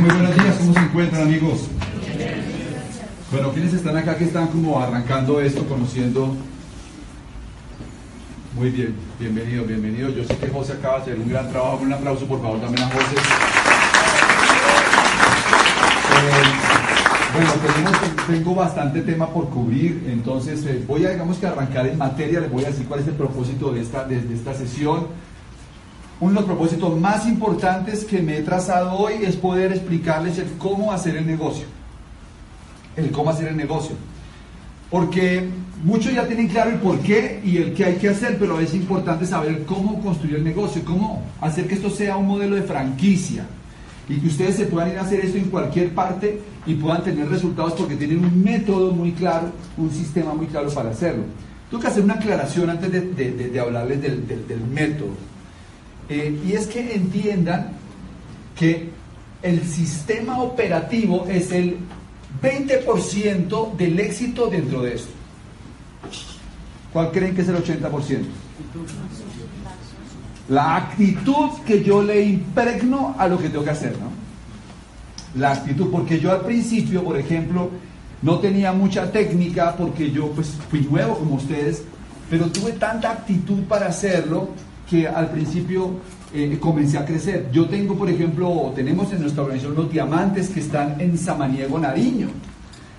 muy 0.00 0.10
buenos 0.10 0.34
días, 0.34 0.56
¿cómo 0.56 0.72
se 0.72 0.80
encuentran 0.80 1.22
amigos? 1.22 1.68
Bueno, 3.30 3.52
¿quiénes 3.52 3.74
están 3.74 3.96
acá 3.98 4.16
que 4.16 4.24
están 4.24 4.46
como 4.46 4.80
arrancando 4.80 5.40
esto, 5.40 5.64
conociendo? 5.66 6.34
Muy 8.56 8.70
bien, 8.70 8.94
bienvenido, 9.18 9.64
bienvenido. 9.64 10.08
Yo 10.08 10.24
sé 10.24 10.36
que 10.38 10.48
José 10.48 10.72
acaba 10.72 10.96
de 10.96 11.02
hacer 11.02 11.18
un 11.18 11.28
gran 11.28 11.50
trabajo. 11.50 11.80
Un 11.82 11.92
aplauso 11.92 12.24
por 12.26 12.40
favor 12.40 12.60
también 12.60 12.86
a 12.86 12.90
José. 12.90 13.16
Eh, 16.16 16.50
bueno, 17.34 17.50
tengo 18.26 18.54
bastante 18.54 19.02
tema 19.02 19.28
por 19.28 19.50
cubrir, 19.50 20.08
entonces 20.10 20.64
eh, 20.64 20.82
voy 20.86 21.04
a, 21.04 21.10
digamos 21.10 21.36
que 21.36 21.46
arrancar 21.46 21.86
en 21.86 21.98
materia, 21.98 22.40
les 22.40 22.50
voy 22.50 22.64
a 22.64 22.68
decir 22.68 22.86
cuál 22.86 23.00
es 23.00 23.06
el 23.06 23.14
propósito 23.14 23.70
de 23.70 23.82
esta, 23.82 24.04
de 24.04 24.34
esta 24.34 24.54
sesión. 24.54 25.29
Uno 26.20 26.32
de 26.32 26.40
los 26.40 26.44
propósitos 26.44 27.00
más 27.00 27.26
importantes 27.26 28.04
que 28.04 28.20
me 28.20 28.36
he 28.36 28.42
trazado 28.42 28.92
hoy 28.92 29.14
es 29.22 29.36
poder 29.36 29.72
explicarles 29.72 30.38
el 30.38 30.50
cómo 30.58 30.92
hacer 30.92 31.16
el 31.16 31.26
negocio. 31.26 31.64
El 32.94 33.10
cómo 33.10 33.30
hacer 33.30 33.48
el 33.48 33.56
negocio. 33.56 33.96
Porque 34.90 35.48
muchos 35.82 36.12
ya 36.12 36.26
tienen 36.26 36.48
claro 36.48 36.72
el 36.72 36.76
por 36.76 36.98
qué 37.00 37.40
y 37.42 37.56
el 37.56 37.72
qué 37.72 37.86
hay 37.86 37.94
que 37.94 38.10
hacer, 38.10 38.36
pero 38.38 38.60
es 38.60 38.74
importante 38.74 39.24
saber 39.24 39.64
cómo 39.64 40.02
construir 40.02 40.36
el 40.36 40.44
negocio, 40.44 40.84
cómo 40.84 41.22
hacer 41.40 41.66
que 41.66 41.76
esto 41.76 41.88
sea 41.88 42.18
un 42.18 42.26
modelo 42.26 42.56
de 42.56 42.62
franquicia 42.62 43.46
y 44.06 44.16
que 44.16 44.26
ustedes 44.26 44.56
se 44.56 44.66
puedan 44.66 44.90
ir 44.90 44.98
a 44.98 45.02
hacer 45.02 45.24
esto 45.24 45.38
en 45.38 45.44
cualquier 45.44 45.94
parte 45.94 46.38
y 46.66 46.74
puedan 46.74 47.02
tener 47.02 47.30
resultados 47.30 47.72
porque 47.72 47.96
tienen 47.96 48.22
un 48.22 48.42
método 48.42 48.92
muy 48.92 49.12
claro, 49.12 49.52
un 49.78 49.90
sistema 49.90 50.34
muy 50.34 50.48
claro 50.48 50.68
para 50.68 50.90
hacerlo. 50.90 51.22
Tengo 51.70 51.80
que 51.80 51.88
hacer 51.88 52.02
una 52.02 52.14
aclaración 52.14 52.68
antes 52.68 52.92
de, 52.92 53.60
hablarles 53.60 54.02
del 54.02 54.60
método. 54.70 55.30
Eh, 56.10 56.36
y 56.44 56.54
es 56.54 56.66
que 56.66 56.92
entiendan 56.92 57.70
que 58.58 58.90
el 59.42 59.62
sistema 59.62 60.42
operativo 60.42 61.24
es 61.28 61.52
el 61.52 61.76
20% 62.42 63.76
del 63.76 64.00
éxito 64.00 64.48
dentro 64.48 64.82
de 64.82 64.96
esto. 64.96 65.12
¿Cuál 66.92 67.12
creen 67.12 67.32
que 67.36 67.42
es 67.42 67.48
el 67.48 67.56
80%? 67.56 68.22
La 70.48 70.74
actitud 70.74 71.50
que 71.64 71.84
yo 71.84 72.02
le 72.02 72.24
impregno 72.24 73.14
a 73.16 73.28
lo 73.28 73.38
que 73.38 73.48
tengo 73.48 73.62
que 73.62 73.70
hacer, 73.70 73.92
¿no? 73.92 74.10
La 75.40 75.52
actitud, 75.52 75.92
porque 75.92 76.18
yo 76.18 76.32
al 76.32 76.40
principio, 76.40 77.04
por 77.04 77.16
ejemplo, 77.16 77.70
no 78.20 78.40
tenía 78.40 78.72
mucha 78.72 79.12
técnica 79.12 79.76
porque 79.76 80.10
yo 80.10 80.32
pues 80.32 80.56
fui 80.68 80.80
nuevo 80.80 81.18
como 81.18 81.36
ustedes, 81.36 81.84
pero 82.28 82.50
tuve 82.50 82.72
tanta 82.72 83.12
actitud 83.12 83.62
para 83.68 83.86
hacerlo 83.86 84.48
que 84.90 85.06
al 85.06 85.30
principio 85.30 85.92
eh, 86.34 86.58
comencé 86.60 86.98
a 86.98 87.06
crecer. 87.06 87.48
Yo 87.52 87.66
tengo, 87.66 87.94
por 87.94 88.10
ejemplo, 88.10 88.72
tenemos 88.74 89.12
en 89.12 89.20
nuestra 89.22 89.44
organización 89.44 89.76
los 89.76 89.92
diamantes 89.92 90.48
que 90.48 90.58
están 90.58 91.00
en 91.00 91.16
Samaniego, 91.16 91.78
Nariño. 91.78 92.28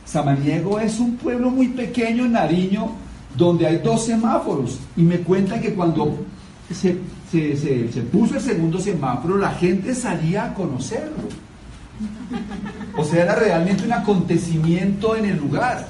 Samaniego 0.05 0.79
es 0.79 0.99
un 0.99 1.17
pueblo 1.17 1.49
muy 1.49 1.67
pequeño 1.67 2.25
en 2.25 2.31
Nariño 2.31 2.91
donde 3.35 3.67
hay 3.67 3.77
dos 3.77 4.05
semáforos 4.05 4.79
y 4.95 5.01
me 5.01 5.19
cuentan 5.19 5.61
que 5.61 5.73
cuando 5.73 6.17
se, 6.73 6.97
se 7.29 8.01
puso 8.11 8.35
el 8.35 8.41
segundo 8.41 8.79
semáforo 8.79 9.37
la 9.37 9.51
gente 9.51 9.93
salía 9.93 10.45
a 10.45 10.53
conocerlo. 10.53 11.23
O 12.97 13.03
sea, 13.03 13.23
era 13.23 13.35
realmente 13.35 13.85
un 13.85 13.93
acontecimiento 13.93 15.15
en 15.15 15.25
el 15.25 15.37
lugar. 15.37 15.87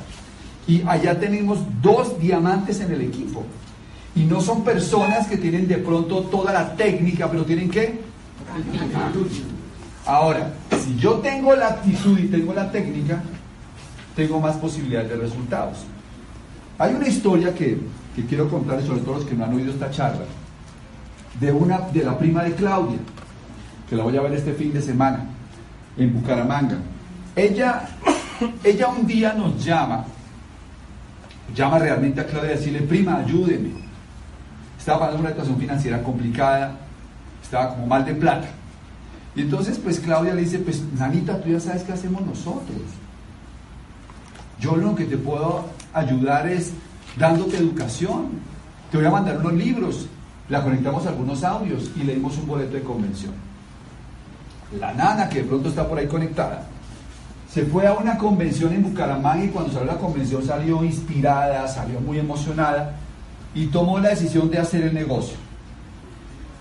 Y 0.67 0.83
allá 0.85 1.19
tenemos 1.19 1.59
dos 1.81 2.19
diamantes 2.19 2.79
en 2.79 2.91
el 2.91 3.01
equipo. 3.01 3.43
Y 4.15 4.25
no 4.25 4.41
son 4.41 4.63
personas 4.63 5.27
que 5.27 5.37
tienen 5.37 5.67
de 5.67 5.77
pronto 5.77 6.23
toda 6.23 6.51
la 6.51 6.75
técnica, 6.75 7.29
pero 7.29 7.45
tienen 7.45 7.69
que... 7.69 7.99
Ahora, 10.05 10.51
si 10.83 10.97
yo 10.97 11.13
tengo 11.15 11.55
la 11.55 11.67
actitud 11.69 12.17
y 12.19 12.27
tengo 12.27 12.53
la 12.53 12.69
técnica, 12.71 13.21
tengo 14.15 14.39
más 14.39 14.57
posibilidades 14.57 15.09
de 15.09 15.15
resultados. 15.15 15.77
Hay 16.77 16.93
una 16.93 17.07
historia 17.07 17.53
que, 17.53 17.79
quiero 18.27 18.49
contarles, 18.49 18.85
sobre 18.85 19.01
todo 19.01 19.15
los 19.15 19.25
que 19.25 19.35
no 19.35 19.45
han 19.45 19.53
oído 19.53 19.71
esta 19.71 19.89
charla, 19.89 20.25
de, 21.39 21.51
una, 21.51 21.79
de 21.79 22.03
la 22.03 22.17
prima 22.17 22.43
de 22.43 22.53
Claudia, 22.53 22.97
que 23.89 23.95
la 23.95 24.03
voy 24.03 24.17
a 24.17 24.21
ver 24.21 24.33
este 24.33 24.53
fin 24.53 24.73
de 24.73 24.81
semana, 24.81 25.25
en 25.97 26.13
Bucaramanga. 26.13 26.77
Ella, 27.35 27.87
ella 28.63 28.87
un 28.89 29.07
día 29.07 29.33
nos 29.33 29.63
llama, 29.63 30.03
llama 31.55 31.79
realmente 31.79 32.19
a 32.19 32.25
Claudia 32.25 32.53
y 32.53 32.57
decirle, 32.57 32.81
prima, 32.81 33.17
ayúdeme 33.17 33.80
estaba 34.81 35.01
pasando 35.01 35.19
una 35.19 35.29
situación 35.29 35.59
financiera 35.59 36.01
complicada, 36.01 36.71
estaba 37.43 37.75
como 37.75 37.85
mal 37.85 38.03
de 38.03 38.15
plata. 38.15 38.47
Y 39.35 39.41
entonces, 39.41 39.77
pues 39.77 39.99
Claudia 39.99 40.33
le 40.33 40.41
dice, 40.41 40.57
pues 40.57 40.81
Nanita, 40.97 41.39
tú 41.39 41.49
ya 41.49 41.59
sabes 41.59 41.83
qué 41.83 41.93
hacemos 41.93 42.25
nosotros. 42.25 42.81
Yo 44.59 44.75
lo 44.75 44.95
que 44.95 45.05
te 45.05 45.17
puedo 45.17 45.65
ayudar 45.93 46.47
es 46.47 46.73
dándote 47.15 47.57
educación. 47.57 48.29
Te 48.89 48.97
voy 48.97 49.05
a 49.05 49.11
mandar 49.11 49.37
unos 49.37 49.53
libros, 49.53 50.07
la 50.49 50.63
conectamos 50.63 51.05
a 51.05 51.09
algunos 51.09 51.43
audios 51.43 51.91
y 51.95 52.03
le 52.03 52.15
dimos 52.15 52.35
un 52.39 52.47
boleto 52.47 52.73
de 52.73 52.81
convención. 52.81 53.33
La 54.79 54.95
nana, 54.95 55.29
que 55.29 55.43
de 55.43 55.47
pronto 55.47 55.69
está 55.69 55.87
por 55.87 55.99
ahí 55.99 56.07
conectada, 56.07 56.63
se 57.53 57.65
fue 57.65 57.85
a 57.85 57.93
una 57.93 58.17
convención 58.17 58.73
en 58.73 58.81
Bucaramanga 58.81 59.43
y 59.43 59.49
cuando 59.49 59.71
salió 59.71 59.91
la 59.91 59.99
convención 59.99 60.43
salió 60.43 60.83
inspirada, 60.83 61.67
salió 61.67 62.01
muy 62.01 62.17
emocionada 62.17 62.95
y 63.53 63.67
tomó 63.67 63.99
la 63.99 64.09
decisión 64.09 64.49
de 64.49 64.59
hacer 64.59 64.83
el 64.83 64.93
negocio. 64.93 65.37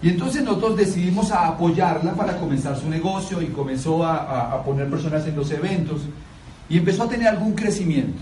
Y 0.03 0.09
entonces 0.09 0.43
nosotros 0.43 0.77
decidimos 0.77 1.31
a 1.31 1.49
apoyarla 1.49 2.15
para 2.15 2.39
comenzar 2.39 2.77
su 2.79 2.89
negocio 2.89 3.43
y 3.43 3.49
comenzó 3.49 4.05
a, 4.05 4.63
poner 4.65 4.89
personas 4.89 5.27
en 5.27 5.37
los 5.37 5.51
eventos 5.51 6.03
y 6.69 6.79
empezó 6.79 7.05
a 7.05 7.09
tener 7.09 7.29
algún 7.29 7.53
crecimiento. 7.53 8.19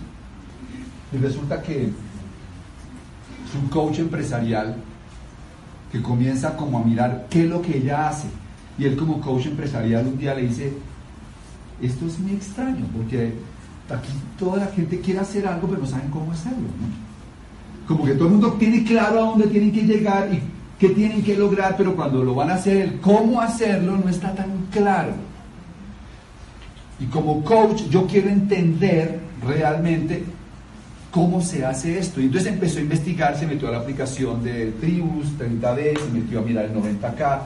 Y 1.12 1.18
resulta 1.18 1.62
que 1.62 1.84
es 1.84 3.54
un 3.54 3.68
coach 3.68 4.00
empresarial 4.00 4.76
que 5.92 6.02
comienza 6.02 6.56
como 6.56 6.78
a 6.78 6.84
mirar 6.84 7.26
qué 7.30 7.44
es 7.44 7.48
lo 7.48 7.62
que 7.62 7.78
ella 7.78 8.08
hace. 8.08 8.28
Y 8.76 8.84
él 8.84 8.96
como 8.96 9.20
coach 9.20 9.46
empresarial 9.46 10.06
un 10.06 10.18
día 10.18 10.34
le 10.34 10.42
dice, 10.42 10.72
esto 11.80 12.06
es 12.06 12.18
muy 12.18 12.32
extraño 12.32 12.86
porque 12.94 13.34
aquí 13.88 14.12
toda 14.36 14.58
la 14.58 14.66
gente 14.66 15.00
quiere 15.00 15.20
hacer 15.20 15.46
algo 15.46 15.68
pero 15.68 15.80
no 15.80 15.86
saben 15.86 16.10
cómo 16.10 16.32
hacerlo. 16.32 16.68
Como 17.88 18.04
que 18.04 18.12
todo 18.12 18.26
el 18.26 18.32
mundo 18.32 18.52
tiene 18.52 18.84
claro 18.84 19.18
a 19.18 19.22
dónde 19.30 19.46
tienen 19.46 19.72
que 19.72 19.80
llegar 19.80 20.28
y 20.30 20.42
qué 20.78 20.90
tienen 20.90 21.22
que 21.22 21.34
lograr, 21.34 21.74
pero 21.76 21.96
cuando 21.96 22.22
lo 22.22 22.34
van 22.34 22.50
a 22.50 22.54
hacer, 22.54 22.76
el 22.76 23.00
cómo 23.00 23.40
hacerlo 23.40 23.96
no 23.96 24.10
está 24.10 24.34
tan 24.34 24.66
claro. 24.70 25.12
Y 27.00 27.06
como 27.06 27.42
coach 27.42 27.84
yo 27.88 28.06
quiero 28.06 28.28
entender 28.28 29.20
realmente 29.42 30.22
cómo 31.10 31.40
se 31.40 31.64
hace 31.64 31.98
esto. 31.98 32.20
Y 32.20 32.24
entonces 32.24 32.52
empezó 32.52 32.78
a 32.78 32.82
investigar, 32.82 33.38
se 33.38 33.46
metió 33.46 33.68
a 33.68 33.72
la 33.72 33.78
aplicación 33.78 34.44
de 34.44 34.72
Tribus 34.72 35.26
30D, 35.38 35.98
se 35.98 36.10
metió 36.12 36.40
a 36.40 36.42
mirar 36.42 36.66
el 36.66 36.74
90K, 36.74 37.40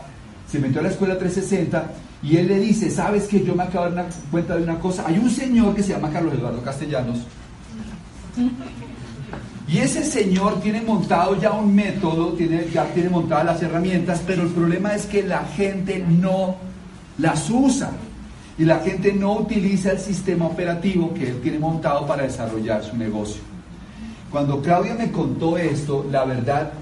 se 0.51 0.59
metió 0.59 0.81
a 0.81 0.83
la 0.83 0.91
escuela 0.91 1.17
360 1.17 1.93
y 2.25 2.37
él 2.37 2.49
le 2.49 2.59
dice, 2.59 2.91
¿sabes 2.91 3.29
que 3.29 3.45
yo 3.45 3.55
me 3.55 3.63
acabo 3.63 3.89
de 3.89 3.95
dar 3.95 4.09
cuenta 4.31 4.57
de 4.57 4.65
una 4.65 4.81
cosa? 4.81 5.05
Hay 5.07 5.19
un 5.19 5.31
señor 5.31 5.75
que 5.77 5.85
se 5.85 5.93
llama 5.93 6.11
Carlos 6.11 6.35
Eduardo 6.35 6.61
Castellanos 6.63 7.21
y 9.73 9.79
ese 9.79 10.05
señor 10.05 10.61
tiene 10.61 10.83
montado 10.83 11.41
ya 11.41 11.53
un 11.53 11.75
método, 11.75 12.35
tiene, 12.35 12.67
ya 12.71 12.85
tiene 12.93 13.09
montadas 13.09 13.47
las 13.47 13.63
herramientas, 13.63 14.23
pero 14.27 14.43
el 14.43 14.51
problema 14.51 14.95
es 14.95 15.07
que 15.07 15.23
la 15.23 15.45
gente 15.45 16.05
no 16.07 16.57
las 17.17 17.49
usa 17.49 17.91
y 18.59 18.67
la 18.67 18.81
gente 18.81 19.15
no 19.15 19.33
utiliza 19.33 19.93
el 19.93 19.99
sistema 19.99 20.45
operativo 20.45 21.15
que 21.15 21.31
él 21.31 21.41
tiene 21.41 21.59
montado 21.59 22.07
para 22.07 22.25
desarrollar 22.25 22.85
su 22.85 22.99
negocio. 22.99 23.41
Cuando 24.31 24.61
Claudia 24.61 24.95
me 24.95 25.11
contó 25.11 25.57
esto, 25.57 26.07
la 26.11 26.27
verdad, 26.27 26.73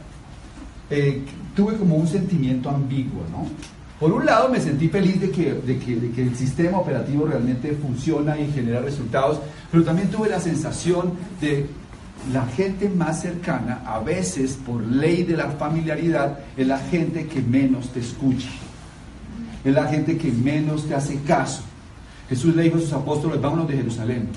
eh, 0.90 1.22
tuve 1.54 1.76
como 1.76 1.94
un 1.94 2.08
sentimiento 2.08 2.70
ambiguo, 2.70 3.22
¿no? 3.30 3.46
Por 4.00 4.12
un 4.12 4.26
lado 4.26 4.48
me 4.48 4.58
sentí 4.58 4.88
feliz 4.88 5.20
de 5.20 5.30
que, 5.30 5.54
de 5.54 5.78
que, 5.78 6.22
el 6.22 6.34
sistema 6.34 6.78
operativo 6.78 7.26
realmente 7.26 7.72
funciona 7.80 8.36
y 8.36 8.50
genera 8.50 8.80
resultados, 8.80 9.38
pero 9.70 9.84
también 9.84 10.10
tuve 10.10 10.28
la 10.28 10.40
sensación 10.40 11.12
de 11.40 11.66
la 12.32 12.46
gente 12.46 12.88
más 12.88 13.22
cercana, 13.22 13.82
a 13.86 13.98
veces 14.00 14.58
por 14.64 14.82
ley 14.82 15.22
de 15.22 15.36
la 15.36 15.50
familiaridad, 15.50 16.38
es 16.56 16.66
la 16.66 16.78
gente 16.78 17.26
que 17.26 17.40
menos 17.40 17.88
te 17.88 18.00
escucha, 18.00 18.48
es 19.64 19.72
la 19.72 19.86
gente 19.86 20.16
que 20.16 20.30
menos 20.30 20.86
te 20.86 20.94
hace 20.94 21.20
caso. 21.22 21.62
Jesús 22.28 22.54
le 22.54 22.62
dijo 22.64 22.76
a 22.76 22.80
sus 22.80 22.92
apóstoles, 22.92 23.40
vámonos 23.40 23.66
de 23.66 23.76
Jerusalén. 23.76 24.28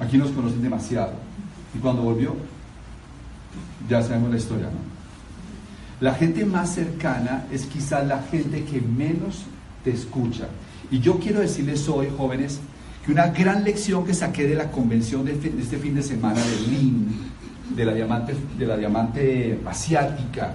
Aquí 0.00 0.16
nos 0.16 0.30
conocen 0.30 0.62
demasiado. 0.62 1.12
Y 1.74 1.78
cuando 1.78 2.02
volvió, 2.02 2.34
ya 3.88 4.02
sabemos 4.02 4.30
la 4.30 4.36
historia, 4.36 4.66
¿no? 4.66 4.88
La 6.00 6.14
gente 6.14 6.44
más 6.46 6.74
cercana 6.74 7.46
es 7.50 7.66
quizás 7.66 8.06
la 8.06 8.22
gente 8.22 8.64
que 8.64 8.80
menos 8.80 9.42
te 9.82 9.90
escucha. 9.90 10.46
Y 10.90 11.00
yo 11.00 11.18
quiero 11.18 11.40
decirles 11.40 11.88
hoy, 11.88 12.08
jóvenes, 12.16 12.60
una 13.12 13.28
gran 13.28 13.64
lección 13.64 14.04
que 14.04 14.12
saqué 14.12 14.46
de 14.46 14.54
la 14.54 14.70
convención 14.70 15.24
de 15.24 15.32
este, 15.32 15.78
fin 15.78 15.94
de 15.94 16.02
semana 16.02 16.40
de 16.40 16.70
Lean, 16.70 17.06
de 17.74 17.84
la 17.84 17.94
diamante, 17.94 18.34
de 18.58 18.66
la 18.66 18.76
diamante 18.76 19.60
asiática, 19.66 20.52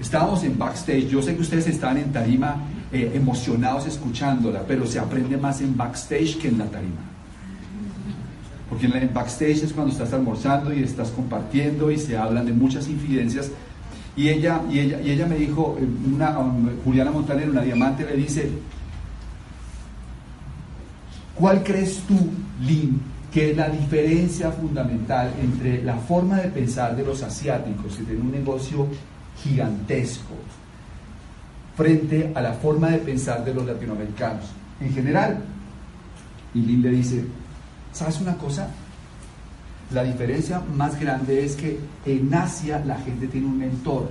estábamos 0.00 0.44
en 0.44 0.58
backstage, 0.58 1.08
yo 1.08 1.22
sé 1.22 1.34
que 1.34 1.42
ustedes 1.42 1.66
estaban 1.66 1.96
en 1.98 2.12
tarima 2.12 2.56
eh, 2.92 3.12
emocionados 3.14 3.86
escuchándola, 3.86 4.62
pero 4.66 4.86
se 4.86 4.98
aprende 4.98 5.36
más 5.36 5.60
en 5.60 5.76
backstage 5.76 6.38
que 6.38 6.48
en 6.48 6.58
la 6.58 6.66
tarima. 6.66 7.00
Porque 8.68 8.86
en, 8.86 9.14
backstage 9.14 9.62
es 9.62 9.72
cuando 9.72 9.92
estás 9.92 10.12
almorzando 10.12 10.72
y 10.72 10.82
estás 10.82 11.10
compartiendo 11.10 11.90
y 11.90 11.98
se 11.98 12.16
hablan 12.16 12.46
de 12.46 12.52
muchas 12.52 12.88
infidencias. 12.88 13.50
Y 14.16 14.28
ella, 14.28 14.62
y 14.70 14.80
ella, 14.80 15.00
y 15.00 15.10
ella 15.10 15.26
me 15.26 15.36
dijo, 15.36 15.76
eh, 15.80 15.86
una, 16.14 16.38
um, 16.38 16.68
Juliana 16.84 17.10
Montaner, 17.10 17.48
una 17.48 17.62
diamante, 17.62 18.04
le 18.04 18.16
dice, 18.16 18.50
¿cuál 21.38 21.62
crees 21.62 21.98
tú, 22.08 22.18
Lynn, 22.60 23.00
que 23.32 23.50
es 23.50 23.56
la 23.56 23.68
diferencia 23.68 24.50
fundamental 24.50 25.32
entre 25.40 25.82
la 25.82 25.96
forma 25.96 26.36
de 26.36 26.48
pensar 26.48 26.96
de 26.96 27.04
los 27.04 27.22
asiáticos, 27.22 27.96
que 27.96 28.04
tienen 28.04 28.26
un 28.26 28.32
negocio 28.32 28.86
gigantesco, 29.42 30.34
frente 31.76 32.32
a 32.34 32.40
la 32.40 32.54
forma 32.54 32.90
de 32.90 32.98
pensar 32.98 33.44
de 33.44 33.54
los 33.54 33.66
latinoamericanos 33.66 34.44
en 34.80 34.92
general? 34.92 35.38
Y 36.54 36.60
Lynn 36.60 36.82
le 36.82 36.90
dice, 36.90 37.24
¿sabes 37.92 38.20
una 38.20 38.36
cosa? 38.36 38.68
La 39.92 40.02
diferencia 40.02 40.60
más 40.74 40.98
grande 40.98 41.44
es 41.44 41.54
que 41.54 41.78
en 42.04 42.34
Asia 42.34 42.82
la 42.84 42.96
gente 42.96 43.28
tiene 43.28 43.46
un 43.46 43.58
mentor. 43.58 44.08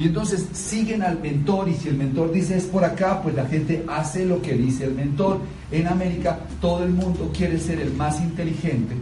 Y 0.00 0.06
entonces 0.06 0.46
siguen 0.54 1.02
al 1.02 1.20
mentor 1.20 1.68
y 1.68 1.74
si 1.74 1.88
el 1.88 1.96
mentor 1.96 2.32
dice 2.32 2.56
es 2.56 2.64
por 2.64 2.82
acá, 2.82 3.20
pues 3.22 3.34
la 3.34 3.44
gente 3.44 3.84
hace 3.86 4.24
lo 4.24 4.40
que 4.40 4.54
dice 4.54 4.84
el 4.84 4.94
mentor. 4.94 5.40
En 5.70 5.86
América 5.86 6.38
todo 6.58 6.84
el 6.84 6.90
mundo 6.90 7.30
quiere 7.36 7.60
ser 7.60 7.78
el 7.80 7.92
más 7.92 8.18
inteligente, 8.18 8.96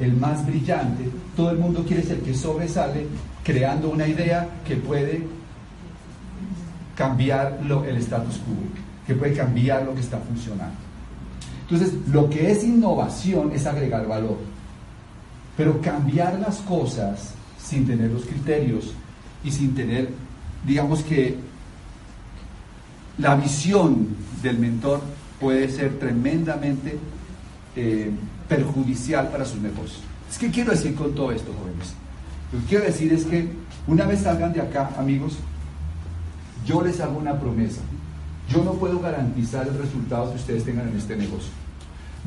el 0.00 0.14
más 0.14 0.46
brillante, 0.46 1.10
todo 1.36 1.50
el 1.50 1.58
mundo 1.58 1.84
quiere 1.84 2.04
ser 2.04 2.18
el 2.18 2.22
que 2.22 2.34
sobresale, 2.34 3.06
creando 3.42 3.90
una 3.90 4.06
idea 4.06 4.48
que 4.64 4.76
puede 4.76 5.26
cambiar 6.94 7.58
lo, 7.66 7.84
el 7.84 7.96
status 7.96 8.36
quo, 8.38 8.54
que 9.08 9.14
puede 9.14 9.32
cambiar 9.32 9.84
lo 9.84 9.94
que 9.94 10.00
está 10.00 10.18
funcionando. 10.18 10.76
Entonces, 11.62 11.94
lo 12.12 12.30
que 12.30 12.50
es 12.50 12.62
innovación 12.62 13.52
es 13.52 13.66
agregar 13.66 14.06
valor. 14.06 14.38
Pero 15.56 15.80
cambiar 15.80 16.38
las 16.38 16.58
cosas 16.58 17.34
sin 17.60 17.86
tener 17.86 18.10
los 18.10 18.24
criterios 18.24 18.94
y 19.44 19.50
sin 19.50 19.74
tener, 19.74 20.08
digamos 20.66 21.02
que, 21.02 21.36
la 23.18 23.34
visión 23.34 24.08
del 24.42 24.58
mentor 24.58 25.00
puede 25.40 25.68
ser 25.68 25.98
tremendamente 25.98 26.98
eh, 27.74 28.10
perjudicial 28.48 29.28
para 29.28 29.44
sus 29.44 29.60
negocios. 29.60 30.00
Es 30.30 30.38
que 30.38 30.50
quiero 30.50 30.70
decir 30.70 30.94
con 30.94 31.14
todo 31.14 31.32
esto, 31.32 31.52
jóvenes. 31.52 31.94
Lo 32.52 32.60
que 32.60 32.66
quiero 32.66 32.84
decir 32.84 33.12
es 33.12 33.24
que 33.24 33.48
una 33.86 34.06
vez 34.06 34.20
salgan 34.20 34.52
de 34.52 34.60
acá, 34.60 34.90
amigos, 34.96 35.36
yo 36.64 36.82
les 36.82 37.00
hago 37.00 37.18
una 37.18 37.38
promesa. 37.38 37.80
Yo 38.48 38.64
no 38.64 38.72
puedo 38.74 39.00
garantizar 39.00 39.66
el 39.66 39.76
resultado 39.78 40.30
que 40.30 40.36
ustedes 40.36 40.64
tengan 40.64 40.88
en 40.88 40.96
este 40.96 41.16
negocio. 41.16 41.50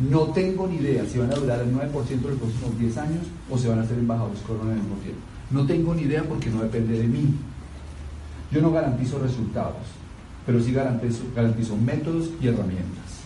No 0.10 0.28
tengo 0.28 0.68
ni 0.68 0.76
idea 0.76 1.04
si 1.06 1.20
van 1.20 1.32
a 1.32 1.36
durar 1.36 1.62
el 1.62 1.74
9% 1.74 2.06
de 2.06 2.30
los 2.30 2.40
próximos 2.40 2.80
10 2.80 2.98
años 2.98 3.26
o 3.50 3.58
si 3.58 3.68
van 3.68 3.80
a 3.80 3.88
ser 3.88 3.98
embajadores 3.98 4.40
corona 4.42 4.74
en 4.74 4.80
el 4.80 4.84
mismo. 4.84 4.96
No 5.50 5.66
tengo 5.66 5.94
ni 5.94 6.04
idea 6.04 6.24
porque 6.24 6.50
no 6.50 6.62
depende 6.62 6.98
de 6.98 7.08
mí. 7.08 7.36
Yo 8.52 8.62
no 8.62 8.72
garantizo 8.72 9.20
resultados, 9.20 9.78
pero 10.46 10.62
sí 10.62 10.72
garantizo, 10.74 11.78
métodos 11.78 12.30
y 12.42 12.48
herramientas. 12.48 13.22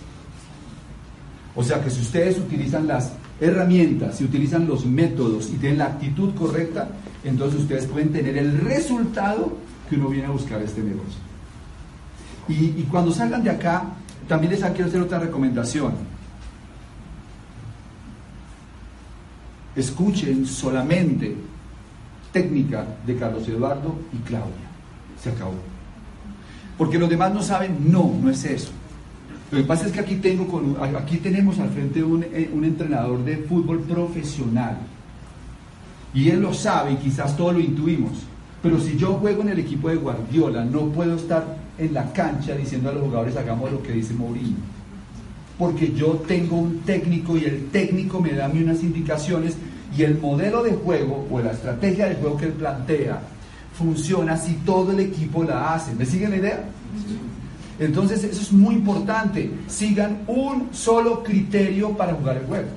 O 1.56 1.64
sea 1.64 1.84
que 1.84 1.90
si 1.90 2.02
ustedes 2.02 2.38
utilizan 2.38 2.88
las 2.88 3.14
herramientas, 3.40 4.18
si 4.18 4.26
utilizan 4.26 4.68
los 4.68 4.86
métodos 4.86 5.50
y 5.50 5.58
tienen 5.58 5.80
la 5.80 5.86
actitud 5.86 6.34
correcta, 6.36 6.90
entonces 7.24 7.62
ustedes 7.62 7.86
pueden 7.88 8.12
tener 8.12 8.38
el 8.38 8.60
resultado 8.60 9.58
que 9.90 9.96
uno 9.96 10.10
viene 10.10 10.28
a 10.28 10.32
buscar 10.32 10.62
este 10.62 10.82
negocio. 10.82 11.20
Y, 12.48 12.54
y 12.54 12.88
cuando 12.92 13.12
salgan 13.12 13.44
de 13.44 13.50
acá, 13.50 13.86
también 14.28 14.52
les 14.52 14.64
quiero 14.64 14.86
hacer 14.86 15.02
otra 15.02 15.20
recomendación. 15.20 15.94
escuchen 19.76 20.46
solamente 20.46 21.36
técnica 22.32 22.86
de 23.06 23.18
Carlos 23.18 23.48
Eduardo 23.48 23.96
y 24.14 24.18
Claudia. 24.28 24.65
Se 25.26 25.32
acabó. 25.32 25.56
Porque 26.78 27.00
los 27.00 27.10
demás 27.10 27.34
no 27.34 27.42
saben, 27.42 27.92
no, 27.92 28.14
no 28.22 28.30
es 28.30 28.46
eso. 28.46 28.70
Lo 29.50 29.58
que 29.58 29.64
pasa 29.64 29.88
es 29.88 29.92
que 29.92 30.00
aquí, 30.02 30.18
tengo 30.18 30.48
con, 30.48 30.78
aquí 30.96 31.18
tenemos 31.18 31.58
al 31.58 31.72
frente 31.72 32.04
un, 32.04 32.22
eh, 32.26 32.52
entrenador 32.54 33.26
de 33.26 33.38
fútbol 33.38 33.80
profesional. 33.80 34.78
Y 36.14 36.30
él 36.30 36.42
lo 36.42 36.54
sabe 36.54 36.92
y 36.92 36.98
quizás 36.98 37.36
todos 37.36 37.54
lo 37.54 37.60
intuimos. 37.60 38.12
Pero 38.62 38.80
si 38.80 38.98
yo 38.98 39.14
juego 39.16 39.42
en 39.42 39.50
el 39.50 39.58
equipo 39.58 39.90
de 39.90 39.96
Guardiola, 39.96 40.64
no 40.64 40.90
puedo 40.90 41.16
estar 41.16 41.58
en 41.80 41.92
la 41.92 42.14
cancha 42.14 42.56
diciendo 42.56 42.92
a 42.92 42.94
los 42.94 43.02
jugadores 43.02 43.36
hagamos 43.36 43.72
lo 43.72 43.82
que 43.82 43.94
dice 43.94 44.14
Mourinho 44.14 44.76
porque 45.58 45.94
yo 45.94 46.22
tengo 46.28 46.58
un 46.58 46.82
técnico 46.82 47.38
y 47.38 47.46
el 47.46 47.70
técnico 47.70 48.20
me 48.20 48.34
da 48.34 48.48
mí 48.50 48.62
unas 48.62 48.84
indicaciones 48.84 49.56
y 49.98 50.04
el 50.04 50.20
modelo 50.20 50.62
de 50.64 50.74
juego 50.74 51.26
o 51.32 51.40
la 51.40 51.52
estrategia 51.52 52.10
de 52.10 52.16
juego 52.16 52.38
que 52.38 52.46
él 52.46 52.52
plantea 52.52 53.22
funciona 53.78 54.38
si 54.38 54.54
todo 54.66 54.92
el 54.92 55.00
equipo 55.00 55.44
la 55.44 55.74
hace. 55.74 55.94
¿Me 55.96 56.06
siguen 56.06 56.32
la 56.32 56.38
idea? 56.38 56.66
Entonces 57.80 58.24
eso 58.24 58.42
es 58.42 58.52
muy 58.52 58.76
importante. 58.76 59.52
Sigan 59.68 60.20
un 60.28 60.70
solo 60.72 61.24
criterio 61.24 61.92
para 61.92 62.14
jugar 62.14 62.38
el 62.38 62.46
juego. 62.46 62.70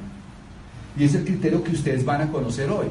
Y 0.98 1.04
es 1.04 1.14
el 1.14 1.24
criterio 1.24 1.62
que 1.62 1.72
ustedes 1.72 2.04
van 2.04 2.22
a 2.22 2.28
conocer 2.28 2.68
hoy. 2.70 2.86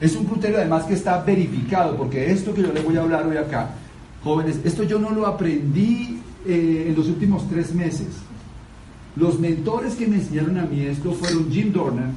Es 0.00 0.14
un 0.14 0.26
criterio 0.26 0.58
además 0.58 0.84
que 0.84 0.94
está 0.94 1.22
verificado, 1.22 1.96
porque 1.96 2.30
esto 2.30 2.54
que 2.54 2.62
yo 2.62 2.72
les 2.72 2.84
voy 2.84 2.96
a 2.96 3.02
hablar 3.02 3.26
hoy 3.26 3.36
acá, 3.36 3.70
jóvenes, 4.22 4.60
esto 4.62 4.84
yo 4.84 4.98
no 4.98 5.10
lo 5.10 5.26
aprendí 5.26 6.20
eh, 6.46 6.86
en 6.88 6.94
los 6.94 7.08
últimos 7.08 7.48
tres 7.48 7.74
meses. 7.74 8.08
Los 9.16 9.40
mentores 9.40 9.94
que 9.94 10.06
me 10.06 10.16
enseñaron 10.16 10.58
a 10.58 10.66
mí 10.66 10.82
esto 10.82 11.12
fueron 11.12 11.50
Jim 11.50 11.72
Dornan, 11.72 12.14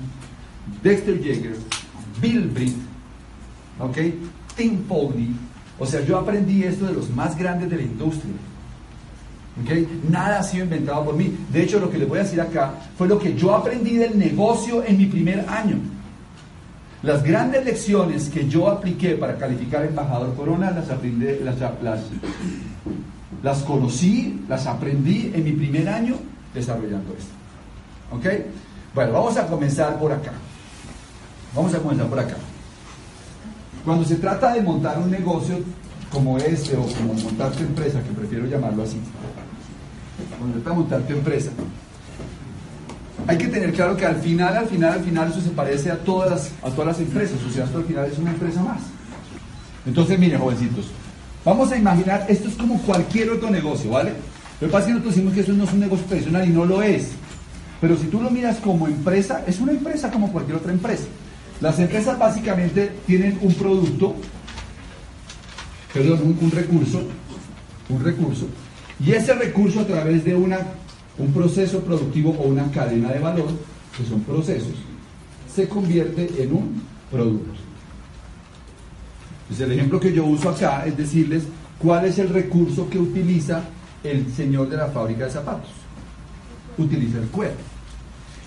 Dexter 0.84 1.20
Yeager, 1.20 1.56
Bill 2.22 2.48
Britt, 2.50 2.76
¿ok? 3.80 3.98
Tim 4.60 4.84
Foley. 4.88 5.34
O 5.80 5.86
sea, 5.86 6.02
yo 6.02 6.18
aprendí 6.18 6.64
esto 6.64 6.86
de 6.86 6.94
los 6.94 7.10
más 7.12 7.38
grandes 7.38 7.70
de 7.70 7.78
la 7.78 7.82
industria. 7.84 8.34
¿ok? 9.64 10.10
Nada 10.10 10.40
ha 10.40 10.44
sido 10.44 10.66
inventado 10.66 11.06
por 11.06 11.16
mí. 11.16 11.34
De 11.50 11.64
hecho, 11.64 11.80
lo 11.80 11.90
que 11.90 11.98
les 11.98 12.08
voy 12.08 12.20
a 12.20 12.24
decir 12.24 12.42
acá 12.42 12.74
fue 12.98 13.08
lo 13.08 13.18
que 13.18 13.34
yo 13.36 13.56
aprendí 13.56 13.96
del 13.96 14.20
negocio 14.20 14.84
en 14.84 14.98
mi 14.98 15.06
primer 15.06 15.46
año. 15.48 15.78
Las 17.04 17.24
grandes 17.24 17.64
lecciones 17.64 18.28
que 18.28 18.50
yo 18.50 18.68
apliqué 18.68 19.16
para 19.16 19.38
calificar 19.38 19.86
embajador 19.86 20.36
Corona 20.36 20.72
las, 20.72 20.90
aprendí, 20.90 21.26
las, 21.42 21.58
las, 21.82 22.02
las 23.42 23.60
conocí, 23.60 24.42
las 24.50 24.68
aprendí 24.68 25.32
en 25.34 25.46
mi 25.46 25.54
primer 25.54 25.88
año 25.88 26.16
desarrollando 26.54 27.16
esto. 27.18 27.32
¿Ok? 28.12 28.26
Bueno, 28.94 29.14
vamos 29.14 29.38
a 29.38 29.48
comenzar 29.48 29.98
por 29.98 30.12
acá. 30.12 30.34
Vamos 31.56 31.74
a 31.74 31.80
comenzar 31.80 32.08
por 32.08 32.20
acá. 32.20 32.36
Cuando 33.90 34.06
se 34.06 34.18
trata 34.18 34.54
de 34.54 34.62
montar 34.62 35.00
un 35.00 35.10
negocio 35.10 35.56
como 36.12 36.38
este 36.38 36.78
o 36.78 36.84
como 36.84 37.12
montar 37.16 37.52
tu 37.54 37.64
empresa, 37.64 38.00
que 38.04 38.12
prefiero 38.12 38.46
llamarlo 38.46 38.84
así, 38.84 38.98
cuando 40.38 40.58
se 40.58 40.62
trata 40.62 40.70
de 40.70 40.76
montar 40.84 41.02
tu 41.08 41.14
empresa, 41.14 41.50
hay 43.26 43.36
que 43.36 43.48
tener 43.48 43.74
claro 43.74 43.98
que 43.98 44.06
al 44.06 44.18
final, 44.18 44.56
al 44.56 44.68
final, 44.68 44.94
al 44.94 45.04
final 45.04 45.32
eso 45.32 45.42
se 45.42 45.50
parece 45.50 45.90
a 45.90 45.98
todas 45.98 46.30
las, 46.30 46.52
a 46.62 46.70
todas 46.70 46.86
las 46.86 47.00
empresas, 47.00 47.40
o 47.44 47.52
sea, 47.52 47.66
esto 47.66 47.80
al 47.80 47.86
final 47.86 48.06
es 48.06 48.20
una 48.20 48.30
empresa 48.30 48.62
más. 48.62 48.82
Entonces, 49.88 50.20
miren, 50.20 50.40
jovencitos, 50.40 50.86
vamos 51.44 51.72
a 51.72 51.76
imaginar, 51.76 52.28
esto 52.30 52.48
es 52.48 52.54
como 52.54 52.80
cualquier 52.84 53.32
otro 53.32 53.50
negocio, 53.50 53.90
¿vale? 53.90 54.14
Lo 54.62 54.68
que 54.68 54.72
pasa 54.72 54.82
es 54.82 54.86
que 54.86 54.92
nosotros 54.92 55.16
decimos 55.16 55.34
que 55.34 55.40
eso 55.40 55.54
no 55.54 55.64
es 55.64 55.74
un 55.74 55.80
negocio 55.80 56.06
tradicional 56.06 56.48
y 56.48 56.52
no 56.52 56.64
lo 56.64 56.84
es. 56.84 57.08
Pero 57.82 57.98
si 57.98 58.06
tú 58.06 58.22
lo 58.22 58.30
miras 58.30 58.58
como 58.58 58.88
empresa, 58.88 59.44
es 59.48 59.60
una 59.60 59.72
empresa 59.72 60.12
como 60.12 60.32
cualquier 60.32 60.58
otra 60.58 60.72
empresa. 60.72 61.06
Las 61.62 61.78
empresas 61.80 62.18
básicamente 62.18 62.90
tienen 63.06 63.38
un 63.42 63.54
producto, 63.54 64.16
perdón, 65.94 66.38
un, 66.40 66.52
recurso, 66.52 67.02
un 67.90 68.04
recurso, 68.04 68.48
y 69.04 69.12
ese 69.12 69.34
recurso 69.34 69.82
a 69.82 69.88
través 69.88 70.24
de 70.24 70.36
una, 70.36 70.60
un 71.18 71.34
proceso 71.34 71.82
productivo 71.82 72.32
o 72.32 72.48
una 72.48 72.72
cadena 72.72 73.12
de 73.12 73.20
valor, 73.20 73.50
que 73.98 74.06
son 74.06 74.22
procesos, 74.22 74.76
se 75.54 75.68
convierte 75.68 76.32
en 76.42 76.54
un 76.54 76.82
producto. 77.12 77.52
Entonces 79.44 79.66
el 79.66 79.74
ejemplo 79.74 80.00
que 80.00 80.14
yo 80.14 80.26
uso 80.26 80.50
acá 80.50 80.86
es 80.86 80.96
decirles 80.96 81.44
cuál 81.80 82.06
es 82.06 82.20
el 82.20 82.30
recurso 82.30 82.90
que 82.90 83.00
utiliza 83.00 83.64
el 84.04 84.32
señor 84.34 84.70
de 84.70 84.78
la 84.78 84.88
fábrica 84.88 85.26
de 85.26 85.32
zapatos. 85.32 85.72
Utiliza 86.78 87.18
el 87.18 87.28
cuero. 87.28 87.56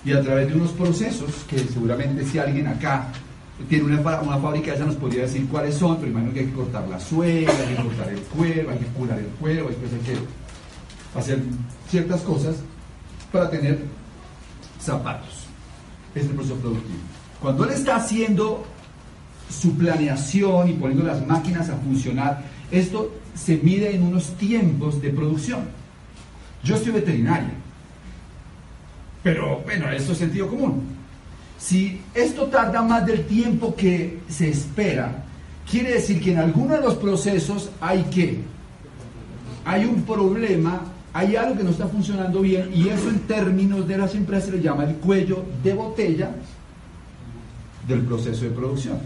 Y 0.04 0.12
a 0.12 0.20
través 0.20 0.48
de 0.48 0.54
unos 0.54 0.72
procesos, 0.72 1.30
que 1.48 1.58
seguramente 1.58 2.24
si 2.24 2.38
alguien 2.38 2.66
acá 2.66 3.08
tiene 3.68 3.84
una, 3.84 4.20
una 4.20 4.38
fábrica 4.38 4.74
esa 4.74 4.84
nos 4.84 4.96
podría 4.96 5.22
decir 5.22 5.46
cuáles 5.48 5.74
son, 5.76 5.96
pero 5.96 6.10
imagino 6.10 6.32
que 6.32 6.40
hay 6.40 6.46
que 6.46 6.52
cortar 6.52 6.88
la 6.88 6.98
suela, 6.98 7.52
hay 7.52 7.76
que 7.76 7.82
cortar 7.82 8.08
el 8.08 8.20
cuero, 8.20 8.70
hay 8.70 8.78
que 8.78 8.86
curar 8.86 9.18
el 9.18 9.26
cuero, 9.26 9.68
hay 9.68 9.74
que 9.74 11.18
hacer 11.18 11.38
ciertas 11.88 12.22
cosas 12.22 12.56
para 13.30 13.48
tener 13.50 13.84
zapatos. 14.80 15.46
Es 16.14 16.24
el 16.24 16.30
proceso 16.30 16.56
productivo. 16.56 16.98
Cuando 17.40 17.64
él 17.64 17.70
está 17.70 17.96
haciendo 17.96 18.64
su 19.48 19.76
planeación 19.76 20.70
y 20.70 20.72
poniendo 20.74 21.04
las 21.04 21.26
máquinas 21.26 21.68
a 21.68 21.76
funcionar, 21.76 22.42
esto 22.70 23.12
se 23.34 23.56
mide 23.58 23.94
en 23.94 24.02
unos 24.02 24.36
tiempos 24.36 25.00
de 25.00 25.10
producción. 25.10 25.60
Yo 26.64 26.76
soy 26.76 26.92
veterinario, 26.92 27.50
pero 29.22 29.60
bueno, 29.64 29.90
esto 29.90 30.12
es 30.12 30.18
sentido 30.18 30.48
común. 30.48 30.82
Si 31.58 32.00
esto 32.14 32.46
tarda 32.46 32.82
más 32.82 33.06
del 33.06 33.24
tiempo 33.26 33.74
que 33.74 34.20
se 34.28 34.48
espera, 34.48 35.24
quiere 35.70 35.94
decir 35.94 36.20
que 36.20 36.32
en 36.32 36.38
alguno 36.38 36.74
de 36.74 36.80
los 36.80 36.96
procesos 36.96 37.70
hay 37.80 38.02
que, 38.04 38.40
hay 39.64 39.84
un 39.84 40.02
problema, 40.02 40.82
hay 41.12 41.36
algo 41.36 41.56
que 41.56 41.62
no 41.62 41.70
está 41.70 41.86
funcionando 41.86 42.40
bien 42.40 42.70
y 42.74 42.88
eso 42.88 43.08
en 43.08 43.20
términos 43.20 43.86
de 43.86 43.98
las 43.98 44.14
empresas 44.14 44.46
se 44.46 44.56
le 44.56 44.62
llama 44.62 44.84
el 44.84 44.96
cuello 44.96 45.44
de 45.62 45.74
botella 45.74 46.30
del 47.86 48.00
proceso 48.02 48.44
de 48.44 48.50
producción. 48.50 48.98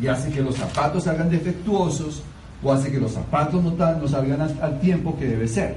Y 0.00 0.06
hace 0.06 0.30
que 0.30 0.40
los 0.40 0.56
zapatos 0.56 1.04
salgan 1.04 1.28
defectuosos 1.28 2.22
o 2.62 2.72
hace 2.72 2.90
que 2.90 2.98
los 2.98 3.12
zapatos 3.12 3.62
no, 3.62 4.08
salgan 4.08 4.40
al 4.40 4.80
tiempo 4.80 5.16
que 5.18 5.26
debe 5.26 5.46
ser. 5.46 5.76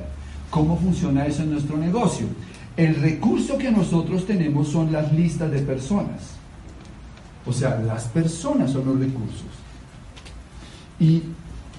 ¿Cómo 0.50 0.78
funciona 0.78 1.26
eso 1.26 1.44
en 1.44 1.52
nuestro 1.52 1.76
negocio? 1.78 2.28
El 2.78 2.96
recurso 2.96 3.58
que 3.58 3.72
nosotros 3.72 4.26
tenemos 4.26 4.70
son 4.70 4.92
las 4.92 5.12
listas 5.14 5.50
de 5.52 5.60
personas. 5.60 6.36
O 7.46 7.54
sea, 7.54 7.80
las 7.80 8.06
personas 8.06 8.72
son 8.72 8.86
los 8.86 9.00
recursos. 9.00 9.46
Y 11.00 11.24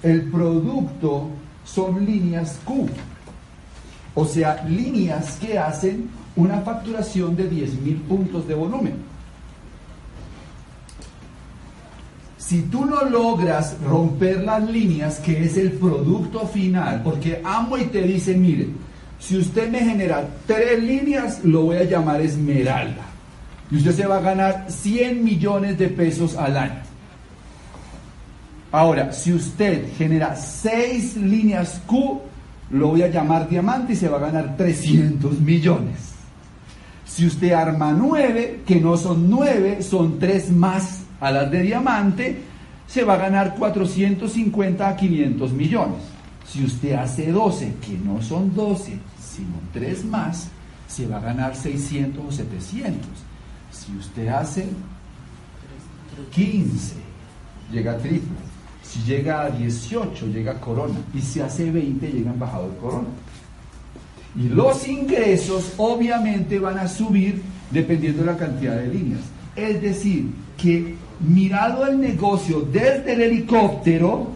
el 0.02 0.30
producto 0.30 1.28
son 1.64 2.06
líneas 2.06 2.58
Q. 2.64 2.88
O 4.14 4.24
sea, 4.24 4.64
líneas 4.64 5.36
que 5.38 5.58
hacen 5.58 6.08
una 6.36 6.60
facturación 6.60 7.36
de 7.36 7.50
10.000 7.50 8.00
puntos 8.02 8.48
de 8.48 8.54
volumen. 8.54 8.94
Si 12.38 12.62
tú 12.62 12.86
no 12.86 13.02
logras 13.02 13.76
romper 13.82 14.44
las 14.44 14.62
líneas, 14.70 15.18
que 15.18 15.44
es 15.44 15.56
el 15.56 15.72
producto 15.72 16.46
final, 16.46 17.02
porque 17.02 17.42
amo 17.44 17.76
y 17.76 17.86
te 17.86 18.02
dice, 18.02 18.36
mire, 18.36 18.68
si 19.18 19.38
usted 19.38 19.70
me 19.70 19.80
genera 19.80 20.28
tres 20.46 20.82
líneas, 20.82 21.44
lo 21.44 21.62
voy 21.62 21.76
a 21.76 21.84
llamar 21.84 22.20
Esmeralda. 22.20 23.02
Y 23.70 23.76
usted 23.76 23.92
se 23.92 24.06
va 24.06 24.18
a 24.18 24.20
ganar 24.20 24.66
100 24.68 25.24
millones 25.24 25.78
de 25.78 25.88
pesos 25.88 26.36
al 26.36 26.56
año. 26.56 26.82
Ahora, 28.70 29.12
si 29.12 29.32
usted 29.32 29.86
genera 29.96 30.36
seis 30.36 31.16
líneas 31.16 31.80
Q, 31.86 32.20
lo 32.70 32.88
voy 32.88 33.02
a 33.02 33.08
llamar 33.08 33.48
diamante 33.48 33.94
y 33.94 33.96
se 33.96 34.08
va 34.08 34.18
a 34.18 34.20
ganar 34.20 34.56
300 34.56 35.40
millones. 35.40 36.12
Si 37.04 37.26
usted 37.26 37.52
arma 37.52 37.92
nueve, 37.92 38.60
que 38.66 38.76
no 38.80 38.96
son 38.96 39.30
nueve, 39.30 39.82
son 39.82 40.18
tres 40.18 40.50
más 40.50 41.04
a 41.20 41.30
las 41.30 41.50
de 41.50 41.62
diamante, 41.62 42.42
se 42.86 43.04
va 43.04 43.14
a 43.14 43.18
ganar 43.18 43.54
450 43.56 44.88
a 44.88 44.96
500 44.96 45.52
millones. 45.52 46.15
Si 46.48 46.64
usted 46.64 46.92
hace 46.94 47.32
12, 47.32 47.74
que 47.84 47.98
no 47.98 48.22
son 48.22 48.54
12, 48.54 48.98
sino 49.20 49.56
3 49.72 50.04
más, 50.04 50.48
se 50.88 51.06
va 51.06 51.18
a 51.18 51.20
ganar 51.20 51.56
600 51.56 52.24
o 52.24 52.32
700. 52.32 53.00
Si 53.70 53.96
usted 53.96 54.28
hace 54.28 54.66
15, 56.30 56.94
llega 57.72 57.98
triple. 57.98 58.46
Si 58.82 59.00
llega 59.00 59.42
a 59.42 59.50
18, 59.50 60.26
llega 60.28 60.60
corona. 60.60 60.98
Y 61.12 61.20
si 61.20 61.40
hace 61.40 61.70
20, 61.70 62.06
llega 62.06 62.30
embajador 62.30 62.76
corona. 62.78 63.08
Y 64.36 64.48
los 64.48 64.86
ingresos 64.86 65.72
obviamente 65.76 66.58
van 66.58 66.78
a 66.78 66.88
subir 66.88 67.42
dependiendo 67.70 68.20
de 68.20 68.26
la 68.26 68.36
cantidad 68.36 68.76
de 68.76 68.88
líneas. 68.88 69.20
Es 69.56 69.80
decir, 69.80 70.30
que 70.56 70.94
mirado 71.20 71.86
el 71.86 72.00
negocio 72.00 72.60
desde 72.60 73.14
el 73.14 73.22
helicóptero, 73.22 74.28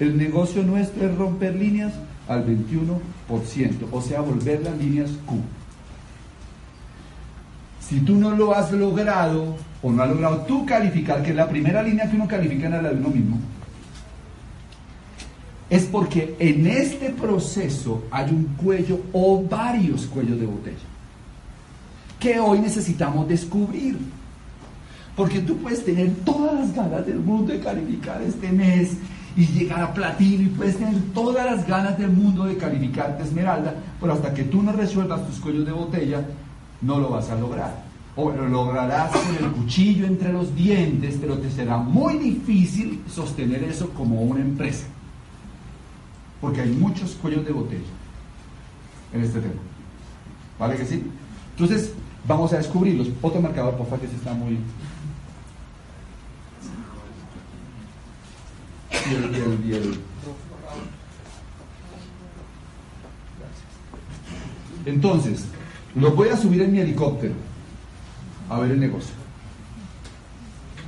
el 0.00 0.16
negocio 0.16 0.62
nuestro 0.62 1.06
es 1.06 1.16
romper 1.16 1.54
líneas 1.54 1.92
al 2.28 2.46
21%, 2.46 3.00
o 3.90 4.02
sea, 4.02 4.20
volver 4.20 4.62
las 4.62 4.76
líneas 4.78 5.10
Q. 5.26 5.36
Si 7.80 8.00
tú 8.00 8.16
no 8.16 8.32
lo 8.32 8.54
has 8.54 8.72
logrado, 8.72 9.56
o 9.82 9.92
no 9.92 10.02
has 10.02 10.10
logrado 10.10 10.38
tú 10.42 10.66
calificar, 10.66 11.22
que 11.22 11.32
la 11.32 11.48
primera 11.48 11.82
línea 11.82 12.10
que 12.10 12.16
uno 12.16 12.26
califica 12.26 12.66
es 12.66 12.82
la 12.82 12.90
de 12.90 12.96
uno 12.96 13.08
mismo, 13.08 13.38
es 15.70 15.84
porque 15.84 16.36
en 16.38 16.66
este 16.66 17.10
proceso 17.10 18.04
hay 18.10 18.30
un 18.30 18.44
cuello 18.56 19.00
o 19.12 19.42
varios 19.42 20.06
cuellos 20.06 20.38
de 20.38 20.46
botella 20.46 20.96
que 22.20 22.40
hoy 22.40 22.60
necesitamos 22.60 23.28
descubrir. 23.28 23.98
Porque 25.14 25.40
tú 25.40 25.56
puedes 25.56 25.84
tener 25.84 26.10
todas 26.24 26.54
las 26.54 26.74
ganas 26.74 27.06
del 27.06 27.20
mundo 27.20 27.52
de 27.52 27.60
calificar 27.60 28.20
este 28.22 28.50
mes 28.52 28.96
y 29.36 29.46
llegar 29.46 29.82
a 29.82 29.92
platino 29.92 30.44
y 30.44 30.48
puedes 30.48 30.78
tener 30.78 30.94
todas 31.12 31.44
las 31.44 31.66
ganas 31.66 31.98
del 31.98 32.10
mundo 32.10 32.44
de 32.44 32.56
calificarte 32.56 33.22
esmeralda, 33.22 33.74
pero 34.00 34.14
hasta 34.14 34.32
que 34.32 34.44
tú 34.44 34.62
no 34.62 34.72
resuelvas 34.72 35.26
tus 35.26 35.38
cuellos 35.38 35.66
de 35.66 35.72
botella, 35.72 36.24
no 36.80 36.98
lo 36.98 37.10
vas 37.10 37.28
a 37.30 37.36
lograr. 37.36 37.84
O 38.16 38.30
lo 38.30 38.48
lograrás 38.48 39.10
con 39.10 39.36
el 39.36 39.52
cuchillo 39.52 40.06
entre 40.06 40.32
los 40.32 40.54
dientes, 40.56 41.18
pero 41.20 41.36
te 41.36 41.50
será 41.50 41.76
muy 41.76 42.16
difícil 42.16 43.02
sostener 43.10 43.62
eso 43.64 43.90
como 43.90 44.22
una 44.22 44.40
empresa. 44.40 44.86
Porque 46.40 46.62
hay 46.62 46.70
muchos 46.70 47.10
cuellos 47.12 47.44
de 47.44 47.52
botella 47.52 47.84
en 49.12 49.20
este 49.22 49.40
tema. 49.40 49.60
¿Vale 50.58 50.76
que 50.76 50.86
sí? 50.86 51.02
Entonces, 51.58 51.92
vamos 52.26 52.54
a 52.54 52.56
descubrirlos. 52.56 53.08
Otro 53.20 53.42
marcador, 53.42 53.74
por 53.74 53.86
favor, 53.86 54.00
que 54.00 54.08
se 54.08 54.16
está 54.16 54.32
muy, 54.32 54.58
Entonces, 64.84 65.44
lo 65.94 66.12
voy 66.12 66.28
a 66.28 66.36
subir 66.36 66.62
en 66.62 66.72
mi 66.72 66.80
helicóptero 66.80 67.34
a 68.48 68.60
ver 68.60 68.72
el 68.72 68.80
negocio. 68.80 69.14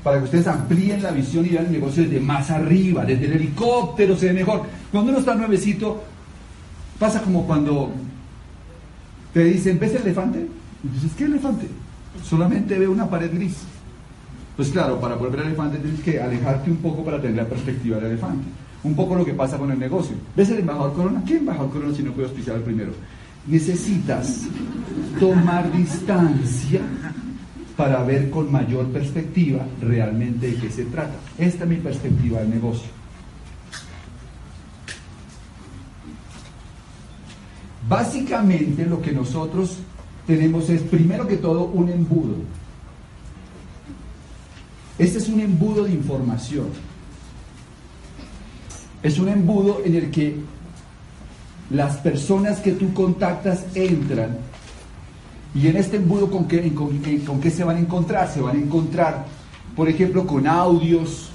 Para 0.02 0.18
que 0.18 0.24
ustedes 0.24 0.46
amplíen 0.46 1.02
la 1.02 1.10
visión 1.10 1.44
y 1.44 1.50
vean 1.50 1.66
el 1.66 1.72
negocio 1.72 2.04
desde 2.04 2.20
más 2.20 2.50
arriba, 2.50 3.04
desde 3.04 3.26
el 3.26 3.32
helicóptero 3.32 4.16
se 4.16 4.26
ve 4.26 4.34
mejor. 4.34 4.62
Cuando 4.92 5.10
uno 5.10 5.18
está 5.18 5.34
nuevecito, 5.34 6.02
pasa 6.98 7.20
como 7.22 7.46
cuando 7.46 7.90
te 9.32 9.44
dicen, 9.44 9.78
¿ves 9.78 9.94
el 9.94 10.02
elefante? 10.02 10.46
Y 10.84 10.88
dices, 10.88 11.12
¿qué 11.16 11.24
elefante? 11.24 11.66
Solamente 12.22 12.78
veo 12.78 12.92
una 12.92 13.10
pared 13.10 13.32
gris. 13.32 13.56
Pues 14.58 14.70
claro, 14.70 15.00
para 15.00 15.14
volver 15.14 15.38
al 15.38 15.46
elefante 15.46 15.78
tienes 15.78 16.00
que 16.00 16.20
alejarte 16.20 16.68
un 16.68 16.78
poco 16.78 17.04
para 17.04 17.22
tener 17.22 17.36
la 17.36 17.48
perspectiva 17.48 17.98
del 17.98 18.06
elefante. 18.06 18.44
Un 18.82 18.96
poco 18.96 19.14
lo 19.14 19.24
que 19.24 19.32
pasa 19.32 19.56
con 19.56 19.70
el 19.70 19.78
negocio. 19.78 20.16
¿Ves 20.34 20.50
el 20.50 20.58
embajador 20.58 20.94
Corona? 20.94 21.22
¿Qué 21.24 21.36
embajador 21.36 21.70
Corona 21.70 21.94
si 21.94 22.02
no 22.02 22.10
puedo 22.10 22.26
auspiciar 22.26 22.58
primero? 22.62 22.90
Necesitas 23.46 24.48
tomar 25.20 25.70
distancia 25.70 26.80
para 27.76 28.02
ver 28.02 28.30
con 28.30 28.50
mayor 28.50 28.88
perspectiva 28.88 29.64
realmente 29.80 30.48
de 30.48 30.56
qué 30.56 30.70
se 30.70 30.86
trata. 30.86 31.14
Esta 31.38 31.62
es 31.62 31.70
mi 31.70 31.76
perspectiva 31.76 32.40
del 32.40 32.50
negocio. 32.50 32.90
Básicamente 37.88 38.84
lo 38.86 39.00
que 39.00 39.12
nosotros 39.12 39.78
tenemos 40.26 40.68
es 40.68 40.82
primero 40.82 41.28
que 41.28 41.36
todo 41.36 41.66
un 41.66 41.90
embudo. 41.90 42.57
Este 44.98 45.18
es 45.18 45.28
un 45.28 45.40
embudo 45.40 45.84
de 45.84 45.92
información. 45.92 46.66
Es 49.02 49.18
un 49.18 49.28
embudo 49.28 49.80
en 49.84 49.94
el 49.94 50.10
que 50.10 50.36
las 51.70 51.98
personas 51.98 52.58
que 52.58 52.72
tú 52.72 52.92
contactas 52.92 53.64
entran 53.74 54.38
y 55.54 55.68
en 55.68 55.76
este 55.76 55.96
embudo 55.96 56.30
con 56.30 56.46
qué, 56.46 56.72
con, 56.74 57.40
qué 57.40 57.50
se 57.50 57.64
van 57.64 57.76
a 57.76 57.80
encontrar? 57.80 58.28
Se 58.28 58.40
van 58.40 58.56
a 58.56 58.58
encontrar, 58.58 59.24
por 59.76 59.88
ejemplo, 59.88 60.26
con 60.26 60.46
audios, 60.46 61.30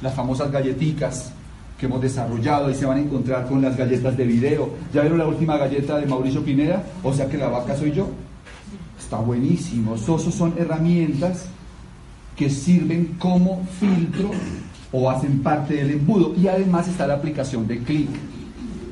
las 0.00 0.14
famosas 0.14 0.50
galletitas 0.52 1.32
que 1.78 1.86
hemos 1.86 2.00
desarrollado 2.00 2.70
y 2.70 2.74
se 2.74 2.86
van 2.86 2.98
a 2.98 3.00
encontrar 3.00 3.46
con 3.46 3.60
las 3.60 3.76
galletas 3.76 4.16
de 4.16 4.24
video. 4.24 4.70
¿Ya 4.92 5.02
vieron 5.02 5.18
la 5.18 5.26
última 5.26 5.56
galleta 5.56 5.98
de 5.98 6.06
Mauricio 6.06 6.44
Pineda? 6.44 6.84
O 7.02 7.12
sea 7.12 7.28
que 7.28 7.36
la 7.36 7.48
vaca 7.48 7.76
soy 7.76 7.92
yo. 7.92 8.08
Está 8.98 9.18
buenísimo. 9.18 9.96
Esos 9.96 10.22
son 10.34 10.54
herramientas 10.56 11.46
que 12.38 12.48
sirven 12.48 13.16
como 13.18 13.66
filtro 13.80 14.30
o 14.92 15.10
hacen 15.10 15.42
parte 15.42 15.74
del 15.74 15.90
embudo. 15.90 16.34
Y 16.36 16.46
además 16.46 16.86
está 16.86 17.06
la 17.06 17.14
aplicación 17.14 17.66
de 17.66 17.80
Click, 17.80 18.08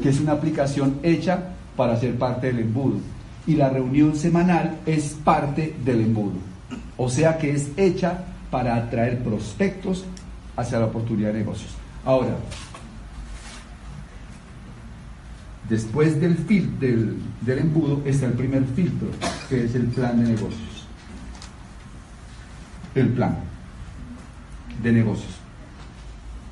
que 0.02 0.08
es 0.08 0.20
una 0.20 0.32
aplicación 0.32 0.98
hecha 1.04 1.54
para 1.76 1.98
ser 1.98 2.18
parte 2.18 2.48
del 2.48 2.58
embudo. 2.58 2.98
Y 3.46 3.54
la 3.54 3.70
reunión 3.70 4.16
semanal 4.16 4.80
es 4.84 5.16
parte 5.24 5.76
del 5.84 6.00
embudo. 6.00 6.34
O 6.96 7.08
sea 7.08 7.38
que 7.38 7.52
es 7.52 7.70
hecha 7.76 8.24
para 8.50 8.74
atraer 8.74 9.22
prospectos 9.22 10.04
hacia 10.56 10.80
la 10.80 10.86
oportunidad 10.86 11.32
de 11.32 11.38
negocios. 11.38 11.70
Ahora, 12.04 12.36
después 15.68 16.20
del, 16.20 16.36
del, 16.80 17.16
del 17.42 17.58
embudo 17.58 18.02
está 18.04 18.26
el 18.26 18.32
primer 18.32 18.64
filtro, 18.64 19.08
que 19.48 19.64
es 19.64 19.74
el 19.76 19.86
plan 19.86 20.20
de 20.20 20.30
negocios 20.30 20.75
el 22.96 23.10
plan 23.10 23.36
de 24.82 24.92
negocios. 24.92 25.32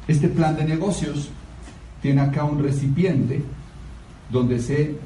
Este 0.07 0.29
plan 0.29 0.55
de 0.55 0.65
negocios 0.65 1.31
tiene 2.03 2.21
acá 2.21 2.45
un 2.45 2.63
recipiente 2.63 3.43
donde 4.31 4.61
se 4.61 4.97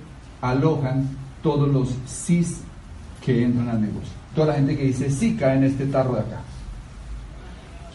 alojan 0.41 1.09
todos 1.43 1.69
los 1.69 1.95
SIS 2.07 2.61
que 3.25 3.45
entran 3.45 3.69
al 3.69 3.81
negocio. 3.81 4.13
Toda 4.35 4.49
la 4.49 4.55
gente 4.55 4.77
que 4.77 4.85
dice 4.85 5.11
sí 5.11 5.37
cae 5.37 5.57
en 5.57 5.65
este 5.65 5.87
tarro 5.87 6.15
de 6.15 6.21
acá. 6.21 6.41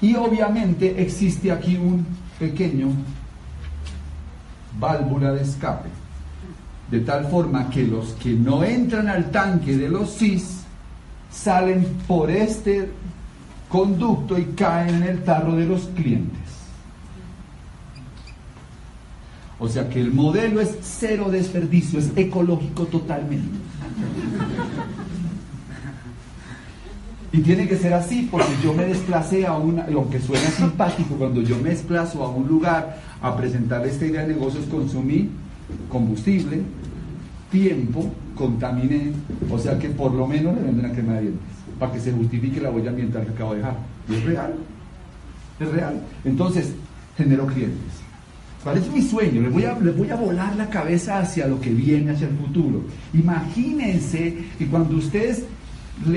Y 0.02 0.16
obviamente 0.16 1.02
existe 1.02 1.52
aquí 1.52 1.76
un 1.76 2.06
pequeño 2.40 2.90
válvula 4.80 5.34
de 5.34 5.44
escape, 5.44 5.90
de 6.90 7.00
tal 7.02 7.26
forma 7.28 7.70
que 7.70 7.84
los 7.84 8.14
que 8.14 8.34
no 8.34 8.64
entran 8.64 9.08
al 9.08 9.32
tanque 9.32 9.78
de 9.78 9.90
los 9.90 10.10
SIS 10.12 10.64
salen 11.32 11.86
por 12.08 12.30
este 12.30 12.90
conducto 13.74 14.38
y 14.38 14.44
caen 14.56 15.02
en 15.02 15.04
el 15.04 15.24
tarro 15.24 15.56
de 15.56 15.66
los 15.66 15.88
clientes. 15.96 16.38
O 19.58 19.68
sea 19.68 19.90
que 19.90 20.00
el 20.00 20.14
modelo 20.14 20.62
es 20.62 20.78
cero 20.84 21.30
desperdicio, 21.32 21.98
es 21.98 22.12
ecológico 22.16 22.86
totalmente. 22.86 23.58
Y 27.32 27.40
tiene 27.40 27.68
que 27.68 27.76
ser 27.76 27.96
así, 27.96 28.28
porque 28.30 28.56
yo 28.64 28.76
me 28.76 28.86
desplacé 28.86 29.48
a 29.48 29.54
una, 29.54 29.88
aunque 29.92 30.20
suena 30.20 30.52
simpático, 30.52 31.16
cuando 31.16 31.42
yo 31.42 31.58
me 31.58 31.72
desplazo 31.72 32.24
a 32.24 32.30
un 32.30 32.48
lugar 32.48 33.02
a 33.24 33.36
presentar 33.36 33.84
esta 33.88 34.06
idea 34.06 34.22
de 34.22 34.36
negocios, 34.36 34.66
consumí 34.66 35.32
combustible, 35.90 36.62
tiempo, 37.52 38.12
contaminé, 38.36 39.14
o 39.50 39.58
sea 39.58 39.80
que 39.80 39.90
por 39.90 40.12
lo 40.12 40.28
menos 40.28 40.54
le 40.54 40.62
venden 40.62 40.86
una 40.86 40.94
crema 40.94 41.14
de 41.14 41.22
dientes, 41.22 41.53
para 41.84 41.96
que 41.96 42.00
se 42.00 42.14
justifique 42.14 42.62
la 42.62 42.72
huella 42.72 42.92
ambiental 42.92 43.26
que 43.26 43.32
acabo 43.32 43.52
de 43.52 43.58
dejar. 43.58 43.76
Y 44.08 44.14
es 44.16 44.24
real, 44.24 44.54
es 45.60 45.68
real. 45.70 46.02
Entonces, 46.24 46.74
genero 47.18 47.46
clientes. 47.46 47.92
¿Cuál 48.64 48.78
es 48.78 48.90
mi 48.90 49.02
sueño? 49.02 49.42
Les 49.42 49.52
voy, 49.52 49.66
a, 49.66 49.78
les 49.78 49.98
voy 49.98 50.10
a 50.10 50.16
volar 50.16 50.56
la 50.56 50.70
cabeza 50.70 51.20
hacia 51.20 51.46
lo 51.46 51.60
que 51.60 51.72
viene, 51.72 52.12
hacia 52.12 52.30
el 52.30 52.38
futuro. 52.38 52.86
Imagínense 53.14 54.46
que 54.58 54.68
cuando 54.68 54.96
ustedes 54.96 55.44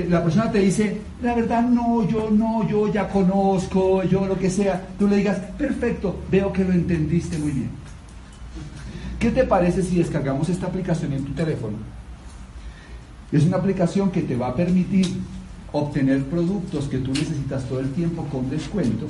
la 0.09 0.23
persona 0.23 0.49
te 0.49 0.59
dice, 0.59 1.01
la 1.21 1.35
verdad 1.35 1.63
no, 1.63 2.07
yo 2.07 2.29
no, 2.31 2.65
yo 2.69 2.91
ya 2.91 3.09
conozco, 3.09 4.03
yo 4.03 4.25
lo 4.25 4.39
que 4.39 4.49
sea, 4.49 4.87
tú 4.97 5.05
le 5.09 5.17
digas, 5.17 5.37
perfecto, 5.57 6.17
veo 6.31 6.53
que 6.53 6.63
lo 6.63 6.71
entendiste 6.71 7.37
muy 7.37 7.51
bien. 7.51 7.69
¿Qué 9.19 9.31
te 9.31 9.43
parece 9.43 9.83
si 9.83 9.97
descargamos 9.97 10.47
esta 10.47 10.67
aplicación 10.67 11.11
en 11.11 11.25
tu 11.25 11.33
teléfono? 11.33 11.75
Es 13.33 13.43
una 13.43 13.57
aplicación 13.57 14.09
que 14.09 14.21
te 14.21 14.37
va 14.37 14.47
a 14.47 14.55
permitir 14.55 15.07
obtener 15.71 16.23
productos 16.25 16.85
que 16.85 16.97
tú 16.99 17.11
necesitas 17.11 17.65
todo 17.65 17.79
el 17.79 17.91
tiempo 17.91 18.25
con 18.31 18.49
descuento. 18.49 19.07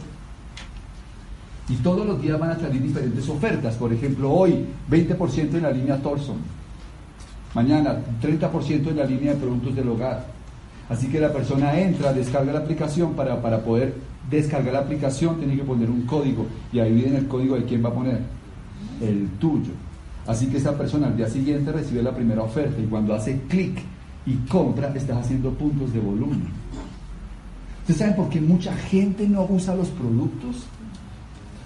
Y 1.70 1.76
todos 1.78 2.06
los 2.06 2.22
días 2.22 2.40
van 2.40 2.52
a 2.52 2.60
salir 2.60 2.82
diferentes 2.82 3.28
ofertas. 3.28 3.76
Por 3.76 3.92
ejemplo, 3.92 4.32
hoy 4.32 4.66
20% 4.90 5.56
en 5.56 5.64
la 5.64 5.72
línea 5.72 6.02
Thorson. 6.02 6.38
Mañana 7.54 7.98
30% 8.22 8.90
en 8.90 8.98
la 8.98 9.06
línea 9.06 9.34
de 9.34 9.40
productos 9.40 9.76
del 9.76 9.90
hogar 9.90 10.38
Así 10.90 11.08
que 11.08 11.20
la 11.20 11.34
persona 11.34 11.78
entra, 11.80 12.14
descarga 12.14 12.54
la 12.54 12.60
aplicación, 12.60 13.14
para, 13.14 13.42
para 13.42 13.60
poder 13.64 13.96
descargar 14.30 14.74
la 14.74 14.80
aplicación 14.80 15.38
tiene 15.38 15.56
que 15.56 15.64
poner 15.64 15.90
un 15.90 16.02
código 16.02 16.46
y 16.72 16.80
ahí 16.80 16.94
viene 16.94 17.18
el 17.18 17.28
código 17.28 17.56
de 17.56 17.64
quién 17.64 17.84
va 17.84 17.90
a 17.90 17.94
poner, 17.94 18.20
el 19.02 19.30
tuyo. 19.40 19.72
Así 20.26 20.48
que 20.48 20.58
esa 20.58 20.78
persona 20.78 21.08
al 21.08 21.18
día 21.18 21.30
siguiente 21.30 21.72
recibe 21.72 22.04
la 22.04 22.16
primera 22.16 22.42
oferta 22.42 22.82
y 22.82 22.86
cuando 22.86 23.14
hace 23.14 23.42
clic 23.48 23.80
y 24.28 24.36
compra, 24.50 24.94
estás 24.94 25.26
haciendo 25.26 25.52
puntos 25.52 25.94
de 25.94 26.00
volumen. 26.00 26.44
¿Ustedes 27.80 28.00
saben 28.00 28.16
por 28.18 28.30
qué 28.30 28.42
mucha 28.42 28.76
gente 28.76 29.28
no 29.28 29.48
usa 29.50 29.74
los 29.74 29.88
productos? 29.88 30.66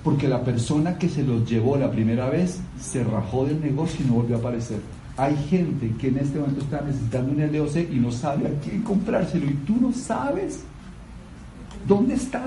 Porque 0.03 0.27
la 0.27 0.43
persona 0.43 0.97
que 0.97 1.09
se 1.09 1.23
los 1.23 1.49
llevó 1.49 1.75
la 1.75 1.89
primera 1.89 2.29
vez 2.29 2.59
se 2.79 3.03
rajó 3.03 3.45
del 3.45 3.59
negocio 3.59 4.05
y 4.05 4.07
no 4.07 4.15
volvió 4.15 4.35
a 4.35 4.39
aparecer. 4.39 4.79
Hay 5.17 5.35
gente 5.49 5.91
que 5.99 6.09
en 6.09 6.19
este 6.19 6.39
momento 6.39 6.61
está 6.61 6.81
necesitando 6.81 7.31
un 7.31 7.51
LOC 7.51 7.91
y 7.91 7.95
no 7.95 8.11
sabe 8.11 8.47
a 8.47 8.59
quién 8.59 8.83
comprárselo 8.83 9.47
y 9.47 9.55
tú 9.65 9.77
no 9.81 9.91
sabes 9.91 10.61
dónde 11.87 12.13
está. 12.13 12.43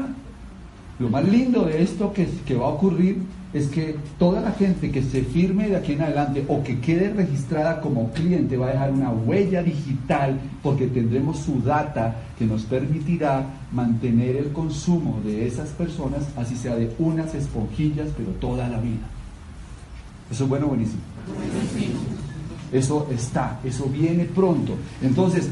Lo 1.01 1.09
más 1.09 1.29
lindo 1.29 1.65
de 1.65 1.83
esto 1.83 2.13
que, 2.13 2.29
que 2.47 2.55
va 2.55 2.67
a 2.67 2.71
ocurrir 2.71 3.19
es 3.55 3.69
que 3.69 3.95
toda 4.19 4.41
la 4.41 4.51
gente 4.51 4.91
que 4.91 5.01
se 5.01 5.23
firme 5.23 5.69
de 5.69 5.77
aquí 5.77 5.93
en 5.93 6.03
adelante 6.03 6.45
o 6.49 6.63
que 6.65 6.81
quede 6.81 7.11
registrada 7.11 7.81
como 7.81 8.11
cliente 8.11 8.57
va 8.57 8.67
a 8.67 8.73
dejar 8.73 8.93
una 8.93 9.11
huella 9.13 9.63
digital 9.63 10.41
porque 10.61 10.89
tendremos 10.89 11.39
su 11.39 11.63
data 11.63 12.17
que 12.37 12.47
nos 12.47 12.65
permitirá 12.65 13.47
mantener 13.71 14.35
el 14.37 14.53
consumo 14.53 15.21
de 15.25 15.47
esas 15.47 15.69
personas, 15.71 16.25
así 16.37 16.57
sea 16.57 16.75
de 16.75 16.93
unas 16.99 17.33
esponjillas, 17.37 18.09
pero 18.17 18.31
toda 18.33 18.69
la 18.69 18.81
vida. 18.81 19.07
Eso 20.31 20.45
es 20.45 20.51
bueno, 20.51 20.67
buenísimo. 20.67 21.01
Eso 22.73 23.07
está, 23.13 23.61
eso 23.63 23.85
viene 23.85 24.25
pronto. 24.25 24.75
Entonces, 25.01 25.49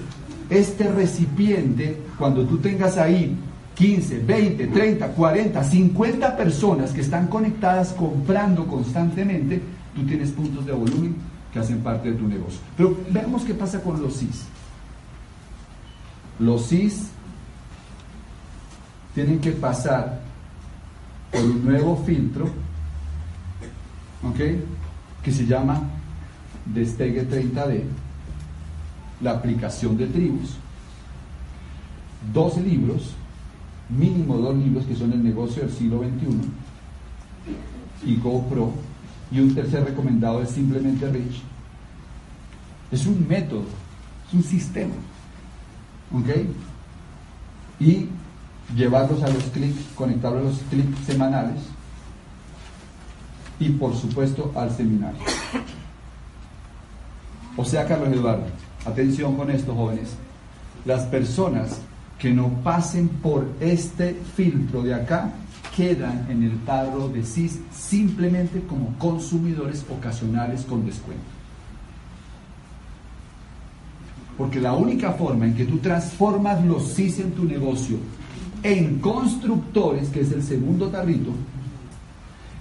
este 0.50 0.90
recipiente, 0.90 1.98
cuando 2.18 2.44
tú 2.44 2.58
tengas 2.58 2.98
ahí 2.98 3.36
15, 3.74 4.18
20, 4.18 4.66
30, 4.66 5.08
40, 5.08 5.64
50 5.64 6.36
personas 6.36 6.92
que 6.92 7.00
están 7.00 7.28
conectadas 7.28 7.92
comprando 7.92 8.66
constantemente, 8.66 9.62
tú 9.94 10.04
tienes 10.04 10.30
puntos 10.30 10.66
de 10.66 10.72
volumen 10.72 11.16
que 11.52 11.58
hacen 11.58 11.80
parte 11.80 12.10
de 12.10 12.18
tu 12.18 12.26
negocio. 12.26 12.60
Pero 12.76 12.96
veamos 13.10 13.44
qué 13.44 13.54
pasa 13.54 13.80
con 13.82 14.00
los 14.00 14.14
SIS. 14.14 14.44
Los 16.38 16.66
SIS 16.66 17.08
tienen 19.14 19.40
que 19.40 19.52
pasar 19.52 20.20
por 21.30 21.42
un 21.42 21.64
nuevo 21.64 21.96
filtro, 22.04 22.46
¿ok? 24.22 24.40
Que 25.22 25.32
se 25.32 25.46
llama 25.46 25.82
Destegue 26.66 27.28
30D, 27.28 27.82
la 29.20 29.32
aplicación 29.32 29.96
de 29.96 30.06
tribus, 30.06 30.56
dos 32.32 32.56
libros, 32.58 33.14
mínimo 33.98 34.36
dos 34.36 34.56
libros 34.56 34.84
que 34.86 34.96
son 34.96 35.12
el 35.12 35.22
negocio 35.22 35.62
del 35.62 35.72
siglo 35.72 36.00
XXI, 36.00 36.48
y 38.04 38.16
GoPro, 38.16 38.72
y 39.30 39.40
un 39.40 39.54
tercer 39.54 39.84
recomendado 39.84 40.42
es 40.42 40.50
simplemente 40.50 41.08
Rich. 41.10 41.42
Es 42.90 43.06
un 43.06 43.26
método, 43.26 43.64
es 44.28 44.34
un 44.34 44.42
sistema. 44.42 44.94
¿Ok? 46.12 46.28
Y 47.80 48.08
llevarlos 48.76 49.22
a 49.22 49.28
los 49.28 49.44
clics, 49.44 49.80
conectarlos 49.94 50.42
a 50.42 50.44
los 50.48 50.58
clics 50.70 50.98
semanales 51.06 51.62
y 53.58 53.70
por 53.70 53.94
supuesto 53.94 54.52
al 54.54 54.70
seminario. 54.70 55.20
O 57.56 57.64
sea, 57.64 57.86
Carlos 57.86 58.08
Eduardo, 58.08 58.46
atención 58.84 59.36
con 59.36 59.50
esto, 59.50 59.74
jóvenes. 59.74 60.14
Las 60.84 61.04
personas 61.04 61.78
que 62.22 62.30
no 62.30 62.50
pasen 62.62 63.08
por 63.08 63.48
este 63.58 64.14
filtro 64.36 64.84
de 64.84 64.94
acá 64.94 65.32
quedan 65.76 66.24
en 66.30 66.44
el 66.44 66.56
tarro 66.60 67.08
de 67.08 67.24
CIS 67.24 67.58
simplemente 67.74 68.60
como 68.60 68.96
consumidores 68.96 69.84
ocasionales 69.90 70.62
con 70.62 70.86
descuento. 70.86 71.24
Porque 74.38 74.60
la 74.60 74.72
única 74.72 75.10
forma 75.14 75.46
en 75.46 75.56
que 75.56 75.64
tú 75.64 75.78
transformas 75.78 76.64
los 76.64 76.94
CIS 76.94 77.18
en 77.18 77.32
tu 77.32 77.44
negocio 77.44 77.96
en 78.62 79.00
constructores, 79.00 80.08
que 80.10 80.20
es 80.20 80.30
el 80.30 80.44
segundo 80.44 80.90
tarrito, 80.90 81.32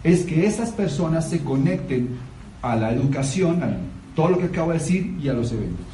es 0.03 0.23
que 0.23 0.47
esas 0.47 0.71
personas 0.71 1.29
se 1.29 1.43
conecten 1.43 2.17
a 2.63 2.75
la 2.75 2.91
educación, 2.91 3.61
al 3.61 3.77
todo 4.15 4.29
lo 4.29 4.39
que 4.39 4.45
acabo 4.45 4.71
de 4.71 4.79
decir 4.79 5.15
y 5.21 5.29
a 5.29 5.33
los 5.33 5.51
eventos. 5.51 5.85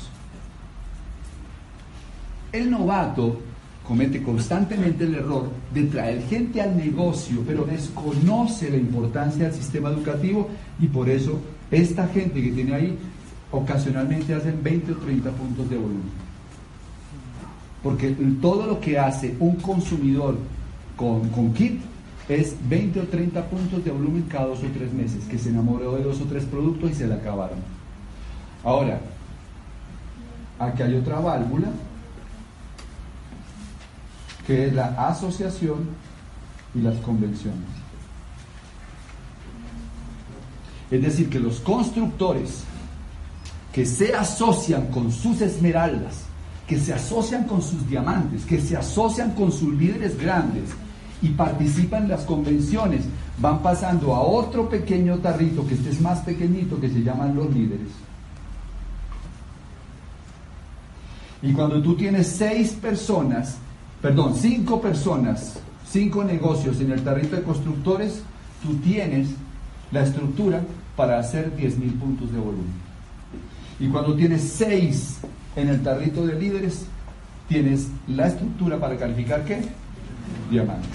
El 2.54 2.72
novato 2.72 3.42
comete 3.88 4.22
constantemente 4.22 5.06
el 5.06 5.16
error 5.16 5.50
de 5.74 5.84
traer 5.84 6.22
gente 6.24 6.62
al 6.62 6.76
negocio, 6.76 7.42
pero 7.48 7.64
desconoce 7.66 8.70
la 8.70 8.78
importancia 8.78 9.46
del 9.46 9.54
sistema 9.54 9.90
educativo 9.90 10.50
y 10.80 10.88
por 10.88 11.10
eso 11.10 11.40
esta 11.72 12.08
gente 12.08 12.42
que 12.44 12.52
tiene 12.52 12.74
ahí 12.74 12.98
ocasionalmente 13.52 14.34
hacen 14.34 14.62
20 14.62 14.92
o 14.92 14.96
30 14.96 15.32
puntos 15.32 15.70
de 15.70 15.78
volumen. 15.78 16.28
Porque 17.82 18.16
todo 18.42 18.68
lo 18.68 18.82
que 18.82 19.00
hace 19.00 19.36
un 19.40 19.56
consumidor 19.56 20.38
con, 20.98 21.54
kit 21.54 21.80
es 22.28 22.56
20 22.68 23.00
o 23.00 23.04
30 23.04 23.46
puntos 23.46 23.86
de 23.86 23.92
volumen 23.92 24.26
cada 24.28 24.48
dos 24.48 24.60
o 24.60 24.68
tres 24.78 24.92
meses, 24.92 25.24
que 25.26 25.38
se 25.38 25.50
enamoró 25.50 25.96
de 25.96 26.04
dos 26.04 26.20
o 26.20 26.26
tres 26.26 26.44
productos 26.44 26.92
y 26.92 26.94
se 26.96 27.08
le 27.08 27.14
acabaron. 27.14 27.60
Ahora, 28.66 29.00
aquí 30.60 30.84
hay 30.84 30.96
otra 30.96 31.20
válvula, 31.20 31.70
que 34.48 34.68
es 34.68 34.74
la 34.74 34.88
asociación 35.10 35.90
y 36.74 36.80
las 36.80 36.96
convenciones. 37.02 37.68
Es 40.90 41.02
decir, 41.02 41.30
que 41.30 41.40
los 41.40 41.60
constructores 41.60 42.64
que 43.74 43.86
se 43.86 44.16
asocian 44.16 44.88
con 44.88 45.12
sus 45.12 45.42
esmeraldas, 45.42 46.24
que 46.66 46.80
se 46.80 46.94
asocian 46.94 47.44
con 47.44 47.62
sus 47.62 47.88
diamantes, 47.90 48.46
que 48.46 48.62
se 48.62 48.78
asocian 48.78 49.32
con 49.32 49.52
sus 49.52 49.74
líderes 49.74 50.18
grandes 50.18 50.70
y 51.22 51.30
participan 51.30 52.04
en 52.04 52.10
las 52.10 52.24
convenciones 52.24 53.04
van 53.40 53.62
pasando 53.62 54.16
a 54.16 54.22
otro 54.22 54.70
pequeño 54.70 55.18
tarrito, 55.20 55.68
que 55.68 55.76
este 55.76 55.90
es 55.90 56.02
más 56.02 56.20
pequeñito, 56.20 56.80
que 56.80 56.90
se 56.90 57.04
llaman 57.04 57.36
los 57.36 57.54
líderes. 57.54 57.90
Y 61.42 61.54
cuando 61.54 61.82
tú 61.82 61.96
tienes 61.96 62.28
seis 62.28 62.72
personas, 62.72 63.58
perdón, 64.02 64.36
cinco 64.36 64.82
personas, 64.82 65.60
cinco 65.90 66.24
negocios 66.24 66.80
en 66.82 66.92
el 66.92 67.04
tarrito 67.04 67.36
de 67.36 67.44
constructores, 67.44 68.22
tú 68.64 68.76
tienes 68.76 69.30
la 69.92 70.04
estructura 70.04 70.62
para 70.96 71.20
hacer 71.20 71.56
10 71.56 71.78
mil 71.78 71.94
puntos 71.94 72.32
de 72.32 72.40
volumen. 72.40 72.88
Y 73.80 73.88
cuando 73.88 74.16
tienes 74.16 74.42
seis 74.42 75.20
en 75.56 75.70
el 75.70 75.82
tarrito 75.84 76.26
de 76.26 76.40
líderes, 76.40 76.86
tienes 77.48 77.88
la 78.08 78.28
estructura 78.28 78.80
para 78.80 78.98
calificar 78.98 79.46
qué? 79.46 79.62
Diamante. 80.50 80.88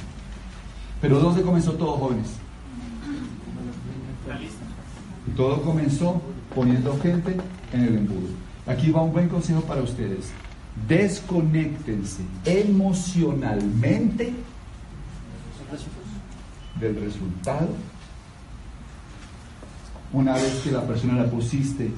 Pero 1.01 1.19
¿dónde 1.19 1.43
comenzó 1.43 1.73
todo, 1.73 1.93
jóvenes? 1.93 2.29
Todo 5.37 5.63
comenzó 5.63 6.21
poniendo 6.55 6.99
gente 7.01 7.37
en 7.73 7.81
el 7.81 7.97
embudo. 7.97 8.29
Aquí 8.67 8.91
va 8.91 9.03
un 9.03 9.13
buen 9.13 9.29
consejo 9.29 9.63
para 9.63 9.83
ustedes. 9.83 10.31
Desconéctense 10.89 12.23
emocionalmente 12.45 14.33
del 16.81 16.97
resultado. 16.97 17.69
Una 20.13 20.35
vez 20.35 20.61
que 20.65 20.71
la 20.73 20.87
persona 20.87 21.23
la 21.23 21.31
pusiste 21.31 21.91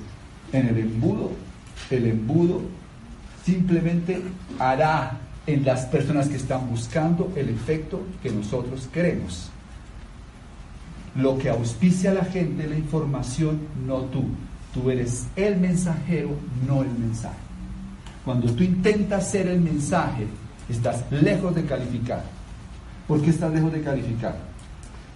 en 0.52 0.68
el 0.68 0.78
embudo, 0.78 1.32
el 1.90 2.06
embudo 2.06 2.62
simplemente 3.44 4.22
hará 4.58 5.18
en 5.46 5.64
las 5.64 5.86
personas 5.86 6.28
que 6.28 6.36
están 6.36 6.68
buscando 6.68 7.32
el 7.36 7.48
efecto 7.50 8.02
que 8.22 8.30
nosotros 8.30 8.88
queremos. 8.92 9.50
Lo 11.16 11.38
que 11.38 11.48
auspicia 11.48 12.10
a 12.10 12.14
la 12.14 12.24
gente 12.24 12.66
la 12.66 12.76
información, 12.76 13.60
no 13.86 14.00
tú. 14.02 14.24
Tú 14.72 14.90
eres 14.90 15.26
el 15.36 15.58
mensajero, 15.58 16.30
no 16.66 16.82
el 16.82 16.90
mensaje. 16.90 17.36
Cuando 18.24 18.50
tú 18.52 18.62
intentas 18.64 19.30
ser 19.30 19.48
el 19.48 19.60
mensaje, 19.60 20.26
estás 20.68 21.04
lejos 21.10 21.54
de 21.54 21.64
calificar. 21.64 22.22
¿Por 23.06 23.20
qué 23.20 23.30
estás 23.30 23.52
lejos 23.52 23.72
de 23.72 23.82
calificar? 23.82 24.36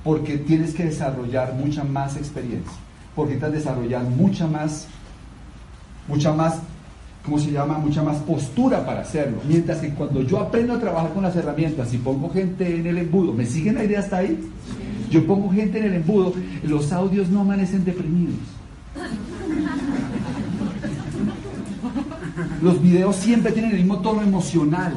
Porque 0.05 0.39
tienes 0.39 0.75
que 0.75 0.85
desarrollar 0.85 1.55
mucha 1.55 1.85
más 1.85 2.17
experiencia. 2.17 2.73
Porque 3.15 3.35
estás 3.35 3.53
desarrollar 3.53 4.03
mucha 4.03 4.47
más, 4.47 4.87
mucha 6.07 6.33
más 6.33 6.61
¿cómo 7.29 7.39
se 7.39 7.51
llama? 7.51 7.77
Mucha 7.79 8.03
más 8.03 8.17
postura 8.19 8.85
para 8.87 9.03
hacerlo. 9.03 9.39
Mientras 9.47 9.79
que 9.81 9.91
cuando 9.91 10.23
yo 10.23 10.39
aprendo 10.39 10.75
a 10.75 10.81
trabajar 10.81 11.13
con 11.13 11.23
las 11.23 11.37
herramientas 11.37 11.93
y 11.93 11.99
pongo 11.99 12.31
gente 12.31 12.79
en 12.79 12.87
el 12.87 12.99
embudo, 12.99 13.35
¿me 13.35 13.45
siguen 13.45 13.75
la 13.75 13.85
idea 13.85 14.01
hasta 14.01 14.19
ahí? 14.19 14.39
Yo 15.11 15.27
pongo 15.27 15.51
gente 15.51 15.79
en 15.79 15.85
el 15.85 15.95
embudo, 15.95 16.33
los 16.63 16.91
audios 16.93 17.29
no 17.29 17.43
amanecen 17.43 17.85
deprimidos. 17.85 18.37
Los 22.63 22.83
videos 22.83 23.17
siempre 23.17 23.53
tienen 23.53 23.73
el 23.73 23.79
mismo 23.79 24.01
tono 24.01 24.23
emocional. 24.23 24.95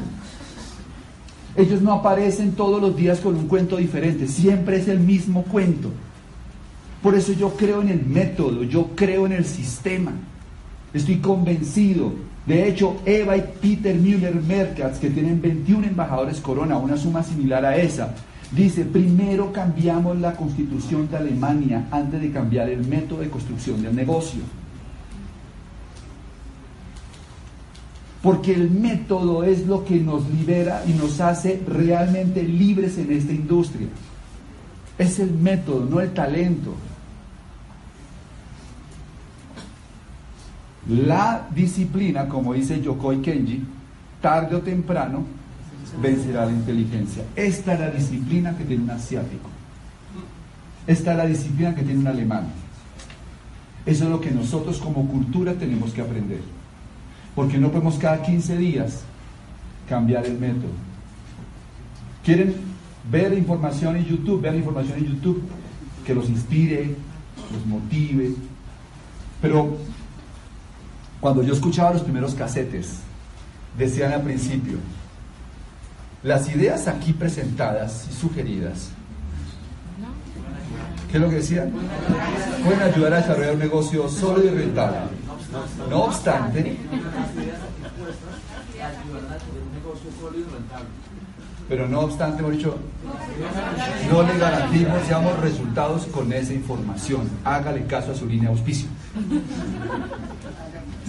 Ellos 1.56 1.82
no 1.82 1.92
aparecen 1.92 2.52
todos 2.52 2.80
los 2.80 2.96
días 2.96 3.20
con 3.20 3.36
un 3.36 3.46
cuento 3.46 3.76
diferente, 3.76 4.26
siempre 4.26 4.78
es 4.78 4.88
el 4.88 5.00
mismo 5.00 5.42
cuento. 5.44 5.90
Por 7.02 7.14
eso 7.14 7.32
yo 7.32 7.50
creo 7.50 7.82
en 7.82 7.88
el 7.88 8.06
método, 8.06 8.62
yo 8.62 8.90
creo 8.94 9.26
en 9.26 9.32
el 9.32 9.44
sistema. 9.44 10.12
Estoy 10.94 11.16
convencido. 11.18 12.12
De 12.46 12.68
hecho, 12.68 12.96
Eva 13.04 13.36
y 13.36 13.44
Peter 13.60 13.94
Müller 13.94 14.34
Merkatz, 14.34 14.98
que 14.98 15.10
tienen 15.10 15.40
21 15.40 15.86
embajadores 15.86 16.40
corona, 16.40 16.78
una 16.78 16.96
suma 16.96 17.22
similar 17.22 17.64
a 17.64 17.76
esa, 17.76 18.14
dice, 18.50 18.84
primero 18.84 19.52
cambiamos 19.52 20.18
la 20.18 20.34
constitución 20.34 21.08
de 21.10 21.18
Alemania 21.18 21.86
antes 21.90 22.20
de 22.20 22.30
cambiar 22.30 22.68
el 22.68 22.86
método 22.86 23.20
de 23.20 23.28
construcción 23.28 23.82
del 23.82 23.94
negocio. 23.94 24.40
Porque 28.22 28.54
el 28.54 28.70
método 28.70 29.42
es 29.42 29.66
lo 29.66 29.84
que 29.84 29.98
nos 29.98 30.28
libera 30.30 30.84
y 30.86 30.92
nos 30.92 31.20
hace 31.20 31.60
realmente 31.66 32.42
libres 32.42 32.96
en 32.98 33.12
esta 33.12 33.32
industria. 33.32 33.88
Es 34.96 35.18
el 35.18 35.32
método, 35.32 35.84
no 35.84 36.00
el 36.00 36.12
talento. 36.12 36.74
La 40.88 41.48
disciplina, 41.54 42.28
como 42.28 42.54
dice 42.54 42.80
Yokoi 42.80 43.20
Kenji, 43.20 43.62
tarde 44.20 44.56
o 44.56 44.60
temprano 44.60 45.24
vencerá 46.00 46.46
la 46.46 46.52
inteligencia. 46.52 47.24
Esta 47.34 47.74
es 47.74 47.80
la 47.80 47.90
disciplina 47.90 48.56
que 48.56 48.64
tiene 48.64 48.84
un 48.84 48.90
asiático. 48.90 49.48
Esta 50.86 51.12
es 51.12 51.16
la 51.16 51.26
disciplina 51.26 51.74
que 51.74 51.82
tiene 51.82 52.00
un 52.00 52.06
alemán. 52.06 52.46
Eso 53.84 54.04
es 54.04 54.10
lo 54.10 54.20
que 54.20 54.30
nosotros 54.30 54.78
como 54.78 55.06
cultura 55.08 55.54
tenemos 55.54 55.92
que 55.92 56.00
aprender. 56.00 56.40
Porque 57.34 57.58
no 57.58 57.70
podemos 57.70 57.96
cada 57.96 58.22
15 58.22 58.56
días 58.56 59.02
cambiar 59.88 60.26
el 60.26 60.38
método. 60.38 60.72
¿Quieren 62.24 62.54
ver 63.10 63.32
información 63.32 63.96
en 63.96 64.04
YouTube? 64.04 64.40
Vean 64.40 64.56
información 64.56 64.98
en 64.98 65.06
YouTube 65.06 65.42
que 66.04 66.14
los 66.14 66.28
inspire, 66.28 66.94
los 67.52 67.66
motive. 67.66 68.34
Pero 69.40 69.76
cuando 71.20 71.42
yo 71.42 71.54
escuchaba 71.54 71.92
los 71.92 72.02
primeros 72.02 72.34
casetes, 72.34 72.98
decían 73.78 74.12
al 74.12 74.22
principio, 74.22 74.78
las 76.22 76.48
ideas 76.48 76.86
aquí 76.86 77.12
presentadas 77.12 78.06
y 78.10 78.14
sugeridas, 78.14 78.90
¿qué 81.10 81.16
es 81.16 81.22
lo 81.22 81.28
que 81.28 81.36
decían? 81.36 81.72
Pueden 82.64 82.82
ayudar 82.82 83.14
a 83.14 83.16
desarrollar 83.16 83.54
un 83.54 83.58
negocio 83.58 84.08
sólido 84.08 84.54
y 84.54 84.58
rentable. 84.58 85.21
No 85.88 86.04
obstante, 86.04 86.76
pero 91.68 91.88
no 91.88 92.00
obstante, 92.00 92.40
hemos 92.40 92.52
dicho, 92.52 92.76
no 94.10 94.22
le 94.22 94.38
garantizamos 94.38 95.38
resultados 95.40 96.06
con 96.06 96.32
esa 96.32 96.52
información. 96.52 97.28
Hágale 97.44 97.86
caso 97.86 98.12
a 98.12 98.14
su 98.14 98.26
línea 98.26 98.50
de 98.50 98.56
auspicio. 98.56 98.88